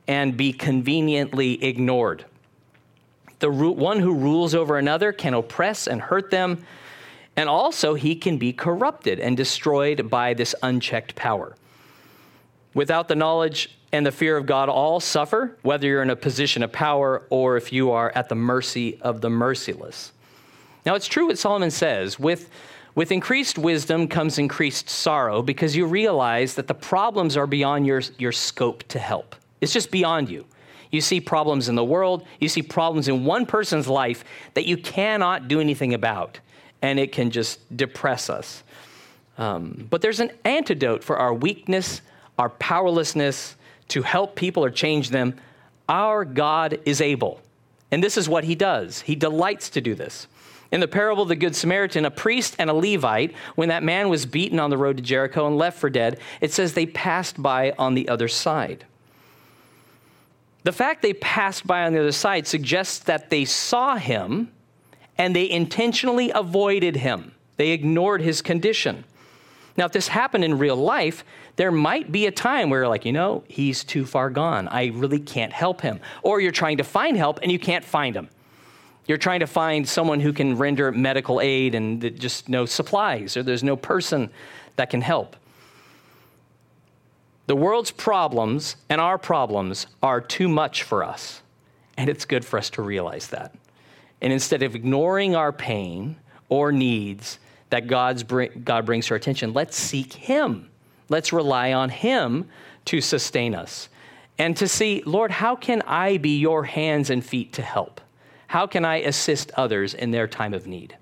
and 0.09 0.37
be 0.37 0.53
conveniently 0.53 1.63
ignored. 1.63 2.25
The 3.39 3.51
one 3.51 4.01
who 4.01 4.15
rules 4.15 4.55
over 4.55 4.79
another 4.79 5.13
can 5.13 5.35
oppress 5.35 5.87
and 5.87 6.01
hurt 6.01 6.31
them, 6.31 6.65
and 7.37 7.49
also 7.49 7.95
he 7.95 8.15
can 8.15 8.39
be 8.39 8.53
corrupted 8.53 9.21
and 9.21 9.37
destroyed 9.37 10.09
by 10.09 10.33
this 10.33 10.55
unchecked 10.63 11.15
power. 11.15 11.55
Without 12.73 13.09
the 13.09 13.15
knowledge 13.15 13.71
and 13.93 14.07
the 14.07 14.13
fear 14.13 14.37
of 14.37 14.47
God, 14.47 14.69
all 14.69 15.01
suffer, 15.01 15.57
whether 15.63 15.87
you're 15.87 16.03
in 16.03 16.11
a 16.11 16.17
position 16.17 16.63
of 16.63 16.73
power 16.73 17.23
or 17.31 17.57
if 17.57 17.73
you 17.73 17.91
are 17.91 18.11
at 18.15 18.29
the 18.29 18.35
mercy 18.35 18.99
of 19.01 19.21
the 19.21 19.31
merciless. 19.31 20.13
Now, 20.85 20.95
it's 20.95 21.07
true 21.07 21.27
what 21.27 21.39
Solomon 21.39 21.71
says 21.71 22.19
with, 22.19 22.49
with 22.95 23.13
increased 23.13 23.59
wisdom 23.59 24.09
comes 24.09 24.39
increased 24.39 24.89
sorrow 24.89 25.43
because 25.43 25.77
you 25.77 25.87
realize 25.87 26.55
that 26.55 26.69
the 26.69 26.75
problems 26.75 27.37
are 27.37 27.47
beyond 27.47 27.87
your, 27.87 28.03
your 28.19 28.33
scope 28.33 28.85
to 28.85 28.99
help. 28.99 29.35
It's 29.61 29.73
just 29.73 29.91
beyond 29.91 30.29
you. 30.29 30.45
You 30.91 31.01
see 31.01 31.21
problems 31.21 31.69
in 31.69 31.75
the 31.75 31.85
world, 31.85 32.27
you 32.41 32.49
see 32.49 32.63
problems 32.63 33.09
in 33.09 33.25
one 33.25 33.47
person's 33.47 33.89
life 33.89 34.25
that 34.55 34.67
you 34.67 34.77
cannot 34.77 35.49
do 35.49 35.61
anything 35.61 35.95
about, 35.95 36.39
and 36.81 36.99
it 36.99 37.13
can 37.13 37.31
just 37.31 37.77
depress 37.77 38.31
us. 38.31 38.63
Um, 39.39 39.87
but 39.91 40.01
there's 40.01 40.21
an 40.21 40.31
antidote 40.45 41.03
for 41.05 41.17
our 41.19 41.35
weakness, 41.35 42.01
our 42.39 42.51
powerlessness 42.51 43.57
to 43.89 44.03
help 44.03 44.37
people 44.37 44.65
or 44.65 44.71
change 44.71 45.11
them. 45.11 45.35
Our 45.89 46.25
God 46.25 46.81
is 46.85 47.01
able. 47.01 47.41
And 47.91 48.03
this 48.03 48.17
is 48.17 48.29
what 48.29 48.45
he 48.45 48.55
does. 48.55 49.03
He 49.03 49.15
delights 49.15 49.71
to 49.71 49.81
do 49.81 49.95
this. 49.95 50.27
In 50.73 50.81
the 50.81 50.89
parable 50.89 51.23
of 51.23 51.29
the 51.29 51.37
Good 51.37 51.55
Samaritan, 51.55 52.05
a 52.05 52.11
priest 52.11 52.57
and 52.59 52.69
a 52.69 52.75
Levite, 52.75 53.35
when 53.55 53.69
that 53.69 53.85
man 53.85 54.09
was 54.09 54.27
beaten 54.27 54.59
on 54.59 54.71
the 54.71 54.77
road 54.77 54.97
to 54.97 55.03
Jericho 55.03 55.47
and 55.47 55.57
left 55.57 55.79
for 55.79 55.89
dead, 55.89 56.19
it 56.41 56.53
says 56.53 56.73
they 56.73 56.87
passed 56.87 57.41
by 57.41 57.73
on 57.79 57.95
the 57.95 58.09
other 58.09 58.27
side. 58.27 58.85
The 60.67 60.73
fact 60.73 61.01
they 61.01 61.13
passed 61.13 61.65
by 61.65 61.85
on 61.85 61.93
the 61.93 62.01
other 62.01 62.11
side 62.11 62.49
suggests 62.49 62.99
that 63.05 63.31
they 63.31 63.45
saw 63.45 63.95
him 63.95 64.51
and 65.17 65.35
they 65.35 65.49
intentionally 65.49 66.33
avoided 66.35 66.97
him. 66.97 67.37
They 67.57 67.71
ignored 67.71 68.21
his 68.21 68.43
condition. 68.43 69.05
Now, 69.77 69.85
if 69.85 69.93
this 69.93 70.09
happened 70.09 70.43
in 70.43 70.59
real 70.59 70.75
life, 70.75 71.25
there 71.55 71.71
might 71.71 72.11
be 72.11 72.27
a 72.27 72.33
time 72.33 72.69
where 72.69 72.81
you're 72.81 72.89
like, 72.89 73.05
you 73.05 73.13
know, 73.13 73.45
he's 73.47 73.85
too 73.85 74.05
far 74.05 74.29
gone. 74.29 74.67
I 74.67 74.87
really 74.87 75.21
can't 75.21 75.53
help 75.53 75.83
him. 75.83 76.01
Or 76.25 76.41
you're 76.41 76.51
trying 76.51 76.79
to 76.79 76.85
find 76.85 77.17
help 77.17 77.39
and 77.45 77.53
you 77.53 77.61
can't 77.61 77.85
find 77.85 78.17
him. 78.17 78.29
You're 79.07 79.19
trying 79.19 79.41
to 79.41 79.47
find 79.47 79.89
someone 79.89 80.19
who 80.19 80.33
can 80.33 80.59
render 80.59 80.91
medical 80.91 81.41
aid 81.41 81.77
and 81.77 82.19
just 82.19 82.49
no 82.49 82.67
supplies, 82.67 83.37
or 83.37 83.45
there's 83.45 83.63
no 83.63 83.77
person 83.77 84.31
that 84.75 84.91
can 84.91 85.01
help. 85.01 85.37
The 87.47 87.57
world's 87.57 87.93
problems 87.93 88.77
and 88.89 89.01
our 89.01 89.19
problems 89.19 89.87
are 90.03 90.21
too 90.21 90.49
much 90.49 90.83
for 90.83 91.05
us. 91.05 91.43
And 91.97 92.11
it's 92.11 92.25
good 92.25 92.45
for 92.45 92.59
us 92.59 92.71
to 92.71 92.83
realize 92.83 93.29
that. 93.29 93.55
And 94.21 94.33
instead 94.33 94.63
of 94.63 94.75
ignoring 94.75 95.37
our 95.37 95.53
pain 95.53 96.17
or 96.49 96.73
needs 96.73 97.39
that 97.71 97.87
God's 97.87 98.23
God 98.23 98.87
brings 98.87 99.07
to 99.07 99.15
our 99.15 99.17
attention, 99.17 99.53
let's 99.53 99.77
seek 99.77 100.13
Him. 100.13 100.71
Let's 101.09 101.33
rely 101.33 101.73
on 101.73 101.91
Him 101.91 102.49
to 102.87 103.01
sustain 103.01 103.55
us. 103.55 103.89
And 104.39 104.57
to 104.57 104.69
see, 104.69 105.03
Lord, 105.07 105.31
how 105.31 105.57
can 105.57 105.83
I 105.83 106.19
be 106.19 106.39
your 106.39 106.65
hands 106.65 107.11
and 107.11 107.25
feet 107.25 107.53
to 107.55 107.63
help? 107.63 108.01
How 108.49 108.67
can 108.67 108.85
I 108.85 108.97
assist 108.97 109.51
others 109.53 109.95
in 109.95 110.11
their 110.11 110.27
time 110.27 110.53
of 110.53 110.67
need? 110.67 110.97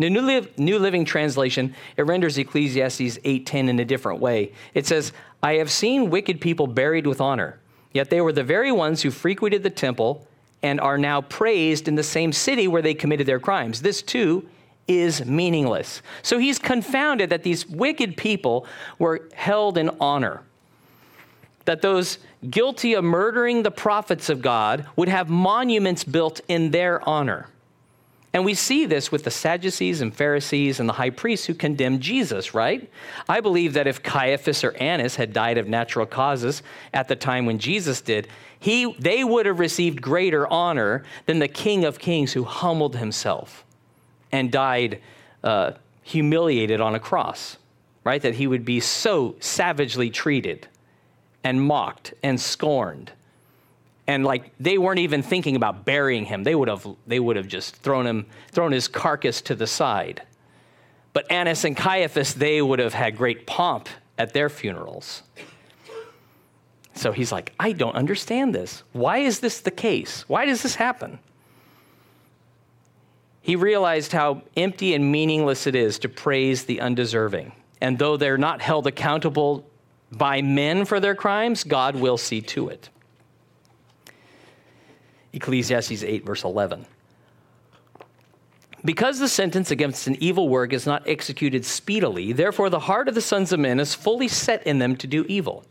The 0.00 0.08
New, 0.56 0.78
Living 0.78 1.04
Translation, 1.04 1.74
it 1.96 2.06
renders 2.06 2.38
Ecclesiastes 2.38 3.18
8.10 3.18 3.68
in 3.68 3.78
a 3.78 3.84
different 3.84 4.20
way. 4.20 4.52
It 4.72 4.86
says, 4.86 5.12
I 5.42 5.54
have 5.54 5.70
seen 5.70 6.10
wicked 6.10 6.40
people 6.40 6.66
buried 6.66 7.06
with 7.06 7.20
honor, 7.20 7.60
yet 7.92 8.08
they 8.08 8.20
were 8.20 8.32
the 8.32 8.42
very 8.42 8.72
ones 8.72 9.02
who 9.02 9.10
frequented 9.10 9.62
the 9.62 9.70
temple 9.70 10.26
and 10.62 10.80
are 10.80 10.98
now 10.98 11.20
praised 11.20 11.86
in 11.86 11.94
the 11.94 12.02
same 12.02 12.32
city 12.32 12.66
where 12.66 12.82
they 12.82 12.94
committed 12.94 13.26
their 13.26 13.40
crimes. 13.40 13.82
This 13.82 14.02
too 14.02 14.48
is 14.88 15.24
meaningless. 15.26 16.02
So 16.22 16.38
he's 16.38 16.58
confounded 16.58 17.30
that 17.30 17.42
these 17.42 17.68
wicked 17.68 18.16
people 18.16 18.66
were 18.98 19.28
held 19.34 19.78
in 19.78 19.90
honor 20.00 20.42
that 21.66 21.82
those 21.82 22.18
guilty 22.48 22.94
of 22.94 23.04
murdering 23.04 23.62
the 23.62 23.70
prophets 23.70 24.28
of 24.28 24.42
God 24.42 24.86
would 24.96 25.08
have 25.08 25.28
monuments 25.28 26.02
built 26.02 26.40
in 26.48 26.70
their 26.70 27.06
honor. 27.08 27.46
And 28.32 28.44
we 28.44 28.54
see 28.54 28.86
this 28.86 29.10
with 29.10 29.24
the 29.24 29.30
Sadducees 29.30 30.00
and 30.00 30.14
Pharisees 30.14 30.78
and 30.78 30.88
the 30.88 30.92
high 30.92 31.10
priests 31.10 31.46
who 31.46 31.54
condemned 31.54 32.00
Jesus, 32.00 32.54
right? 32.54 32.88
I 33.28 33.40
believe 33.40 33.72
that 33.72 33.88
if 33.88 34.02
Caiaphas 34.02 34.62
or 34.62 34.72
Annas 34.76 35.16
had 35.16 35.32
died 35.32 35.58
of 35.58 35.66
natural 35.66 36.06
causes 36.06 36.62
at 36.94 37.08
the 37.08 37.16
time 37.16 37.44
when 37.44 37.58
Jesus 37.58 38.00
did, 38.00 38.28
he, 38.60 38.94
they 39.00 39.24
would 39.24 39.46
have 39.46 39.58
received 39.58 40.00
greater 40.00 40.46
honor 40.46 41.02
than 41.26 41.40
the 41.40 41.48
King 41.48 41.84
of 41.84 41.98
Kings 41.98 42.32
who 42.32 42.44
humbled 42.44 42.96
himself 42.96 43.64
and 44.30 44.52
died 44.52 45.00
uh, 45.42 45.72
humiliated 46.02 46.80
on 46.80 46.94
a 46.94 47.00
cross, 47.00 47.56
right? 48.04 48.22
That 48.22 48.34
he 48.34 48.46
would 48.46 48.64
be 48.64 48.78
so 48.78 49.34
savagely 49.40 50.08
treated 50.08 50.68
and 51.42 51.60
mocked 51.60 52.14
and 52.22 52.40
scorned. 52.40 53.10
And 54.10 54.24
like 54.24 54.50
they 54.58 54.76
weren't 54.76 54.98
even 54.98 55.22
thinking 55.22 55.54
about 55.54 55.84
burying 55.84 56.24
him. 56.24 56.42
They 56.42 56.56
would 56.56 56.66
have 56.66 56.84
they 57.06 57.20
would 57.20 57.36
have 57.36 57.46
just 57.46 57.76
thrown 57.76 58.08
him 58.08 58.26
thrown 58.50 58.72
his 58.72 58.88
carcass 58.88 59.40
to 59.42 59.54
the 59.54 59.68
side. 59.68 60.22
But 61.12 61.30
Annas 61.30 61.64
and 61.64 61.76
Caiaphas, 61.76 62.34
they 62.34 62.60
would 62.60 62.80
have 62.80 62.92
had 62.92 63.16
great 63.16 63.46
pomp 63.46 63.88
at 64.18 64.32
their 64.32 64.48
funerals. 64.48 65.22
So 66.94 67.12
he's 67.12 67.30
like, 67.30 67.52
I 67.60 67.70
don't 67.70 67.94
understand 67.94 68.52
this. 68.52 68.82
Why 68.92 69.18
is 69.18 69.38
this 69.38 69.60
the 69.60 69.70
case? 69.70 70.28
Why 70.28 70.44
does 70.44 70.64
this 70.64 70.74
happen? 70.74 71.20
He 73.42 73.54
realized 73.54 74.10
how 74.10 74.42
empty 74.56 74.92
and 74.94 75.12
meaningless 75.12 75.68
it 75.68 75.76
is 75.76 76.00
to 76.00 76.08
praise 76.08 76.64
the 76.64 76.80
undeserving. 76.80 77.52
And 77.80 77.96
though 77.96 78.16
they're 78.16 78.36
not 78.36 78.60
held 78.60 78.88
accountable 78.88 79.70
by 80.10 80.42
men 80.42 80.84
for 80.84 80.98
their 80.98 81.14
crimes, 81.14 81.62
God 81.62 81.94
will 81.94 82.18
see 82.18 82.40
to 82.40 82.70
it. 82.70 82.90
Ecclesiastes 85.32 86.02
8, 86.02 86.24
verse 86.24 86.44
11. 86.44 86.86
Because 88.84 89.18
the 89.18 89.28
sentence 89.28 89.70
against 89.70 90.06
an 90.06 90.16
evil 90.20 90.48
work 90.48 90.72
is 90.72 90.86
not 90.86 91.06
executed 91.06 91.64
speedily, 91.64 92.32
therefore 92.32 92.70
the 92.70 92.80
heart 92.80 93.08
of 93.08 93.14
the 93.14 93.20
sons 93.20 93.52
of 93.52 93.60
men 93.60 93.78
is 93.78 93.94
fully 93.94 94.28
set 94.28 94.66
in 94.66 94.78
them 94.78 94.96
to 94.96 95.06
do 95.06 95.26
evil. 95.28 95.64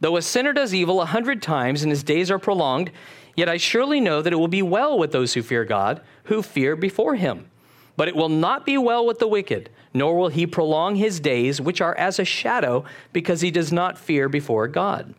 Though 0.00 0.16
a 0.16 0.22
sinner 0.22 0.52
does 0.52 0.74
evil 0.74 1.00
a 1.00 1.06
hundred 1.06 1.42
times 1.42 1.82
and 1.82 1.90
his 1.90 2.02
days 2.02 2.30
are 2.30 2.38
prolonged, 2.38 2.90
yet 3.36 3.48
I 3.48 3.56
surely 3.56 4.00
know 4.00 4.22
that 4.22 4.32
it 4.32 4.36
will 4.36 4.48
be 4.48 4.62
well 4.62 4.98
with 4.98 5.12
those 5.12 5.34
who 5.34 5.42
fear 5.42 5.64
God, 5.64 6.00
who 6.24 6.42
fear 6.42 6.76
before 6.76 7.16
him. 7.16 7.50
But 7.96 8.08
it 8.08 8.16
will 8.16 8.28
not 8.28 8.64
be 8.64 8.78
well 8.78 9.04
with 9.04 9.18
the 9.18 9.28
wicked, 9.28 9.68
nor 9.92 10.16
will 10.16 10.28
he 10.28 10.46
prolong 10.46 10.96
his 10.96 11.20
days, 11.20 11.60
which 11.60 11.80
are 11.80 11.96
as 11.96 12.18
a 12.18 12.24
shadow, 12.24 12.84
because 13.12 13.40
he 13.40 13.50
does 13.50 13.72
not 13.72 13.98
fear 13.98 14.28
before 14.28 14.66
God. 14.68 15.14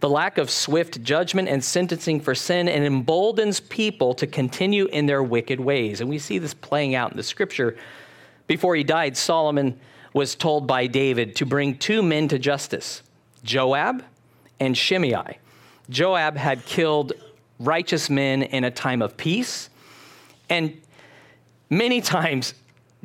The 0.00 0.08
lack 0.08 0.38
of 0.38 0.50
swift 0.50 1.02
judgment 1.02 1.48
and 1.48 1.64
sentencing 1.64 2.20
for 2.20 2.34
sin 2.34 2.68
and 2.68 2.84
emboldens 2.84 3.60
people 3.60 4.14
to 4.14 4.26
continue 4.26 4.86
in 4.86 5.06
their 5.06 5.22
wicked 5.22 5.58
ways. 5.58 6.00
And 6.00 6.10
we 6.10 6.18
see 6.18 6.38
this 6.38 6.54
playing 6.54 6.94
out 6.94 7.10
in 7.10 7.16
the 7.16 7.22
scripture. 7.22 7.76
Before 8.46 8.76
he 8.76 8.84
died, 8.84 9.16
Solomon 9.16 9.78
was 10.12 10.34
told 10.34 10.66
by 10.66 10.86
David 10.86 11.36
to 11.36 11.46
bring 11.46 11.78
two 11.78 12.02
men 12.02 12.28
to 12.28 12.38
justice 12.38 13.02
Joab 13.42 14.04
and 14.60 14.76
Shimei. 14.76 15.38
Joab 15.88 16.36
had 16.36 16.64
killed 16.66 17.12
righteous 17.58 18.10
men 18.10 18.42
in 18.42 18.64
a 18.64 18.70
time 18.70 19.00
of 19.00 19.16
peace, 19.16 19.70
and 20.48 20.76
Many 21.70 22.00
times, 22.00 22.54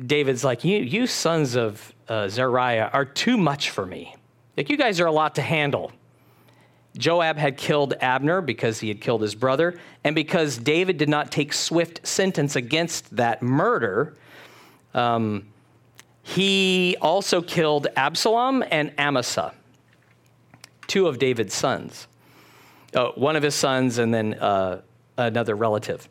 David's 0.04 0.44
like, 0.44 0.64
You, 0.64 0.78
you 0.78 1.06
sons 1.06 1.56
of 1.56 1.92
uh, 2.08 2.28
Zeruiah 2.28 2.90
are 2.92 3.04
too 3.04 3.36
much 3.36 3.70
for 3.70 3.84
me. 3.84 4.14
Like, 4.56 4.70
you 4.70 4.76
guys 4.76 5.00
are 5.00 5.06
a 5.06 5.12
lot 5.12 5.34
to 5.36 5.42
handle. 5.42 5.90
Joab 6.96 7.38
had 7.38 7.56
killed 7.56 7.94
Abner 8.00 8.40
because 8.40 8.80
he 8.80 8.88
had 8.88 9.00
killed 9.00 9.22
his 9.22 9.34
brother, 9.34 9.78
and 10.04 10.14
because 10.14 10.58
David 10.58 10.98
did 10.98 11.08
not 11.08 11.30
take 11.30 11.52
swift 11.52 12.06
sentence 12.06 12.54
against 12.54 13.16
that 13.16 13.42
murder, 13.42 14.14
um, 14.94 15.48
he 16.22 16.96
also 17.00 17.42
killed 17.42 17.88
Absalom 17.96 18.62
and 18.70 18.92
Amasa, 18.98 19.54
two 20.86 21.08
of 21.08 21.18
David's 21.18 21.54
sons. 21.54 22.06
Uh, 22.94 23.08
one 23.12 23.36
of 23.36 23.42
his 23.42 23.54
sons, 23.54 23.96
and 23.96 24.12
then 24.12 24.34
uh, 24.34 24.82
another 25.16 25.56
relative. 25.56 26.08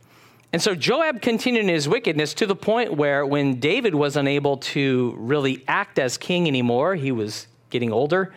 And 0.53 0.61
so 0.61 0.75
Joab 0.75 1.21
continued 1.21 1.63
in 1.63 1.69
his 1.69 1.87
wickedness 1.87 2.33
to 2.35 2.45
the 2.45 2.55
point 2.55 2.93
where 2.97 3.25
when 3.25 3.59
David 3.59 3.95
was 3.95 4.17
unable 4.17 4.57
to 4.57 5.15
really 5.17 5.63
act 5.67 5.97
as 5.97 6.17
king 6.17 6.47
anymore, 6.47 6.95
he 6.95 7.11
was 7.11 7.47
getting 7.69 7.93
older, 7.93 8.33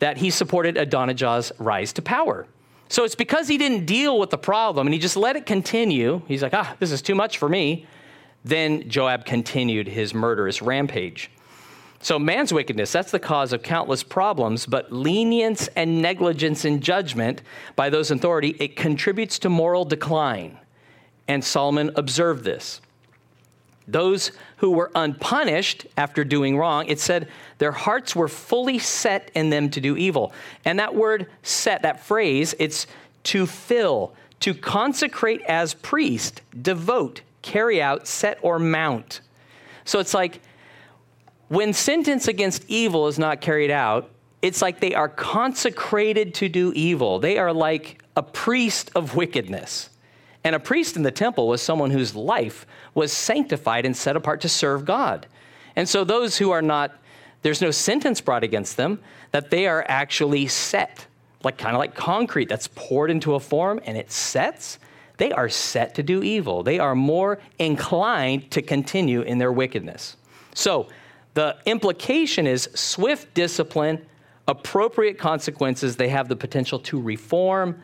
that 0.00 0.18
he 0.18 0.30
supported 0.30 0.76
Adonijah's 0.76 1.52
rise 1.58 1.92
to 1.94 2.02
power. 2.02 2.46
So 2.88 3.04
it's 3.04 3.14
because 3.14 3.46
he 3.46 3.56
didn't 3.56 3.86
deal 3.86 4.18
with 4.18 4.30
the 4.30 4.38
problem 4.38 4.86
and 4.86 4.92
he 4.92 4.98
just 4.98 5.16
let 5.16 5.36
it 5.36 5.46
continue. 5.46 6.22
He's 6.26 6.42
like, 6.42 6.54
ah, 6.54 6.74
this 6.80 6.90
is 6.90 7.00
too 7.00 7.14
much 7.14 7.38
for 7.38 7.48
me. 7.48 7.86
Then 8.44 8.88
Joab 8.88 9.24
continued 9.24 9.86
his 9.86 10.12
murderous 10.12 10.60
rampage. 10.60 11.30
So 12.02 12.18
man's 12.18 12.52
wickedness, 12.52 12.90
that's 12.90 13.10
the 13.10 13.18
cause 13.18 13.52
of 13.52 13.62
countless 13.62 14.02
problems, 14.02 14.64
but 14.64 14.90
lenience 14.90 15.68
and 15.76 16.00
negligence 16.00 16.64
in 16.64 16.80
judgment 16.80 17.42
by 17.76 17.90
those 17.90 18.10
in 18.10 18.18
authority, 18.18 18.56
it 18.58 18.74
contributes 18.74 19.38
to 19.40 19.50
moral 19.50 19.84
decline. 19.84 20.58
And 21.28 21.44
Solomon 21.44 21.90
observed 21.96 22.42
this. 22.42 22.80
Those 23.92 24.32
who 24.58 24.70
were 24.70 24.90
unpunished 24.94 25.86
after 25.96 26.24
doing 26.24 26.56
wrong, 26.56 26.86
it 26.86 27.00
said 27.00 27.28
their 27.58 27.72
hearts 27.72 28.14
were 28.14 28.28
fully 28.28 28.78
set 28.78 29.30
in 29.34 29.50
them 29.50 29.70
to 29.70 29.80
do 29.80 29.96
evil. 29.96 30.32
And 30.64 30.78
that 30.78 30.94
word 30.94 31.26
set, 31.42 31.82
that 31.82 32.04
phrase, 32.04 32.54
it's 32.58 32.86
to 33.24 33.46
fill, 33.46 34.14
to 34.40 34.54
consecrate 34.54 35.42
as 35.42 35.74
priest, 35.74 36.40
devote, 36.60 37.22
carry 37.42 37.82
out, 37.82 38.06
set, 38.06 38.38
or 38.42 38.58
mount. 38.58 39.20
So 39.84 39.98
it's 39.98 40.14
like 40.14 40.40
when 41.48 41.72
sentence 41.72 42.28
against 42.28 42.64
evil 42.68 43.08
is 43.08 43.18
not 43.18 43.40
carried 43.40 43.70
out, 43.70 44.08
it's 44.40 44.62
like 44.62 44.80
they 44.80 44.94
are 44.94 45.08
consecrated 45.08 46.32
to 46.34 46.48
do 46.48 46.72
evil. 46.74 47.18
They 47.18 47.38
are 47.38 47.52
like 47.52 48.02
a 48.16 48.22
priest 48.22 48.90
of 48.94 49.16
wickedness. 49.16 49.89
And 50.44 50.54
a 50.54 50.60
priest 50.60 50.96
in 50.96 51.02
the 51.02 51.10
temple 51.10 51.48
was 51.48 51.60
someone 51.60 51.90
whose 51.90 52.14
life 52.14 52.66
was 52.94 53.12
sanctified 53.12 53.84
and 53.84 53.96
set 53.96 54.16
apart 54.16 54.40
to 54.42 54.48
serve 54.48 54.84
God. 54.84 55.26
And 55.76 55.88
so 55.88 56.04
those 56.04 56.38
who 56.38 56.50
are 56.50 56.62
not, 56.62 56.96
there's 57.42 57.60
no 57.60 57.70
sentence 57.70 58.20
brought 58.20 58.42
against 58.42 58.76
them, 58.76 59.00
that 59.32 59.50
they 59.50 59.66
are 59.66 59.84
actually 59.88 60.48
set, 60.48 61.06
like 61.44 61.58
kind 61.58 61.76
of 61.76 61.78
like 61.78 61.94
concrete 61.94 62.48
that's 62.48 62.68
poured 62.68 63.10
into 63.10 63.34
a 63.34 63.40
form 63.40 63.80
and 63.84 63.96
it 63.96 64.10
sets. 64.10 64.78
They 65.18 65.32
are 65.32 65.48
set 65.48 65.94
to 65.96 66.02
do 66.02 66.22
evil. 66.22 66.62
They 66.62 66.78
are 66.78 66.94
more 66.94 67.38
inclined 67.58 68.50
to 68.52 68.62
continue 68.62 69.20
in 69.20 69.38
their 69.38 69.52
wickedness. 69.52 70.16
So 70.54 70.88
the 71.34 71.56
implication 71.66 72.46
is 72.46 72.68
swift 72.74 73.34
discipline 73.34 74.06
appropriate 74.50 75.16
consequences, 75.16 75.96
they 75.96 76.08
have 76.08 76.28
the 76.28 76.36
potential 76.36 76.80
to 76.80 77.00
reform, 77.00 77.80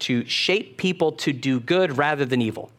to 0.00 0.24
shape 0.26 0.76
people 0.76 1.12
to 1.12 1.32
do 1.32 1.60
good 1.60 1.96
rather 1.96 2.24
than 2.24 2.42
evil. 2.42 2.70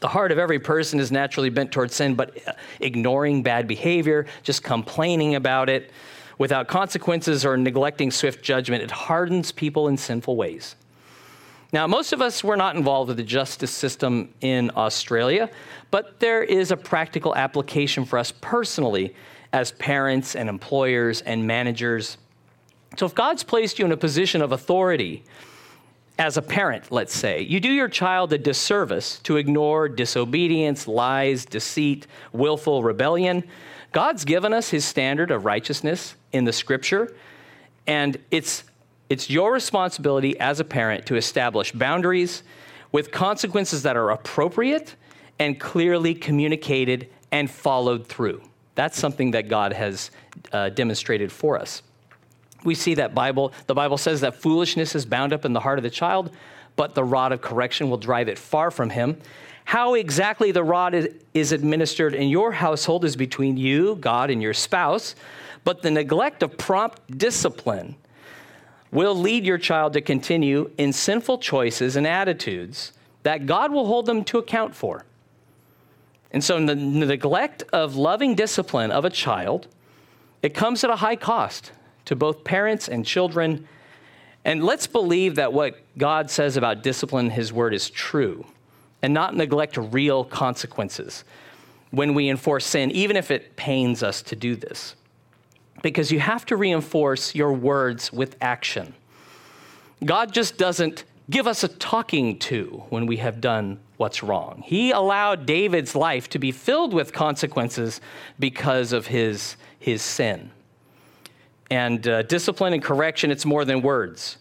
The 0.00 0.08
heart 0.08 0.32
of 0.32 0.38
every 0.38 0.58
person 0.58 0.98
is 0.98 1.12
naturally 1.12 1.50
bent 1.50 1.72
towards 1.72 1.94
sin, 1.94 2.14
but 2.14 2.36
uh, 2.48 2.52
ignoring 2.80 3.42
bad 3.42 3.68
behavior, 3.68 4.26
just 4.42 4.62
complaining 4.62 5.34
about 5.34 5.68
it 5.68 5.90
without 6.38 6.68
consequences 6.68 7.44
or 7.44 7.58
neglecting 7.58 8.10
swift 8.10 8.42
judgment, 8.42 8.82
it 8.82 8.90
hardens 8.90 9.52
people 9.52 9.88
in 9.88 9.96
sinful 9.98 10.36
ways. 10.36 10.74
Now, 11.70 11.86
most 11.86 12.14
of 12.14 12.22
us 12.22 12.42
were 12.42 12.56
not 12.56 12.76
involved 12.76 13.08
with 13.08 13.18
the 13.18 13.22
justice 13.22 13.70
system 13.70 14.32
in 14.40 14.70
Australia, 14.74 15.50
but 15.90 16.18
there 16.18 16.42
is 16.42 16.70
a 16.70 16.78
practical 16.78 17.36
application 17.36 18.06
for 18.06 18.18
us 18.18 18.32
personally 18.40 19.14
as 19.52 19.72
parents 19.72 20.34
and 20.34 20.48
employers 20.48 21.20
and 21.20 21.46
managers. 21.46 22.16
So, 22.96 23.04
if 23.04 23.14
God's 23.14 23.44
placed 23.44 23.78
you 23.78 23.84
in 23.84 23.92
a 23.92 23.96
position 23.96 24.40
of 24.40 24.50
authority, 24.50 25.22
as 26.20 26.36
a 26.36 26.42
parent, 26.42 26.92
let's 26.92 27.16
say, 27.16 27.40
you 27.40 27.58
do 27.60 27.70
your 27.72 27.88
child 27.88 28.30
a 28.34 28.36
disservice 28.36 29.18
to 29.20 29.38
ignore 29.38 29.88
disobedience, 29.88 30.86
lies, 30.86 31.46
deceit, 31.46 32.06
willful 32.30 32.82
rebellion. 32.82 33.42
God's 33.92 34.26
given 34.26 34.52
us 34.52 34.68
his 34.68 34.84
standard 34.84 35.30
of 35.30 35.46
righteousness 35.46 36.14
in 36.32 36.44
the 36.44 36.52
scripture, 36.52 37.16
and 37.86 38.18
it's, 38.30 38.64
it's 39.08 39.30
your 39.30 39.50
responsibility 39.50 40.38
as 40.38 40.60
a 40.60 40.64
parent 40.64 41.06
to 41.06 41.16
establish 41.16 41.72
boundaries 41.72 42.42
with 42.92 43.10
consequences 43.10 43.82
that 43.84 43.96
are 43.96 44.10
appropriate 44.10 44.96
and 45.38 45.58
clearly 45.58 46.14
communicated 46.14 47.08
and 47.32 47.50
followed 47.50 48.06
through. 48.06 48.42
That's 48.74 48.98
something 48.98 49.30
that 49.30 49.48
God 49.48 49.72
has 49.72 50.10
uh, 50.52 50.68
demonstrated 50.68 51.32
for 51.32 51.58
us 51.58 51.80
we 52.64 52.74
see 52.74 52.94
that 52.94 53.14
Bible, 53.14 53.52
the 53.66 53.74
Bible 53.74 53.98
says 53.98 54.20
that 54.20 54.34
foolishness 54.34 54.94
is 54.94 55.06
bound 55.06 55.32
up 55.32 55.44
in 55.44 55.52
the 55.52 55.60
heart 55.60 55.78
of 55.78 55.82
the 55.82 55.90
child, 55.90 56.30
but 56.76 56.94
the 56.94 57.04
rod 57.04 57.32
of 57.32 57.40
correction 57.40 57.90
will 57.90 57.98
drive 57.98 58.28
it 58.28 58.38
far 58.38 58.70
from 58.70 58.90
him. 58.90 59.20
How 59.64 59.94
exactly 59.94 60.50
the 60.52 60.64
rod 60.64 60.94
is, 60.94 61.08
is 61.34 61.52
administered 61.52 62.14
in 62.14 62.28
your 62.28 62.52
household 62.52 63.04
is 63.04 63.16
between 63.16 63.56
you, 63.56 63.96
God, 63.96 64.30
and 64.30 64.42
your 64.42 64.54
spouse, 64.54 65.14
but 65.64 65.82
the 65.82 65.90
neglect 65.90 66.42
of 66.42 66.56
prompt 66.58 67.18
discipline 67.18 67.96
will 68.90 69.14
lead 69.14 69.44
your 69.44 69.58
child 69.58 69.92
to 69.92 70.00
continue 70.00 70.70
in 70.76 70.92
sinful 70.92 71.38
choices 71.38 71.96
and 71.96 72.06
attitudes 72.06 72.92
that 73.22 73.46
God 73.46 73.72
will 73.72 73.86
hold 73.86 74.06
them 74.06 74.24
to 74.24 74.38
account 74.38 74.74
for. 74.74 75.04
And 76.32 76.42
so, 76.42 76.64
the 76.64 76.74
neglect 76.74 77.64
of 77.72 77.96
loving 77.96 78.34
discipline 78.34 78.90
of 78.90 79.04
a 79.04 79.10
child, 79.10 79.66
it 80.42 80.54
comes 80.54 80.82
at 80.84 80.90
a 80.90 80.96
high 80.96 81.16
cost 81.16 81.72
to 82.10 82.16
both 82.16 82.42
parents 82.42 82.88
and 82.88 83.06
children. 83.06 83.68
And 84.44 84.64
let's 84.64 84.88
believe 84.88 85.36
that 85.36 85.52
what 85.52 85.76
God 85.96 86.28
says 86.28 86.56
about 86.56 86.82
discipline, 86.82 87.30
His 87.30 87.52
word, 87.52 87.72
is 87.72 87.88
true 87.88 88.44
and 89.00 89.14
not 89.14 89.36
neglect 89.36 89.76
real 89.76 90.24
consequences 90.24 91.22
when 91.92 92.12
we 92.12 92.28
enforce 92.28 92.66
sin, 92.66 92.90
even 92.90 93.16
if 93.16 93.30
it 93.30 93.54
pains 93.54 94.02
us 94.02 94.22
to 94.22 94.34
do 94.34 94.56
this. 94.56 94.96
Because 95.84 96.10
you 96.10 96.18
have 96.18 96.44
to 96.46 96.56
reinforce 96.56 97.32
your 97.32 97.52
words 97.52 98.12
with 98.12 98.36
action. 98.40 98.92
God 100.04 100.32
just 100.32 100.58
doesn't 100.58 101.04
give 101.30 101.46
us 101.46 101.62
a 101.62 101.68
talking 101.68 102.40
to 102.40 102.82
when 102.88 103.06
we 103.06 103.18
have 103.18 103.40
done 103.40 103.78
what's 103.98 104.20
wrong. 104.20 104.64
He 104.66 104.90
allowed 104.90 105.46
David's 105.46 105.94
life 105.94 106.28
to 106.30 106.40
be 106.40 106.50
filled 106.50 106.92
with 106.92 107.12
consequences 107.12 108.00
because 108.40 108.92
of 108.92 109.06
his, 109.06 109.54
his 109.78 110.02
sin. 110.02 110.50
And 111.70 112.06
uh, 112.06 112.22
discipline 112.22 112.72
and 112.72 112.82
correction, 112.82 113.30
it's 113.30 113.46
more 113.46 113.64
than 113.64 113.80
words. 113.80 114.38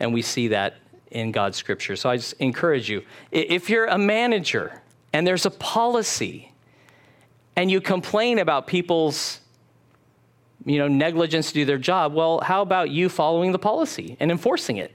And 0.00 0.12
we 0.12 0.22
see 0.22 0.48
that 0.48 0.74
in 1.10 1.32
God's 1.32 1.56
scripture. 1.56 1.96
So 1.96 2.10
I 2.10 2.16
just 2.16 2.34
encourage 2.34 2.90
you 2.90 3.02
if 3.30 3.70
you're 3.70 3.86
a 3.86 3.98
manager 3.98 4.82
and 5.12 5.26
there's 5.26 5.46
a 5.46 5.50
policy 5.50 6.52
and 7.56 7.70
you 7.70 7.80
complain 7.80 8.38
about 8.38 8.66
people's 8.66 9.40
you 10.64 10.78
know 10.78 10.88
negligence 10.88 11.48
to 11.48 11.54
do 11.54 11.64
their 11.64 11.78
job 11.78 12.12
well 12.12 12.40
how 12.40 12.62
about 12.62 12.90
you 12.90 13.08
following 13.08 13.52
the 13.52 13.58
policy 13.58 14.16
and 14.20 14.30
enforcing 14.30 14.76
it 14.76 14.94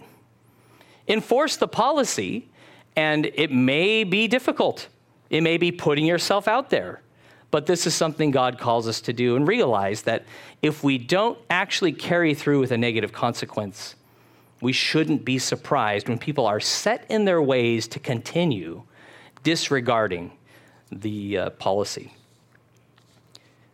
enforce 1.08 1.56
the 1.56 1.68
policy 1.68 2.50
and 2.96 3.26
it 3.34 3.52
may 3.52 4.04
be 4.04 4.28
difficult 4.28 4.88
it 5.30 5.42
may 5.42 5.58
be 5.58 5.72
putting 5.72 6.06
yourself 6.06 6.48
out 6.48 6.70
there 6.70 7.02
but 7.54 7.68
this 7.68 7.86
is 7.86 7.94
something 7.94 8.32
God 8.32 8.58
calls 8.58 8.88
us 8.88 9.00
to 9.02 9.14
do 9.14 9.36
and 9.36 9.48
realize 9.48 10.02
that 10.02 10.24
if 10.64 10.84
we 10.84 10.98
don't 10.98 11.38
actually 11.52 11.92
carry 11.92 12.34
through 12.34 12.60
with 12.60 12.72
a 12.72 12.78
negative 12.80 13.14
consequence, 13.14 13.94
we 14.60 14.74
shouldn't 14.74 15.24
be 15.24 15.38
surprised 15.38 16.10
when 16.10 16.18
people 16.18 16.48
are 16.48 16.60
set 16.60 17.06
in 17.10 17.26
their 17.26 17.44
ways 17.44 17.88
to 17.90 18.00
continue 18.00 18.82
disregarding 19.44 20.32
the 20.92 21.38
uh, 21.38 21.50
policy. 21.52 22.12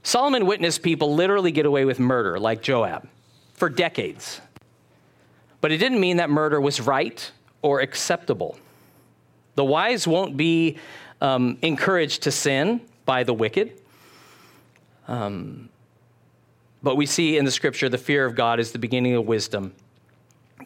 Solomon 0.04 0.46
witnessed 0.46 0.84
people 0.84 1.16
literally 1.16 1.54
get 1.54 1.66
away 1.66 1.86
with 1.86 2.00
murder, 2.00 2.38
like 2.38 2.62
Joab, 2.62 3.08
for 3.54 3.70
decades. 3.70 4.42
But 5.62 5.72
it 5.72 5.78
didn't 5.78 6.02
mean 6.02 6.18
that 6.18 6.30
murder 6.30 6.60
was 6.60 6.82
right 6.82 7.32
or 7.62 7.80
acceptable. 7.80 8.60
The 9.56 9.64
wise 9.64 10.06
won't 10.06 10.36
be 10.36 10.78
um, 11.22 11.58
encouraged 11.62 12.24
to 12.24 12.32
sin, 12.32 12.82
by 13.10 13.24
the 13.24 13.34
wicked. 13.34 13.72
Um, 15.08 15.70
but 16.84 16.96
we 16.96 17.08
see 17.08 17.40
in 17.40 17.44
the 17.44 17.50
scripture 17.50 17.90
the 17.90 17.98
fear 17.98 18.24
of 18.24 18.36
God 18.36 18.60
is 18.60 18.72
the 18.72 18.78
beginning 18.78 19.16
of 19.16 19.26
wisdom. 19.26 19.74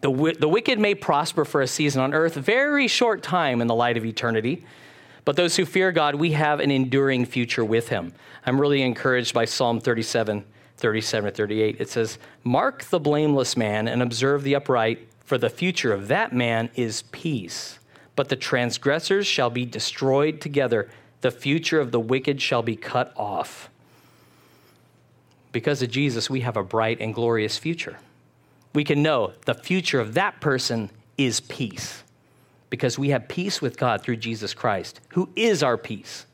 The, 0.02 0.36
the 0.38 0.50
wicked 0.50 0.78
may 0.78 0.94
prosper 0.94 1.46
for 1.46 1.62
a 1.62 1.68
season 1.68 2.02
on 2.02 2.14
earth, 2.14 2.36
very 2.36 2.90
short 2.90 3.24
time 3.24 3.62
in 3.62 3.68
the 3.68 3.74
light 3.74 3.96
of 3.96 4.04
eternity. 4.04 4.66
But 5.24 5.38
those 5.38 5.56
who 5.56 5.64
fear 5.64 5.94
God, 5.94 6.16
we 6.16 6.34
have 6.34 6.60
an 6.60 6.70
enduring 6.70 7.24
future 7.28 7.64
with 7.64 7.88
him. 7.88 8.12
I'm 8.46 8.60
really 8.60 8.82
encouraged 8.82 9.34
by 9.34 9.46
Psalm 9.46 9.80
37, 9.80 10.44
37 10.76 11.32
to 11.32 11.34
38. 11.34 11.78
It 11.80 11.90
says, 11.90 12.18
Mark 12.44 12.84
the 12.84 13.00
blameless 13.00 13.56
man 13.56 13.88
and 13.88 14.02
observe 14.02 14.44
the 14.44 14.56
upright, 14.56 15.08
for 15.24 15.38
the 15.38 15.50
future 15.50 15.94
of 15.94 16.10
that 16.10 16.34
man 16.34 16.72
is 16.76 17.04
peace. 17.04 17.80
But 18.18 18.28
the 18.28 18.36
transgressors 18.36 19.26
shall 19.26 19.50
be 19.50 19.64
destroyed 19.64 20.42
together 20.42 20.90
the 21.24 21.32
future 21.32 21.80
of 21.80 21.92
the 21.92 22.00
wicked 22.00 22.42
shall 22.42 22.62
be 22.62 22.76
cut 22.76 23.14
off. 23.16 23.70
Because 25.54 25.82
of 25.82 25.90
Jesus, 25.90 26.30
we 26.30 26.42
have 26.42 26.58
a 26.58 26.64
bright 26.64 27.00
and 27.00 27.14
glorious 27.14 27.58
future. 27.58 27.98
We 28.76 28.84
can 28.84 29.02
know 29.02 29.32
the 29.46 29.54
future 29.54 30.02
of 30.02 30.16
that 30.16 30.42
person 30.42 30.90
is 31.18 31.40
peace 31.40 32.04
because 32.70 33.00
we 33.00 33.10
have 33.10 33.30
peace 33.30 33.62
with 33.62 33.78
God 33.78 34.02
through 34.02 34.18
Jesus 34.18 34.54
Christ, 34.54 35.00
who 35.10 35.30
is 35.36 35.64
our 35.64 35.78
peace. 35.78 36.26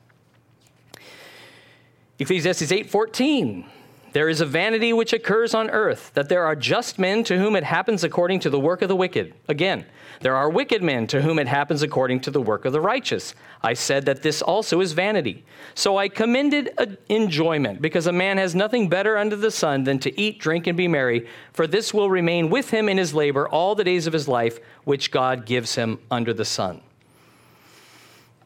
Ecclesiastes 2.17 2.71
8:14 2.71 3.65
There 4.12 4.30
is 4.30 4.41
a 4.41 4.45
vanity 4.45 4.91
which 4.91 5.13
occurs 5.13 5.54
on 5.54 5.69
earth 5.69 6.12
that 6.15 6.30
there 6.30 6.43
are 6.43 6.56
just 6.56 6.98
men 6.98 7.24
to 7.26 7.38
whom 7.38 7.56
it 7.56 7.63
happens 7.63 8.04
according 8.04 8.39
to 8.41 8.50
the 8.50 8.60
work 8.60 8.82
of 8.82 8.89
the 8.89 8.95
wicked. 8.95 9.34
Again, 9.48 9.86
there 10.22 10.36
are 10.36 10.50
wicked 10.50 10.82
men 10.82 11.06
to 11.08 11.22
whom 11.22 11.38
it 11.38 11.48
happens 11.48 11.84
according 11.84 12.22
to 12.22 12.32
the 12.32 12.41
work 12.41 12.65
of 12.65 12.74
the 12.74 12.82
righteous. 12.82 13.36
I 13.62 13.74
said 13.74 14.06
that 14.08 14.24
this 14.24 14.41
also 14.41 14.82
is 14.82 14.93
vanity. 14.93 15.45
So 15.76 15.98
I 15.98 16.10
commended 16.10 16.72
enjoyment, 17.08 17.82
because 17.82 18.08
a 18.08 18.12
man 18.12 18.38
has 18.38 18.56
nothing 18.56 18.89
better 18.89 19.15
under 19.15 19.36
the 19.36 19.52
sun 19.52 19.84
than 19.84 20.00
to 20.00 20.19
eat, 20.19 20.39
drink, 20.39 20.65
and 20.65 20.76
be 20.76 20.88
merry, 20.88 21.28
for 21.54 21.67
this 21.67 21.93
will 21.93 22.10
remain 22.10 22.50
with 22.50 22.72
him 22.72 22.89
in 22.89 22.98
his 22.98 23.13
labor 23.13 23.48
all 23.48 23.76
the 23.76 23.84
days 23.84 24.08
of 24.08 24.13
his 24.13 24.28
life, 24.28 24.60
which 24.86 25.12
God 25.12 25.45
gives 25.45 25.76
him 25.76 26.00
under 26.10 26.34
the 26.34 26.45
sun. 26.45 26.82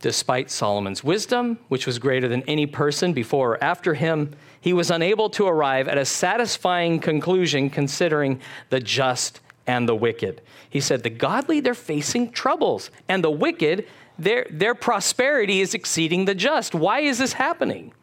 Despite 0.04 0.52
Solomon's 0.52 1.02
wisdom, 1.02 1.60
which 1.70 1.88
was 1.88 1.98
greater 1.98 2.28
than 2.28 2.44
any 2.44 2.66
person 2.66 3.14
before 3.14 3.54
or 3.54 3.64
after 3.64 3.94
him, 3.94 4.36
he 4.60 4.74
was 4.74 4.92
unable 4.92 5.30
to 5.30 5.48
arrive 5.48 5.88
at 5.88 5.98
a 5.98 6.04
satisfying 6.04 7.00
conclusion 7.00 7.70
considering 7.70 8.42
the 8.70 8.82
just 8.82 9.40
and 9.66 9.88
the 9.88 9.96
wicked. 9.96 10.42
He 10.70 10.82
said, 10.82 11.04
The 11.04 11.10
godly, 11.10 11.62
they're 11.62 11.74
facing 11.74 12.34
troubles, 12.34 12.92
and 13.08 13.24
the 13.24 13.32
wicked, 13.32 13.88
their, 14.20 14.46
their 14.50 14.76
prosperity 14.76 15.62
is 15.62 15.74
exceeding 15.74 16.26
the 16.26 16.36
just. 16.36 16.76
Why 16.76 17.00
is 17.00 17.18
this 17.18 17.32
happening? 17.32 17.94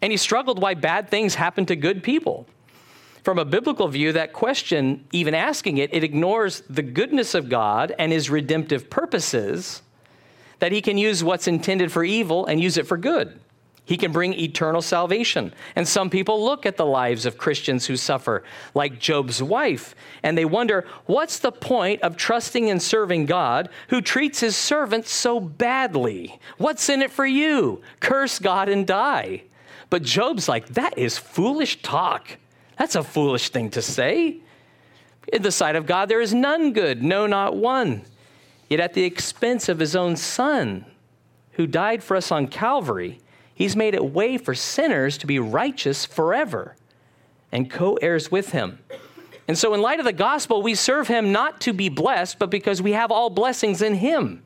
And 0.00 0.10
he 0.10 0.16
struggled 0.16 0.62
why 0.62 0.72
bad 0.72 1.10
things 1.10 1.34
happen 1.34 1.66
to 1.66 1.76
good 1.76 2.02
people. 2.02 2.46
From 3.22 3.38
a 3.38 3.44
biblical 3.44 3.88
view, 3.88 4.12
that 4.12 4.32
question, 4.32 5.04
even 5.12 5.34
asking 5.34 5.76
it, 5.76 5.92
it 5.92 6.04
ignores 6.04 6.62
the 6.70 6.80
goodness 6.80 7.34
of 7.34 7.50
God 7.50 7.94
and 7.98 8.12
his 8.12 8.30
redemptive 8.30 8.88
purposes, 8.88 9.82
that 10.58 10.72
he 10.72 10.80
can 10.80 10.98
use 10.98 11.22
what's 11.22 11.48
intended 11.48 11.92
for 11.92 12.04
evil 12.04 12.46
and 12.46 12.60
use 12.60 12.76
it 12.76 12.86
for 12.86 12.96
good. 12.96 13.38
He 13.88 13.96
can 13.96 14.12
bring 14.12 14.34
eternal 14.34 14.82
salvation. 14.82 15.54
And 15.74 15.88
some 15.88 16.10
people 16.10 16.44
look 16.44 16.66
at 16.66 16.76
the 16.76 16.84
lives 16.84 17.24
of 17.24 17.38
Christians 17.38 17.86
who 17.86 17.96
suffer, 17.96 18.44
like 18.74 18.98
Job's 18.98 19.42
wife, 19.42 19.94
and 20.22 20.36
they 20.36 20.44
wonder 20.44 20.86
what's 21.06 21.38
the 21.38 21.52
point 21.52 22.02
of 22.02 22.14
trusting 22.14 22.68
and 22.68 22.82
serving 22.82 23.24
God 23.24 23.70
who 23.88 24.02
treats 24.02 24.40
his 24.40 24.56
servants 24.56 25.10
so 25.10 25.40
badly? 25.40 26.38
What's 26.58 26.90
in 26.90 27.00
it 27.00 27.10
for 27.10 27.24
you? 27.24 27.80
Curse 28.00 28.38
God 28.40 28.68
and 28.68 28.86
die. 28.86 29.44
But 29.88 30.02
Job's 30.02 30.50
like, 30.50 30.66
that 30.74 30.98
is 30.98 31.16
foolish 31.16 31.80
talk. 31.80 32.36
That's 32.76 32.94
a 32.94 33.02
foolish 33.02 33.48
thing 33.48 33.70
to 33.70 33.80
say. 33.80 34.36
In 35.32 35.40
the 35.40 35.50
sight 35.50 35.76
of 35.76 35.86
God, 35.86 36.10
there 36.10 36.20
is 36.20 36.34
none 36.34 36.74
good, 36.74 37.02
no, 37.02 37.26
not 37.26 37.56
one. 37.56 38.02
Yet 38.68 38.80
at 38.80 38.94
the 38.94 39.04
expense 39.04 39.68
of 39.68 39.78
his 39.78 39.96
own 39.96 40.16
son, 40.16 40.84
who 41.52 41.66
died 41.66 42.02
for 42.02 42.16
us 42.16 42.30
on 42.30 42.46
Calvary, 42.46 43.18
he's 43.54 43.74
made 43.74 43.94
it 43.94 44.04
way 44.04 44.38
for 44.38 44.54
sinners 44.54 45.18
to 45.18 45.26
be 45.26 45.38
righteous 45.38 46.04
forever 46.04 46.76
and 47.50 47.70
co 47.70 47.94
heirs 47.94 48.30
with 48.30 48.50
him. 48.52 48.78
And 49.46 49.56
so, 49.56 49.72
in 49.72 49.80
light 49.80 49.98
of 49.98 50.04
the 50.04 50.12
gospel, 50.12 50.62
we 50.62 50.74
serve 50.74 51.08
him 51.08 51.32
not 51.32 51.62
to 51.62 51.72
be 51.72 51.88
blessed, 51.88 52.38
but 52.38 52.50
because 52.50 52.82
we 52.82 52.92
have 52.92 53.10
all 53.10 53.30
blessings 53.30 53.80
in 53.80 53.94
him. 53.94 54.42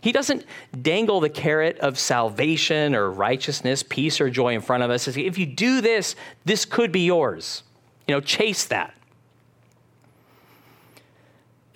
He 0.00 0.12
doesn't 0.12 0.44
dangle 0.82 1.20
the 1.20 1.28
carrot 1.28 1.78
of 1.78 1.98
salvation 1.98 2.94
or 2.94 3.10
righteousness, 3.10 3.82
peace 3.82 4.20
or 4.20 4.28
joy 4.28 4.54
in 4.54 4.60
front 4.60 4.82
of 4.82 4.90
us. 4.90 5.08
If 5.08 5.38
you 5.38 5.46
do 5.46 5.80
this, 5.80 6.16
this 6.44 6.64
could 6.64 6.90
be 6.90 7.06
yours. 7.06 7.62
You 8.06 8.14
know, 8.14 8.20
chase 8.20 8.66
that. 8.66 8.95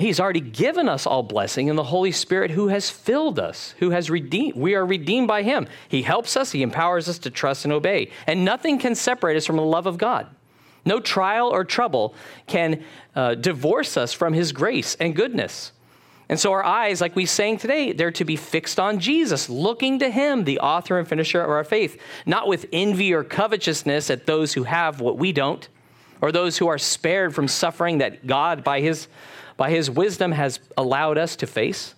He's 0.00 0.18
already 0.18 0.40
given 0.40 0.88
us 0.88 1.06
all 1.06 1.22
blessing 1.22 1.68
in 1.68 1.76
the 1.76 1.84
Holy 1.84 2.10
Spirit 2.10 2.50
who 2.50 2.68
has 2.68 2.88
filled 2.88 3.38
us, 3.38 3.74
who 3.80 3.90
has 3.90 4.08
redeemed. 4.08 4.56
We 4.56 4.74
are 4.74 4.86
redeemed 4.86 5.28
by 5.28 5.42
Him. 5.42 5.68
He 5.88 6.00
helps 6.00 6.38
us, 6.38 6.52
He 6.52 6.62
empowers 6.62 7.06
us 7.06 7.18
to 7.18 7.30
trust 7.30 7.66
and 7.66 7.72
obey. 7.72 8.10
And 8.26 8.42
nothing 8.42 8.78
can 8.78 8.94
separate 8.94 9.36
us 9.36 9.44
from 9.44 9.56
the 9.56 9.62
love 9.62 9.86
of 9.86 9.98
God. 9.98 10.26
No 10.86 11.00
trial 11.00 11.50
or 11.50 11.66
trouble 11.66 12.14
can 12.46 12.82
uh, 13.14 13.34
divorce 13.34 13.98
us 13.98 14.14
from 14.14 14.32
His 14.32 14.52
grace 14.52 14.94
and 14.94 15.14
goodness. 15.14 15.72
And 16.30 16.40
so 16.40 16.52
our 16.52 16.64
eyes, 16.64 17.02
like 17.02 17.14
we 17.14 17.26
sang 17.26 17.58
today, 17.58 17.92
they're 17.92 18.10
to 18.12 18.24
be 18.24 18.36
fixed 18.36 18.80
on 18.80 19.00
Jesus, 19.00 19.50
looking 19.50 19.98
to 19.98 20.08
him, 20.08 20.44
the 20.44 20.60
author 20.60 20.96
and 20.96 21.06
finisher 21.06 21.42
of 21.42 21.50
our 21.50 21.64
faith, 21.64 22.00
not 22.24 22.46
with 22.46 22.66
envy 22.72 23.12
or 23.12 23.24
covetousness 23.24 24.10
at 24.10 24.26
those 24.26 24.52
who 24.52 24.62
have 24.62 25.00
what 25.00 25.18
we 25.18 25.32
don't, 25.32 25.68
or 26.20 26.30
those 26.30 26.56
who 26.56 26.68
are 26.68 26.78
spared 26.78 27.34
from 27.34 27.48
suffering 27.48 27.98
that 27.98 28.28
God, 28.28 28.62
by 28.62 28.80
his, 28.80 29.08
by 29.60 29.68
his 29.68 29.90
wisdom, 29.90 30.32
has 30.32 30.58
allowed 30.78 31.18
us 31.18 31.36
to 31.36 31.46
face. 31.46 31.94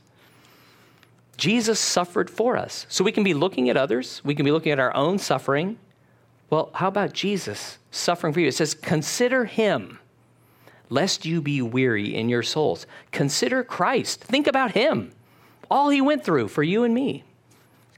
Jesus 1.37 1.79
suffered 1.79 2.29
for 2.29 2.57
us. 2.57 2.87
So 2.88 3.05
we 3.05 3.12
can 3.12 3.22
be 3.22 3.35
looking 3.35 3.70
at 3.70 3.77
others, 3.77 4.20
we 4.25 4.35
can 4.35 4.44
be 4.44 4.51
looking 4.51 4.72
at 4.72 4.81
our 4.81 4.92
own 4.96 5.16
suffering. 5.20 5.79
Well, 6.51 6.70
how 6.75 6.88
about 6.88 7.12
Jesus 7.12 7.79
suffering 7.92 8.33
for 8.33 8.40
you? 8.40 8.48
It 8.48 8.57
says, 8.57 8.75
consider 8.75 9.44
him 9.44 10.01
lest 10.90 11.25
you 11.25 11.40
be 11.40 11.62
weary 11.62 12.16
in 12.16 12.29
your 12.29 12.42
souls. 12.42 12.85
Consider 13.12 13.62
Christ. 13.62 14.18
Think 14.25 14.48
about 14.48 14.72
him, 14.72 15.12
all 15.70 15.88
he 15.88 16.01
went 16.01 16.25
through 16.25 16.48
for 16.48 16.64
you 16.64 16.83
and 16.83 16.92
me, 16.92 17.22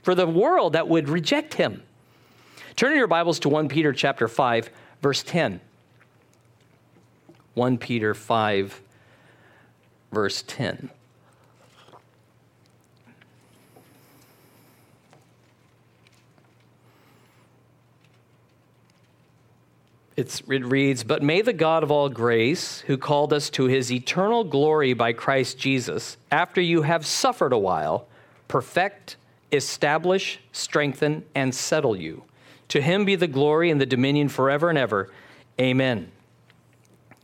for 0.03 0.15
the 0.15 0.27
world 0.27 0.75
that 0.75 0.89
would 0.89 1.09
reject 1.09 1.55
him. 1.55 1.83
Turn 2.77 2.93
in 2.93 2.99
your 2.99 3.07
Bibles 3.07 3.39
to 3.39 3.49
1 3.49 3.69
Peter 3.69 3.95
chapter 3.95 4.29
5, 4.29 4.69
verse 5.01 5.23
10. 5.23 5.59
1 7.55 7.79
Peter 7.79 8.13
5, 8.13 8.83
verse 10.15 10.43
10. 10.47 10.91
It's, 20.17 20.41
it 20.49 20.65
reads, 20.65 21.03
But 21.03 21.23
may 21.23 21.43
the 21.43 21.53
God 21.53 21.83
of 21.83 21.91
all 21.91 22.09
grace, 22.09 22.81
who 22.81 22.97
called 22.97 23.33
us 23.33 23.51
to 23.51 23.65
his 23.65 23.91
eternal 23.91 24.45
glory 24.45 24.93
by 24.95 25.13
Christ 25.13 25.59
Jesus, 25.59 26.17
after 26.31 26.61
you 26.61 26.83
have 26.83 27.05
suffered 27.05 27.53
a 27.53 27.59
while, 27.59 28.07
perfect, 28.47 29.17
establish, 29.51 30.39
strengthen, 30.53 31.25
and 31.35 31.55
settle 31.55 31.97
you. 31.97 32.23
To 32.69 32.81
him 32.81 33.05
be 33.05 33.17
the 33.17 33.27
glory 33.27 33.71
and 33.71 33.81
the 33.81 33.87
dominion 33.87 34.29
forever 34.29 34.69
and 34.69 34.79
ever. 34.79 35.11
Amen. 35.61 36.11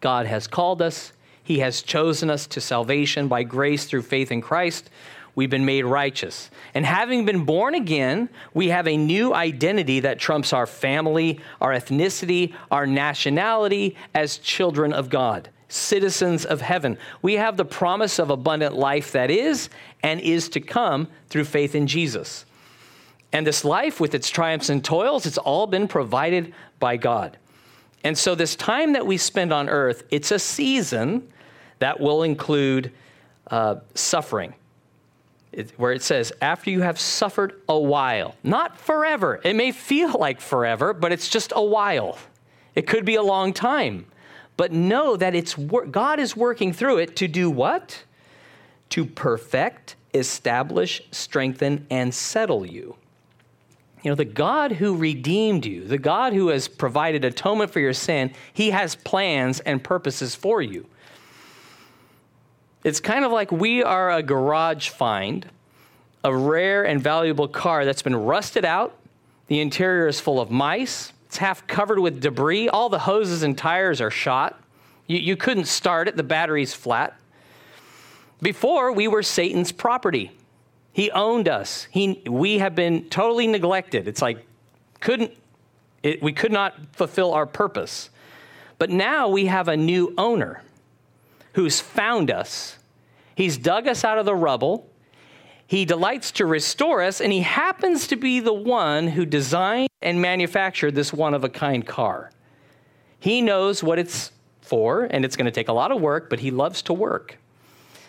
God 0.00 0.26
has 0.26 0.46
called 0.46 0.82
us, 0.82 1.12
he 1.50 1.58
has 1.58 1.82
chosen 1.82 2.30
us 2.30 2.46
to 2.46 2.60
salvation 2.60 3.26
by 3.26 3.42
grace 3.42 3.84
through 3.84 4.02
faith 4.02 4.30
in 4.30 4.40
Christ 4.40 4.88
we've 5.34 5.50
been 5.50 5.64
made 5.64 5.84
righteous. 5.84 6.48
And 6.74 6.86
having 6.86 7.24
been 7.24 7.44
born 7.44 7.74
again, 7.74 8.28
we 8.54 8.68
have 8.68 8.86
a 8.86 8.96
new 8.96 9.34
identity 9.34 9.98
that 9.98 10.20
trumps 10.20 10.52
our 10.52 10.64
family, 10.64 11.40
our 11.60 11.72
ethnicity, 11.72 12.54
our 12.70 12.86
nationality 12.86 13.96
as 14.14 14.38
children 14.38 14.92
of 14.92 15.08
God, 15.08 15.48
citizens 15.68 16.44
of 16.44 16.60
heaven. 16.60 16.96
We 17.20 17.34
have 17.34 17.56
the 17.56 17.64
promise 17.64 18.20
of 18.20 18.30
abundant 18.30 18.76
life 18.76 19.10
that 19.10 19.28
is 19.28 19.70
and 20.04 20.20
is 20.20 20.48
to 20.50 20.60
come 20.60 21.08
through 21.30 21.46
faith 21.46 21.74
in 21.74 21.88
Jesus. 21.88 22.44
And 23.32 23.44
this 23.44 23.64
life, 23.64 23.98
with 23.98 24.14
its 24.14 24.30
triumphs 24.30 24.68
and 24.68 24.84
toils, 24.84 25.26
it's 25.26 25.36
all 25.36 25.66
been 25.66 25.88
provided 25.88 26.54
by 26.78 26.96
God. 26.96 27.38
And 28.04 28.16
so, 28.16 28.36
this 28.36 28.54
time 28.54 28.92
that 28.92 29.04
we 29.04 29.16
spend 29.16 29.52
on 29.52 29.68
earth, 29.68 30.04
it's 30.12 30.30
a 30.30 30.38
season 30.38 31.28
that 31.80 32.00
will 32.00 32.22
include 32.22 32.92
uh, 33.50 33.76
suffering 33.94 34.54
it, 35.52 35.72
where 35.76 35.92
it 35.92 36.02
says, 36.02 36.32
after 36.40 36.70
you 36.70 36.80
have 36.82 36.98
suffered 36.98 37.60
a 37.68 37.78
while, 37.78 38.36
not 38.42 38.78
forever. 38.78 39.40
It 39.42 39.56
may 39.56 39.72
feel 39.72 40.12
like 40.12 40.40
forever, 40.40 40.92
but 40.92 41.12
it's 41.12 41.28
just 41.28 41.52
a 41.54 41.62
while. 41.62 42.18
It 42.74 42.86
could 42.86 43.04
be 43.04 43.16
a 43.16 43.22
long 43.22 43.52
time. 43.52 44.06
But 44.56 44.72
know 44.72 45.16
that 45.16 45.34
it's 45.34 45.54
God 45.54 46.20
is 46.20 46.36
working 46.36 46.72
through 46.72 46.98
it 46.98 47.16
to 47.16 47.26
do 47.26 47.50
what? 47.50 48.04
To 48.90 49.04
perfect, 49.04 49.96
establish, 50.12 51.02
strengthen, 51.10 51.86
and 51.90 52.14
settle 52.14 52.66
you. 52.66 52.96
You 54.02 54.10
know, 54.10 54.14
the 54.14 54.24
God 54.24 54.72
who 54.72 54.96
redeemed 54.96 55.66
you, 55.66 55.84
the 55.84 55.98
God 55.98 56.32
who 56.32 56.48
has 56.48 56.68
provided 56.68 57.24
atonement 57.24 57.70
for 57.70 57.80
your 57.80 57.92
sin, 57.92 58.32
he 58.52 58.70
has 58.70 58.94
plans 58.94 59.60
and 59.60 59.82
purposes 59.82 60.34
for 60.34 60.62
you. 60.62 60.86
It's 62.82 63.00
kind 63.00 63.24
of 63.24 63.32
like 63.32 63.52
we 63.52 63.82
are 63.82 64.10
a 64.10 64.22
garage 64.22 64.88
find, 64.88 65.46
a 66.24 66.34
rare 66.34 66.84
and 66.84 67.02
valuable 67.02 67.48
car 67.48 67.84
that's 67.84 68.02
been 68.02 68.16
rusted 68.16 68.64
out. 68.64 68.96
The 69.48 69.60
interior 69.60 70.06
is 70.06 70.20
full 70.20 70.40
of 70.40 70.50
mice. 70.50 71.12
It's 71.26 71.36
half 71.36 71.66
covered 71.66 71.98
with 71.98 72.20
debris. 72.20 72.68
All 72.68 72.88
the 72.88 73.00
hoses 73.00 73.42
and 73.42 73.56
tires 73.56 74.00
are 74.00 74.10
shot. 74.10 74.60
You, 75.06 75.18
you 75.18 75.36
couldn't 75.36 75.66
start 75.66 76.08
it, 76.08 76.16
the 76.16 76.22
battery's 76.22 76.72
flat. 76.72 77.18
Before, 78.40 78.92
we 78.92 79.08
were 79.08 79.22
Satan's 79.22 79.72
property. 79.72 80.32
He 80.92 81.10
owned 81.10 81.48
us. 81.48 81.86
He, 81.90 82.22
we 82.26 82.58
have 82.58 82.74
been 82.74 83.08
totally 83.10 83.46
neglected. 83.46 84.08
It's 84.08 84.22
like, 84.22 84.46
couldn't, 85.00 85.32
it, 86.02 86.22
we 86.22 86.32
could 86.32 86.52
not 86.52 86.74
fulfill 86.92 87.34
our 87.34 87.46
purpose. 87.46 88.08
But 88.78 88.88
now 88.88 89.28
we 89.28 89.46
have 89.46 89.68
a 89.68 89.76
new 89.76 90.14
owner 90.16 90.62
who's 91.52 91.80
found 91.80 92.30
us. 92.30 92.78
He's 93.34 93.56
dug 93.56 93.88
us 93.88 94.04
out 94.04 94.18
of 94.18 94.26
the 94.26 94.34
rubble. 94.34 94.90
He 95.66 95.84
delights 95.84 96.32
to 96.32 96.46
restore 96.46 97.00
us, 97.02 97.20
and 97.20 97.32
he 97.32 97.40
happens 97.40 98.06
to 98.08 98.16
be 98.16 98.40
the 98.40 98.52
one 98.52 99.08
who 99.08 99.24
designed 99.24 99.88
and 100.02 100.20
manufactured 100.20 100.94
this 100.94 101.12
one 101.12 101.32
of 101.32 101.44
a 101.44 101.48
kind 101.48 101.86
car. 101.86 102.32
He 103.20 103.40
knows 103.40 103.82
what 103.82 103.98
it's 103.98 104.32
for, 104.60 105.04
and 105.04 105.24
it's 105.24 105.36
going 105.36 105.46
to 105.46 105.50
take 105.50 105.68
a 105.68 105.72
lot 105.72 105.92
of 105.92 106.00
work, 106.00 106.28
but 106.28 106.40
he 106.40 106.50
loves 106.50 106.82
to 106.82 106.92
work. 106.92 107.38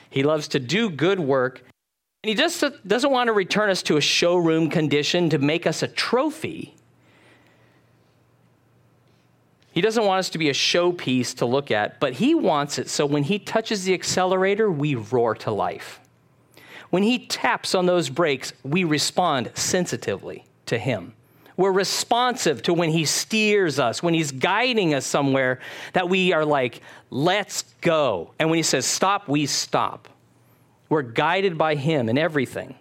He 0.10 0.24
loves 0.24 0.48
to 0.50 0.60
do 0.60 0.90
good 0.90 1.20
work. 1.20 1.64
And 2.24 2.30
he 2.30 2.36
just 2.36 2.64
doesn't 2.86 3.12
want 3.12 3.28
to 3.28 3.34
return 3.34 3.70
us 3.70 3.82
to 3.84 3.98
a 3.98 4.02
showroom 4.02 4.70
condition 4.70 5.30
to 5.30 5.38
make 5.38 5.66
us 5.66 5.82
a 5.82 5.88
trophy. 5.88 6.76
He 9.72 9.80
doesn't 9.80 10.06
want 10.06 10.20
us 10.20 10.30
to 10.32 10.38
be 10.38 10.50
a 10.50 10.54
showpiece 10.54 11.36
to 11.38 11.46
look 11.46 11.72
at, 11.72 12.00
but 12.00 12.14
he 12.14 12.36
wants 12.36 12.78
it 12.78 12.90
so 12.90 13.06
when 13.06 13.24
he 13.24 13.40
touches 13.40 13.86
the 13.86 13.94
accelerator, 13.94 14.70
we 14.70 14.96
roar 14.96 15.34
to 15.36 15.52
life. 15.52 16.02
When 16.90 17.04
he 17.04 17.26
taps 17.26 17.74
on 17.74 17.86
those 17.86 18.10
brakes, 18.10 18.52
we 18.64 18.84
respond 18.84 19.52
sensitively 19.54 20.46
to 20.66 20.78
him. 20.78 21.14
We're 21.56 21.72
responsive 21.72 22.62
to 22.64 22.74
when 22.74 22.90
he 22.90 23.06
steers 23.06 23.80
us, 23.80 24.04
when 24.04 24.14
he's 24.14 24.32
guiding 24.32 24.94
us 24.94 25.06
somewhere, 25.06 25.60
that 25.94 26.10
we 26.10 26.34
are 26.34 26.44
like, 26.44 26.82
let's 27.10 27.64
go. 27.80 28.34
And 28.40 28.50
when 28.50 28.58
he 28.58 28.64
says 28.64 28.86
stop, 28.86 29.30
we 29.30 29.46
stop. 29.46 30.10
We're 30.90 31.02
guided 31.02 31.58
by 31.58 31.76
him 31.76 32.10
in 32.10 32.18
everything 32.18 32.76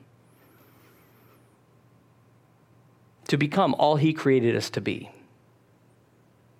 to 3.28 3.36
become 3.36 3.74
all 3.74 3.94
he 3.94 4.12
created 4.12 4.56
us 4.56 4.70
to 4.70 4.80
be 4.80 5.10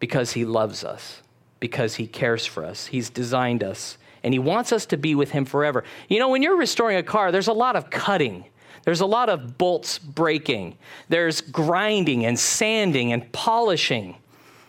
because 0.01 0.33
he 0.33 0.45
loves 0.45 0.83
us, 0.83 1.23
because 1.61 1.95
he 1.95 2.07
cares 2.07 2.45
for 2.45 2.65
us. 2.65 2.87
He's 2.87 3.11
designed 3.11 3.63
us, 3.63 3.99
and 4.25 4.35
he 4.35 4.39
wants 4.41 4.73
us 4.73 4.87
to 4.87 4.97
be 4.97 5.15
with 5.15 5.31
him 5.31 5.45
forever. 5.45 5.85
You 6.09 6.19
know, 6.19 6.29
when 6.29 6.43
you're 6.43 6.57
restoring 6.57 6.97
a 6.97 7.03
car, 7.03 7.31
there's 7.31 7.49
a 7.49 7.53
lot 7.53 7.77
of 7.77 7.91
cutting. 7.91 8.45
There's 8.85 9.03
a 9.03 9.07
lot 9.07 9.29
of 9.29 9.59
bolts 9.59 9.99
breaking. 9.99 10.79
There's 11.09 11.43
grinding 11.43 12.25
and 12.25 12.39
sanding 12.39 13.13
and 13.13 13.31
polishing. 13.31 14.17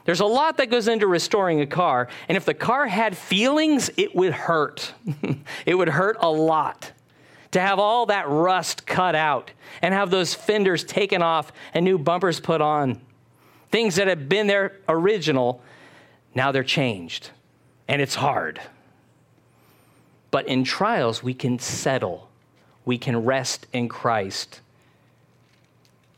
There's 0.04 0.20
a 0.20 0.26
lot 0.26 0.58
that 0.58 0.70
goes 0.70 0.88
into 0.88 1.08
restoring 1.08 1.62
a 1.62 1.68
car. 1.68 2.10
And 2.28 2.36
if 2.36 2.44
the 2.44 2.54
car 2.54 2.88
had 2.88 3.16
feelings, 3.16 3.90
it 3.98 4.14
would 4.16 4.34
hurt. 4.34 4.94
it 5.66 5.76
would 5.76 5.90
hurt 5.90 6.18
a 6.20 6.30
lot 6.30 6.92
to 7.52 7.60
have 7.60 7.80
all 7.80 8.08
that 8.08 8.28
rust 8.28 8.86
cut 8.86 9.16
out 9.16 9.52
and 9.82 9.94
have 9.94 10.10
those 10.10 10.34
fenders 10.34 10.84
taken 10.84 11.22
off 11.22 11.52
and 11.74 11.86
new 11.86 11.98
bumpers 11.98 12.40
put 12.40 12.62
on 12.62 13.00
things 13.72 13.96
that 13.96 14.08
have 14.08 14.30
been 14.30 14.48
there 14.48 14.74
original, 14.88 15.62
Now 16.36 16.52
they're 16.52 16.64
changed, 16.64 17.32
and 17.88 18.02
it's 18.02 18.16
hard. 18.16 18.62
But 20.30 20.48
in 20.48 20.64
trials, 20.64 21.22
we 21.22 21.34
can 21.34 21.60
settle, 21.60 22.30
we 22.86 22.98
can 22.98 23.26
rest 23.26 23.68
in 23.74 23.90
Christ. 23.90 24.62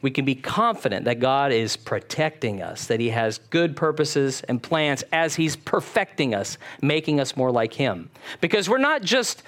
We 0.03 0.11
can 0.11 0.25
be 0.25 0.35
confident 0.35 1.05
that 1.05 1.19
God 1.19 1.53
is 1.53 1.77
protecting 1.77 2.61
us, 2.61 2.87
that 2.87 2.99
He 2.99 3.09
has 3.09 3.37
good 3.37 3.75
purposes 3.75 4.43
and 4.47 4.61
plans 4.61 5.03
as 5.13 5.35
He's 5.35 5.55
perfecting 5.55 6.35
us, 6.35 6.57
making 6.81 7.19
us 7.19 7.37
more 7.37 7.51
like 7.51 7.73
Him. 7.73 8.09
Because 8.41 8.69
we're 8.69 8.77
not 8.77 9.01
just 9.01 9.41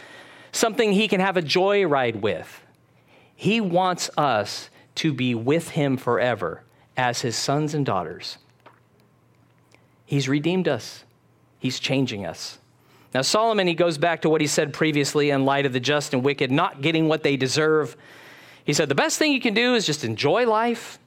something 0.51 0.93
He 0.93 1.07
can 1.07 1.19
have 1.19 1.35
a 1.35 1.41
joyride 1.41 2.21
with, 2.21 2.61
He 3.35 3.59
wants 3.59 4.09
us 4.17 4.69
to 4.95 5.13
be 5.13 5.35
with 5.35 5.71
Him 5.71 5.97
forever 5.97 6.63
as 6.97 7.21
His 7.21 7.35
sons 7.35 7.73
and 7.73 7.85
daughters. 7.85 8.37
He's 10.05 10.29
redeemed 10.29 10.67
us, 10.67 11.03
He's 11.59 11.79
changing 11.79 12.25
us. 12.25 12.59
Now, 13.15 13.21
Solomon, 13.21 13.65
he 13.65 13.75
goes 13.75 13.97
back 13.97 14.23
to 14.23 14.29
what 14.29 14.41
he 14.41 14.47
said 14.47 14.73
previously 14.73 15.29
in 15.29 15.45
light 15.45 15.65
of 15.65 15.71
the 15.71 15.79
just 15.79 16.13
and 16.13 16.21
wicked 16.21 16.51
not 16.51 16.81
getting 16.81 17.07
what 17.07 17.23
they 17.23 17.37
deserve. 17.37 17.95
He 18.65 18.73
said, 18.73 18.89
The 18.89 18.95
best 18.95 19.17
thing 19.17 19.31
you 19.31 19.39
can 19.39 19.53
do 19.53 19.73
is 19.73 19.85
just 19.85 20.03
enjoy 20.03 20.45
life, 20.45 20.99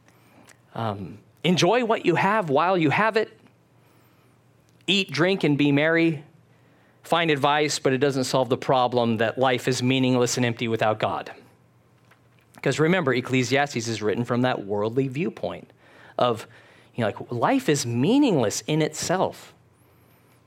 um, 0.75 1.19
enjoy 1.45 1.85
what 1.85 2.07
you 2.07 2.15
have 2.15 2.49
while 2.49 2.79
you 2.79 2.89
have 2.89 3.19
it, 3.19 3.39
eat, 4.87 5.11
drink, 5.11 5.45
and 5.45 5.59
be 5.59 5.71
merry. 5.71 6.25
Find 7.03 7.31
advice, 7.31 7.79
but 7.79 7.93
it 7.93 7.99
doesn't 7.99 8.25
solve 8.25 8.49
the 8.49 8.57
problem 8.57 9.19
that 9.19 9.37
life 9.37 9.69
is 9.69 9.83
meaningless 9.83 10.39
and 10.39 10.47
empty 10.47 10.67
without 10.67 10.99
God. 10.99 11.31
Because 12.55 12.81
remember, 12.81 13.13
Ecclesiastes 13.13 13.87
is 13.87 14.01
written 14.01 14.25
from 14.25 14.41
that 14.43 14.65
worldly 14.65 15.09
viewpoint 15.09 15.71
of, 16.19 16.47
you 16.95 17.03
know, 17.03 17.07
like 17.07 17.33
life 17.33 17.69
is 17.69 17.87
meaningless 17.87 18.63
in 18.67 18.83
itself. 18.83 19.55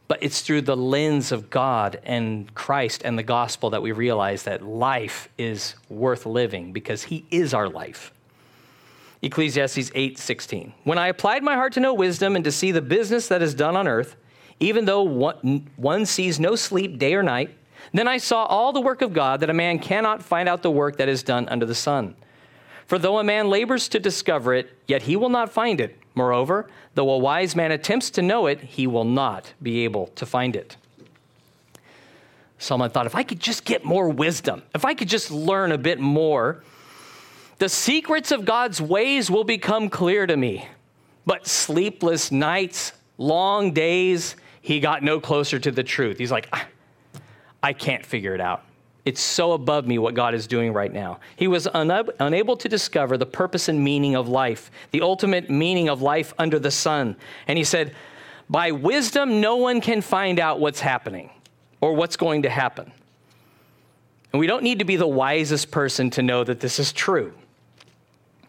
But 0.07 0.21
it's 0.21 0.41
through 0.41 0.63
the 0.63 0.75
lens 0.75 1.31
of 1.31 1.49
God 1.49 1.99
and 2.03 2.53
Christ 2.53 3.01
and 3.05 3.17
the 3.17 3.23
gospel 3.23 3.69
that 3.69 3.81
we 3.81 3.93
realize 3.93 4.43
that 4.43 4.61
life 4.61 5.29
is 5.37 5.75
worth 5.89 6.25
living 6.25 6.73
because 6.73 7.03
He 7.03 7.25
is 7.31 7.53
our 7.53 7.69
life. 7.69 8.11
Ecclesiastes 9.21 9.89
8:16. 9.91 10.73
When 10.83 10.97
I 10.97 11.07
applied 11.07 11.43
my 11.43 11.55
heart 11.55 11.73
to 11.73 11.79
know 11.79 11.93
wisdom 11.93 12.35
and 12.35 12.43
to 12.43 12.51
see 12.51 12.71
the 12.71 12.81
business 12.81 13.27
that 13.27 13.41
is 13.41 13.53
done 13.53 13.77
on 13.77 13.87
earth, 13.87 14.15
even 14.59 14.85
though 14.85 15.03
one, 15.03 16.05
sees 16.05 16.39
no 16.39 16.55
sleep 16.55 16.97
day 16.97 17.13
or 17.13 17.23
night, 17.23 17.51
then 17.93 18.07
I 18.07 18.17
saw 18.17 18.45
all 18.45 18.73
the 18.73 18.81
work 18.81 19.01
of 19.01 19.13
God 19.13 19.39
that 19.39 19.49
a 19.49 19.53
man 19.53 19.79
cannot 19.79 20.23
find 20.23 20.47
out 20.47 20.61
the 20.61 20.71
work 20.71 20.97
that 20.97 21.09
is 21.09 21.23
done 21.23 21.47
under 21.49 21.65
the 21.65 21.75
sun. 21.75 22.15
For 22.91 22.99
though 22.99 23.19
a 23.19 23.23
man 23.23 23.49
labors 23.49 23.87
to 23.87 24.01
discover 24.01 24.53
it, 24.53 24.77
yet 24.85 25.03
he 25.03 25.15
will 25.15 25.29
not 25.29 25.49
find 25.49 25.79
it. 25.79 25.97
Moreover, 26.13 26.67
though 26.93 27.09
a 27.11 27.17
wise 27.17 27.55
man 27.55 27.71
attempts 27.71 28.09
to 28.09 28.21
know 28.21 28.47
it, 28.47 28.59
he 28.59 28.85
will 28.85 29.05
not 29.05 29.53
be 29.63 29.85
able 29.85 30.07
to 30.07 30.25
find 30.25 30.57
it. 30.57 30.75
Solomon 32.59 32.89
thought, 32.89 33.05
if 33.05 33.15
I 33.15 33.23
could 33.23 33.39
just 33.39 33.63
get 33.63 33.85
more 33.85 34.09
wisdom, 34.09 34.63
if 34.75 34.83
I 34.83 34.93
could 34.93 35.07
just 35.07 35.31
learn 35.31 35.71
a 35.71 35.77
bit 35.77 36.01
more, 36.01 36.65
the 37.59 37.69
secrets 37.69 38.29
of 38.29 38.43
God's 38.43 38.81
ways 38.81 39.31
will 39.31 39.45
become 39.45 39.87
clear 39.89 40.27
to 40.27 40.35
me. 40.35 40.67
But 41.25 41.47
sleepless 41.47 42.29
nights, 42.29 42.91
long 43.17 43.71
days, 43.71 44.35
he 44.61 44.81
got 44.81 45.01
no 45.01 45.21
closer 45.21 45.59
to 45.59 45.71
the 45.71 45.83
truth. 45.83 46.17
He's 46.17 46.29
like, 46.29 46.53
I 47.63 47.71
can't 47.71 48.05
figure 48.05 48.35
it 48.35 48.41
out. 48.41 48.65
It's 49.03 49.21
so 49.21 49.53
above 49.53 49.87
me 49.87 49.97
what 49.97 50.13
God 50.13 50.35
is 50.35 50.45
doing 50.45 50.73
right 50.73 50.93
now. 50.93 51.19
He 51.35 51.47
was 51.47 51.65
unab- 51.67 52.11
unable 52.19 52.55
to 52.57 52.69
discover 52.69 53.17
the 53.17 53.25
purpose 53.25 53.67
and 53.67 53.83
meaning 53.83 54.15
of 54.15 54.27
life, 54.27 54.69
the 54.91 55.01
ultimate 55.01 55.49
meaning 55.49 55.89
of 55.89 56.01
life 56.01 56.33
under 56.37 56.59
the 56.59 56.69
sun. 56.69 57.15
And 57.47 57.57
he 57.57 57.63
said, 57.63 57.95
By 58.49 58.71
wisdom, 58.71 59.41
no 59.41 59.55
one 59.55 59.81
can 59.81 60.01
find 60.01 60.39
out 60.39 60.59
what's 60.59 60.79
happening 60.79 61.31
or 61.79 61.93
what's 61.93 62.15
going 62.15 62.43
to 62.43 62.49
happen. 62.49 62.91
And 64.31 64.39
we 64.39 64.47
don't 64.47 64.63
need 64.63 64.79
to 64.79 64.85
be 64.85 64.95
the 64.95 65.07
wisest 65.07 65.71
person 65.71 66.09
to 66.11 66.21
know 66.21 66.43
that 66.43 66.59
this 66.59 66.77
is 66.77 66.93
true. 66.93 67.33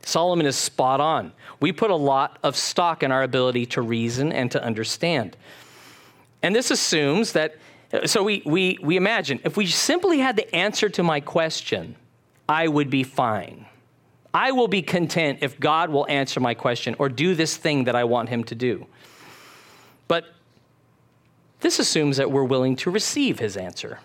Solomon 0.05 0.47
is 0.47 0.57
spot 0.57 1.01
on. 1.01 1.33
We 1.61 1.73
put 1.73 1.91
a 1.91 1.97
lot 1.97 2.39
of 2.43 2.57
stock 2.57 3.03
in 3.03 3.11
our 3.11 3.23
ability 3.23 3.67
to 3.67 3.83
reason 3.83 4.33
and 4.33 4.51
to 4.51 4.63
understand. 4.63 5.37
And 6.43 6.55
this 6.55 6.71
assumes 6.71 7.33
that 7.33 7.57
so 8.07 8.23
we, 8.23 8.43
we, 8.47 8.79
we 8.83 8.97
imagine 8.97 9.41
if 9.45 9.57
we 9.57 9.67
simply 9.67 10.19
had 10.19 10.37
the 10.37 10.55
answer 10.55 10.89
to 10.91 11.03
my 11.03 11.21
question, 11.21 11.97
I 12.49 12.69
would 12.69 12.91
be 12.91 13.03
fine. 13.03 13.67
I 14.35 14.53
will 14.53 14.69
be 14.69 14.83
content 14.83 15.41
if 15.43 15.61
God 15.61 15.91
will 15.91 16.07
answer 16.09 16.41
my 16.41 16.55
question 16.55 16.97
or 16.99 17.09
do 17.09 17.35
this 17.35 17.57
thing 17.57 17.85
that 17.85 17.95
I 17.95 18.05
want 18.05 18.31
Him 18.31 18.45
to 18.45 18.55
do. 18.55 18.87
But 20.09 20.25
this 21.61 21.79
assumes 21.79 22.17
that 22.17 22.31
we're 22.31 22.45
willing 22.45 22.77
to 22.77 22.91
receive 22.91 23.39
His 23.39 23.57
answer 23.57 24.01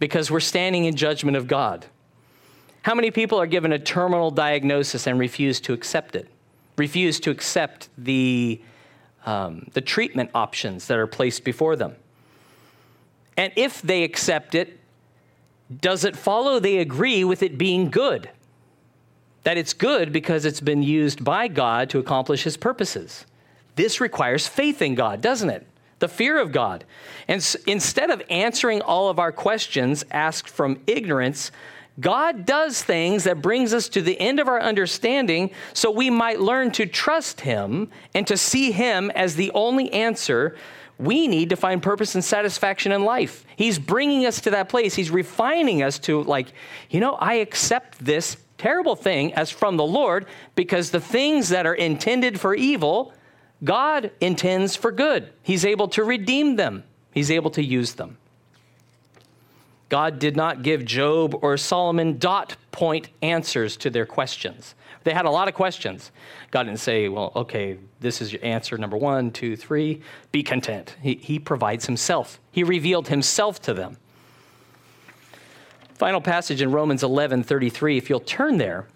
because 0.00 0.30
we're 0.30 0.40
standing 0.40 0.86
in 0.86 0.96
judgment 0.96 1.36
of 1.36 1.46
God. 1.46 1.86
How 2.82 2.94
many 2.94 3.10
people 3.10 3.40
are 3.40 3.46
given 3.46 3.72
a 3.72 3.78
terminal 3.78 4.30
diagnosis 4.30 5.06
and 5.06 5.18
refuse 5.18 5.60
to 5.60 5.72
accept 5.72 6.16
it? 6.16 6.28
Refuse 6.76 7.20
to 7.20 7.30
accept 7.30 7.88
the, 7.96 8.60
um, 9.24 9.68
the 9.72 9.80
treatment 9.80 10.30
options 10.34 10.88
that 10.88 10.98
are 10.98 11.06
placed 11.06 11.44
before 11.44 11.76
them? 11.76 11.94
And 13.36 13.52
if 13.56 13.82
they 13.82 14.04
accept 14.04 14.54
it, 14.54 14.78
does 15.80 16.04
it 16.04 16.16
follow 16.16 16.58
they 16.58 16.78
agree 16.78 17.24
with 17.24 17.42
it 17.42 17.58
being 17.58 17.90
good? 17.90 18.30
That 19.42 19.58
it's 19.58 19.72
good 19.72 20.12
because 20.12 20.44
it's 20.44 20.60
been 20.60 20.82
used 20.82 21.24
by 21.24 21.48
God 21.48 21.90
to 21.90 21.98
accomplish 21.98 22.44
his 22.44 22.56
purposes. 22.56 23.26
This 23.76 24.00
requires 24.00 24.46
faith 24.46 24.80
in 24.80 24.94
God, 24.94 25.20
doesn't 25.20 25.50
it? 25.50 25.66
The 25.98 26.08
fear 26.08 26.38
of 26.38 26.52
God. 26.52 26.84
And 27.28 27.56
instead 27.66 28.10
of 28.10 28.22
answering 28.30 28.82
all 28.82 29.08
of 29.08 29.18
our 29.18 29.32
questions 29.32 30.04
asked 30.10 30.48
from 30.48 30.80
ignorance, 30.86 31.50
God 32.00 32.44
does 32.44 32.82
things 32.82 33.24
that 33.24 33.40
brings 33.40 33.72
us 33.72 33.88
to 33.90 34.02
the 34.02 34.20
end 34.20 34.40
of 34.40 34.48
our 34.48 34.60
understanding 34.60 35.50
so 35.72 35.90
we 35.90 36.10
might 36.10 36.40
learn 36.40 36.72
to 36.72 36.86
trust 36.86 37.42
him 37.42 37.90
and 38.14 38.26
to 38.26 38.36
see 38.36 38.72
him 38.72 39.10
as 39.12 39.36
the 39.36 39.52
only 39.52 39.92
answer 39.92 40.56
we 40.98 41.26
need 41.26 41.50
to 41.50 41.56
find 41.56 41.82
purpose 41.82 42.14
and 42.14 42.24
satisfaction 42.24 42.92
in 42.92 43.04
life. 43.04 43.44
He's 43.56 43.78
bringing 43.78 44.26
us 44.26 44.40
to 44.42 44.50
that 44.50 44.68
place. 44.68 44.94
He's 44.94 45.10
refining 45.10 45.82
us 45.82 45.98
to, 46.00 46.22
like, 46.22 46.52
you 46.90 47.00
know, 47.00 47.14
I 47.14 47.34
accept 47.34 48.04
this 48.04 48.36
terrible 48.58 48.96
thing 48.96 49.34
as 49.34 49.50
from 49.50 49.76
the 49.76 49.84
Lord 49.84 50.26
because 50.54 50.90
the 50.90 51.00
things 51.00 51.48
that 51.48 51.66
are 51.66 51.74
intended 51.74 52.40
for 52.40 52.54
evil, 52.54 53.12
God 53.62 54.12
intends 54.20 54.76
for 54.76 54.92
good. 54.92 55.32
He's 55.42 55.64
able 55.64 55.88
to 55.88 56.04
redeem 56.04 56.56
them, 56.56 56.84
He's 57.12 57.30
able 57.30 57.50
to 57.52 57.62
use 57.62 57.94
them. 57.94 58.18
God 59.88 60.18
did 60.18 60.36
not 60.36 60.62
give 60.62 60.84
Job 60.84 61.36
or 61.42 61.56
Solomon 61.56 62.18
dot 62.18 62.56
point 62.72 63.08
answers 63.22 63.76
to 63.78 63.90
their 63.90 64.06
questions. 64.06 64.74
They 65.04 65.12
had 65.12 65.26
a 65.26 65.30
lot 65.30 65.48
of 65.48 65.54
questions. 65.54 66.10
God 66.50 66.64
didn't 66.64 66.80
say, 66.80 67.08
well, 67.08 67.30
okay, 67.36 67.78
this 68.00 68.22
is 68.22 68.32
your 68.32 68.42
answer 68.44 68.78
number 68.78 68.96
one, 68.96 69.30
two, 69.30 69.54
three, 69.56 70.00
be 70.32 70.42
content. 70.42 70.96
He, 71.02 71.14
he 71.16 71.38
provides 71.38 71.86
himself, 71.86 72.40
he 72.50 72.64
revealed 72.64 73.08
himself 73.08 73.60
to 73.62 73.74
them. 73.74 73.98
Final 75.94 76.20
passage 76.20 76.60
in 76.60 76.72
Romans 76.72 77.02
11 77.02 77.44
33, 77.44 77.98
if 77.98 78.10
you'll 78.10 78.20
turn 78.20 78.56
there, 78.56 78.88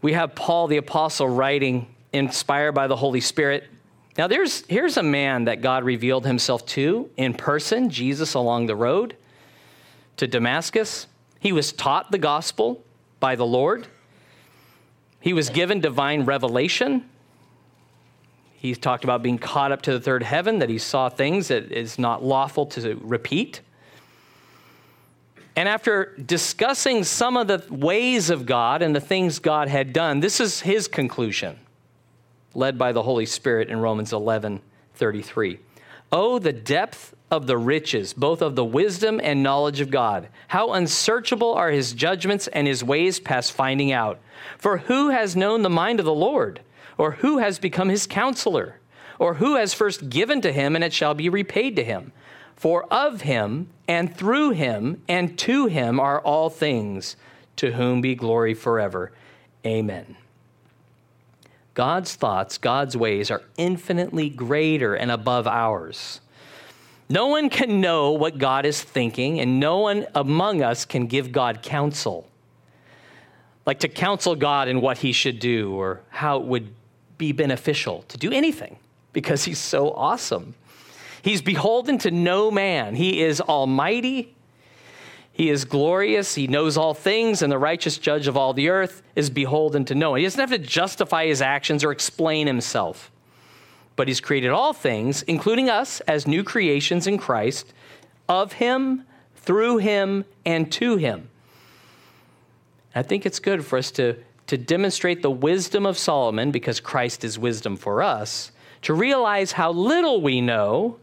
we 0.00 0.14
have 0.14 0.34
Paul 0.34 0.66
the 0.66 0.78
Apostle 0.78 1.28
writing, 1.28 1.94
inspired 2.12 2.72
by 2.72 2.86
the 2.86 2.96
Holy 2.96 3.20
Spirit. 3.20 3.64
Now, 4.20 4.26
there's, 4.26 4.66
here's 4.66 4.98
a 4.98 5.02
man 5.02 5.46
that 5.46 5.62
God 5.62 5.82
revealed 5.82 6.26
himself 6.26 6.66
to 6.66 7.08
in 7.16 7.32
person, 7.32 7.88
Jesus 7.88 8.34
along 8.34 8.66
the 8.66 8.76
road 8.76 9.16
to 10.18 10.26
Damascus. 10.26 11.06
He 11.38 11.52
was 11.52 11.72
taught 11.72 12.10
the 12.10 12.18
gospel 12.18 12.84
by 13.18 13.34
the 13.34 13.46
Lord. 13.46 13.86
He 15.22 15.32
was 15.32 15.48
given 15.48 15.80
divine 15.80 16.26
revelation. 16.26 17.08
He 18.52 18.74
talked 18.74 19.04
about 19.04 19.22
being 19.22 19.38
caught 19.38 19.72
up 19.72 19.80
to 19.80 19.92
the 19.92 20.00
third 20.00 20.22
heaven, 20.22 20.58
that 20.58 20.68
he 20.68 20.76
saw 20.76 21.08
things 21.08 21.48
that 21.48 21.72
is 21.72 21.98
not 21.98 22.22
lawful 22.22 22.66
to 22.66 22.96
repeat. 22.96 23.62
And 25.56 25.66
after 25.66 26.14
discussing 26.26 27.04
some 27.04 27.38
of 27.38 27.46
the 27.46 27.64
ways 27.70 28.28
of 28.28 28.44
God 28.44 28.82
and 28.82 28.94
the 28.94 29.00
things 29.00 29.38
God 29.38 29.68
had 29.68 29.94
done, 29.94 30.20
this 30.20 30.40
is 30.40 30.60
his 30.60 30.88
conclusion, 30.88 31.58
led 32.54 32.78
by 32.78 32.92
the 32.92 33.02
Holy 33.02 33.26
Spirit 33.26 33.68
in 33.68 33.80
Romans 33.80 34.12
11 34.12 34.60
33. 34.94 35.58
Oh, 36.12 36.38
the 36.38 36.52
depth 36.52 37.14
of 37.30 37.46
the 37.46 37.56
riches, 37.56 38.12
both 38.12 38.42
of 38.42 38.56
the 38.56 38.64
wisdom 38.64 39.20
and 39.22 39.42
knowledge 39.42 39.80
of 39.80 39.90
God. 39.90 40.28
How 40.48 40.72
unsearchable 40.72 41.54
are 41.54 41.70
his 41.70 41.92
judgments 41.92 42.48
and 42.48 42.66
his 42.66 42.82
ways 42.82 43.20
past 43.20 43.52
finding 43.52 43.92
out. 43.92 44.18
For 44.58 44.78
who 44.78 45.10
has 45.10 45.36
known 45.36 45.62
the 45.62 45.70
mind 45.70 46.00
of 46.00 46.06
the 46.06 46.12
Lord? 46.12 46.60
Or 46.98 47.12
who 47.12 47.38
has 47.38 47.58
become 47.58 47.88
his 47.88 48.06
counselor? 48.06 48.80
Or 49.18 49.34
who 49.34 49.56
has 49.56 49.72
first 49.72 50.10
given 50.10 50.40
to 50.40 50.52
him, 50.52 50.74
and 50.74 50.84
it 50.84 50.92
shall 50.92 51.14
be 51.14 51.28
repaid 51.28 51.76
to 51.76 51.84
him? 51.84 52.12
For 52.56 52.84
of 52.92 53.22
him, 53.22 53.68
and 53.86 54.14
through 54.14 54.50
him, 54.50 55.02
and 55.08 55.38
to 55.38 55.66
him 55.66 56.00
are 56.00 56.20
all 56.20 56.50
things, 56.50 57.16
to 57.56 57.72
whom 57.72 58.00
be 58.00 58.14
glory 58.14 58.54
forever. 58.54 59.12
Amen. 59.64 60.16
God's 61.80 62.14
thoughts, 62.14 62.58
God's 62.58 62.94
ways 62.94 63.30
are 63.30 63.40
infinitely 63.56 64.28
greater 64.28 64.94
and 64.94 65.10
above 65.10 65.46
ours. 65.46 66.20
No 67.08 67.28
one 67.28 67.48
can 67.48 67.80
know 67.80 68.10
what 68.10 68.36
God 68.36 68.66
is 68.66 68.82
thinking, 68.82 69.40
and 69.40 69.58
no 69.58 69.78
one 69.78 70.06
among 70.14 70.60
us 70.60 70.84
can 70.84 71.06
give 71.06 71.32
God 71.32 71.62
counsel. 71.62 72.28
Like 73.64 73.78
to 73.78 73.88
counsel 73.88 74.36
God 74.36 74.68
in 74.68 74.82
what 74.82 74.98
he 74.98 75.12
should 75.12 75.38
do 75.38 75.72
or 75.72 76.02
how 76.10 76.40
it 76.40 76.44
would 76.44 76.74
be 77.16 77.32
beneficial 77.32 78.04
to 78.08 78.18
do 78.18 78.30
anything 78.30 78.76
because 79.14 79.44
he's 79.44 79.58
so 79.58 79.90
awesome. 79.92 80.54
He's 81.22 81.40
beholden 81.40 81.96
to 82.00 82.10
no 82.10 82.50
man. 82.50 82.94
He 82.94 83.22
is 83.22 83.40
almighty. 83.40 84.34
He 85.32 85.48
is 85.48 85.64
glorious. 85.64 86.34
He 86.34 86.46
knows 86.46 86.76
all 86.76 86.92
things, 86.92 87.40
and 87.40 87.50
the 87.50 87.58
righteous 87.58 87.98
judge 87.98 88.26
of 88.26 88.36
all 88.36 88.52
the 88.52 88.68
earth 88.68 89.02
is 89.16 89.30
beholden 89.30 89.84
to 89.86 89.94
no 89.94 90.10
one. 90.10 90.18
He 90.18 90.26
doesn't 90.26 90.40
have 90.40 90.50
to 90.50 90.58
justify 90.58 91.26
his 91.26 91.40
actions 91.40 91.84
or 91.84 91.92
explain 91.92 92.46
himself. 92.46 93.10
But 93.96 94.08
he's 94.08 94.20
created 94.20 94.50
all 94.50 94.72
things, 94.72 95.22
including 95.22 95.70
us 95.70 96.00
as 96.00 96.26
new 96.26 96.42
creations 96.42 97.06
in 97.06 97.16
Christ, 97.18 97.72
of 98.28 98.54
him, 98.54 99.04
through 99.36 99.78
him, 99.78 100.24
and 100.44 100.70
to 100.72 100.96
him. 100.96 101.28
I 102.94 103.02
think 103.02 103.24
it's 103.24 103.38
good 103.38 103.64
for 103.64 103.78
us 103.78 103.90
to, 103.92 104.16
to 104.48 104.58
demonstrate 104.58 105.22
the 105.22 105.30
wisdom 105.30 105.86
of 105.86 105.96
Solomon, 105.96 106.50
because 106.50 106.80
Christ 106.80 107.24
is 107.24 107.38
wisdom 107.38 107.76
for 107.76 108.02
us, 108.02 108.52
to 108.82 108.94
realize 108.94 109.52
how 109.52 109.72
little 109.72 110.20
we 110.20 110.40
know 110.40 110.98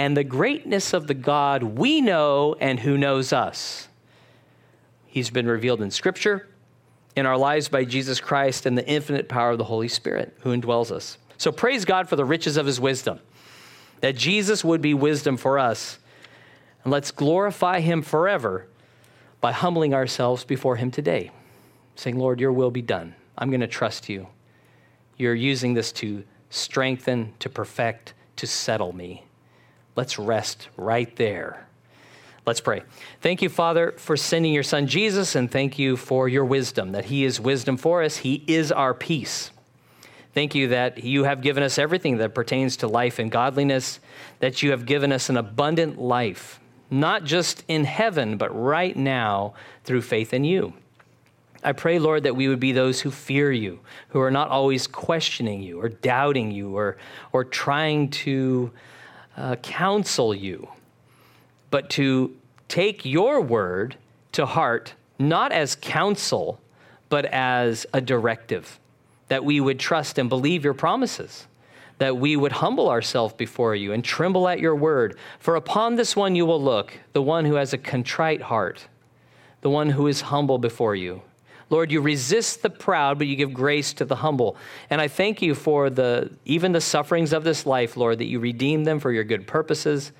and 0.00 0.16
the 0.16 0.24
greatness 0.24 0.94
of 0.94 1.08
the 1.08 1.14
God 1.14 1.62
we 1.62 2.00
know 2.00 2.56
and 2.58 2.80
who 2.80 2.96
knows 2.96 3.34
us. 3.34 3.86
He's 5.06 5.28
been 5.28 5.46
revealed 5.46 5.82
in 5.82 5.90
Scripture, 5.90 6.48
in 7.16 7.26
our 7.26 7.36
lives 7.36 7.68
by 7.68 7.84
Jesus 7.84 8.18
Christ, 8.18 8.64
and 8.64 8.78
the 8.78 8.88
infinite 8.88 9.28
power 9.28 9.50
of 9.50 9.58
the 9.58 9.64
Holy 9.64 9.88
Spirit 9.88 10.34
who 10.40 10.56
indwells 10.58 10.90
us. 10.90 11.18
So 11.36 11.52
praise 11.52 11.84
God 11.84 12.08
for 12.08 12.16
the 12.16 12.24
riches 12.24 12.56
of 12.56 12.64
his 12.64 12.80
wisdom, 12.80 13.20
that 14.00 14.16
Jesus 14.16 14.64
would 14.64 14.80
be 14.80 14.94
wisdom 14.94 15.36
for 15.36 15.58
us. 15.58 15.98
And 16.82 16.90
let's 16.90 17.10
glorify 17.10 17.80
him 17.80 18.00
forever 18.00 18.68
by 19.42 19.52
humbling 19.52 19.92
ourselves 19.92 20.44
before 20.44 20.76
him 20.76 20.90
today, 20.90 21.30
saying, 21.94 22.18
Lord, 22.18 22.40
your 22.40 22.52
will 22.52 22.70
be 22.70 22.80
done. 22.80 23.14
I'm 23.36 23.50
going 23.50 23.60
to 23.60 23.66
trust 23.66 24.08
you. 24.08 24.28
You're 25.18 25.34
using 25.34 25.74
this 25.74 25.92
to 25.92 26.24
strengthen, 26.48 27.34
to 27.40 27.50
perfect, 27.50 28.14
to 28.36 28.46
settle 28.46 28.94
me. 28.94 29.26
Let's 29.96 30.18
rest 30.18 30.68
right 30.76 31.14
there. 31.16 31.66
Let's 32.46 32.60
pray. 32.60 32.82
Thank 33.20 33.42
you, 33.42 33.48
Father, 33.48 33.92
for 33.92 34.16
sending 34.16 34.52
your 34.52 34.62
Son 34.62 34.86
Jesus, 34.86 35.34
and 35.34 35.50
thank 35.50 35.78
you 35.78 35.96
for 35.96 36.28
your 36.28 36.44
wisdom, 36.44 36.92
that 36.92 37.06
He 37.06 37.24
is 37.24 37.38
wisdom 37.38 37.76
for 37.76 38.02
us. 38.02 38.18
He 38.18 38.42
is 38.46 38.72
our 38.72 38.94
peace. 38.94 39.50
Thank 40.32 40.54
you 40.54 40.68
that 40.68 41.04
you 41.04 41.24
have 41.24 41.42
given 41.42 41.62
us 41.62 41.78
everything 41.78 42.18
that 42.18 42.34
pertains 42.34 42.76
to 42.78 42.88
life 42.88 43.18
and 43.18 43.30
godliness, 43.30 44.00
that 44.38 44.62
you 44.62 44.70
have 44.70 44.86
given 44.86 45.12
us 45.12 45.28
an 45.28 45.36
abundant 45.36 46.00
life, 46.00 46.60
not 46.90 47.24
just 47.24 47.64
in 47.68 47.84
heaven, 47.84 48.36
but 48.36 48.50
right 48.50 48.96
now 48.96 49.54
through 49.84 50.02
faith 50.02 50.32
in 50.32 50.44
you. 50.44 50.72
I 51.62 51.72
pray, 51.72 51.98
Lord, 51.98 52.22
that 52.22 52.36
we 52.36 52.48
would 52.48 52.60
be 52.60 52.72
those 52.72 53.00
who 53.00 53.10
fear 53.10 53.52
you, 53.52 53.80
who 54.08 54.20
are 54.20 54.30
not 54.30 54.48
always 54.48 54.86
questioning 54.86 55.62
you 55.62 55.80
or 55.80 55.90
doubting 55.90 56.50
you 56.50 56.76
or, 56.76 56.96
or 57.32 57.44
trying 57.44 58.08
to 58.10 58.72
uh, 59.36 59.56
counsel 59.56 60.34
you, 60.34 60.68
but 61.70 61.90
to 61.90 62.36
take 62.68 63.04
your 63.04 63.40
word 63.40 63.96
to 64.32 64.46
heart, 64.46 64.94
not 65.18 65.52
as 65.52 65.76
counsel, 65.76 66.60
but 67.08 67.24
as 67.26 67.86
a 67.92 68.00
directive, 68.00 68.78
that 69.28 69.44
we 69.44 69.60
would 69.60 69.78
trust 69.78 70.18
and 70.18 70.28
believe 70.28 70.64
your 70.64 70.74
promises, 70.74 71.46
that 71.98 72.16
we 72.16 72.36
would 72.36 72.52
humble 72.52 72.88
ourselves 72.88 73.34
before 73.34 73.74
you 73.74 73.92
and 73.92 74.04
tremble 74.04 74.48
at 74.48 74.60
your 74.60 74.74
word. 74.74 75.18
For 75.38 75.56
upon 75.56 75.96
this 75.96 76.16
one 76.16 76.34
you 76.34 76.46
will 76.46 76.62
look, 76.62 76.92
the 77.12 77.22
one 77.22 77.44
who 77.44 77.54
has 77.56 77.72
a 77.72 77.78
contrite 77.78 78.42
heart, 78.42 78.86
the 79.60 79.70
one 79.70 79.90
who 79.90 80.06
is 80.06 80.22
humble 80.22 80.58
before 80.58 80.94
you. 80.94 81.22
Lord, 81.70 81.92
you 81.92 82.00
resist 82.00 82.62
the 82.62 82.70
proud, 82.70 83.16
but 83.16 83.28
you 83.28 83.36
give 83.36 83.54
grace 83.54 83.92
to 83.94 84.04
the 84.04 84.16
humble. 84.16 84.56
And 84.90 85.00
I 85.00 85.08
thank 85.08 85.40
you 85.40 85.54
for 85.54 85.88
the 85.88 86.30
even 86.44 86.72
the 86.72 86.80
sufferings 86.80 87.32
of 87.32 87.44
this 87.44 87.64
life, 87.64 87.96
Lord, 87.96 88.18
that 88.18 88.26
you 88.26 88.40
redeem 88.40 88.84
them 88.84 88.98
for 88.98 89.12
your 89.12 89.24
good 89.24 89.46
purposes. 89.46 90.12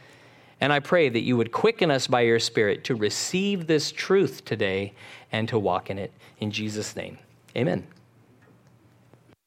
And 0.61 0.73
I 0.73 0.81
pray 0.81 1.09
that 1.09 1.21
you 1.21 1.37
would 1.37 1.53
quicken 1.53 1.91
us 1.91 2.07
by 2.07 2.21
your 2.21 2.39
Spirit 2.39 2.85
to 2.85 2.95
receive 2.95 3.67
this 3.67 3.91
truth 3.91 4.45
today 4.45 4.93
and 5.33 5.49
to 5.49 5.59
walk 5.59 5.91
in 5.91 5.99
it. 5.99 6.13
In 6.39 6.51
Jesus' 6.51 6.95
name, 6.95 7.19
amen. 7.57 7.87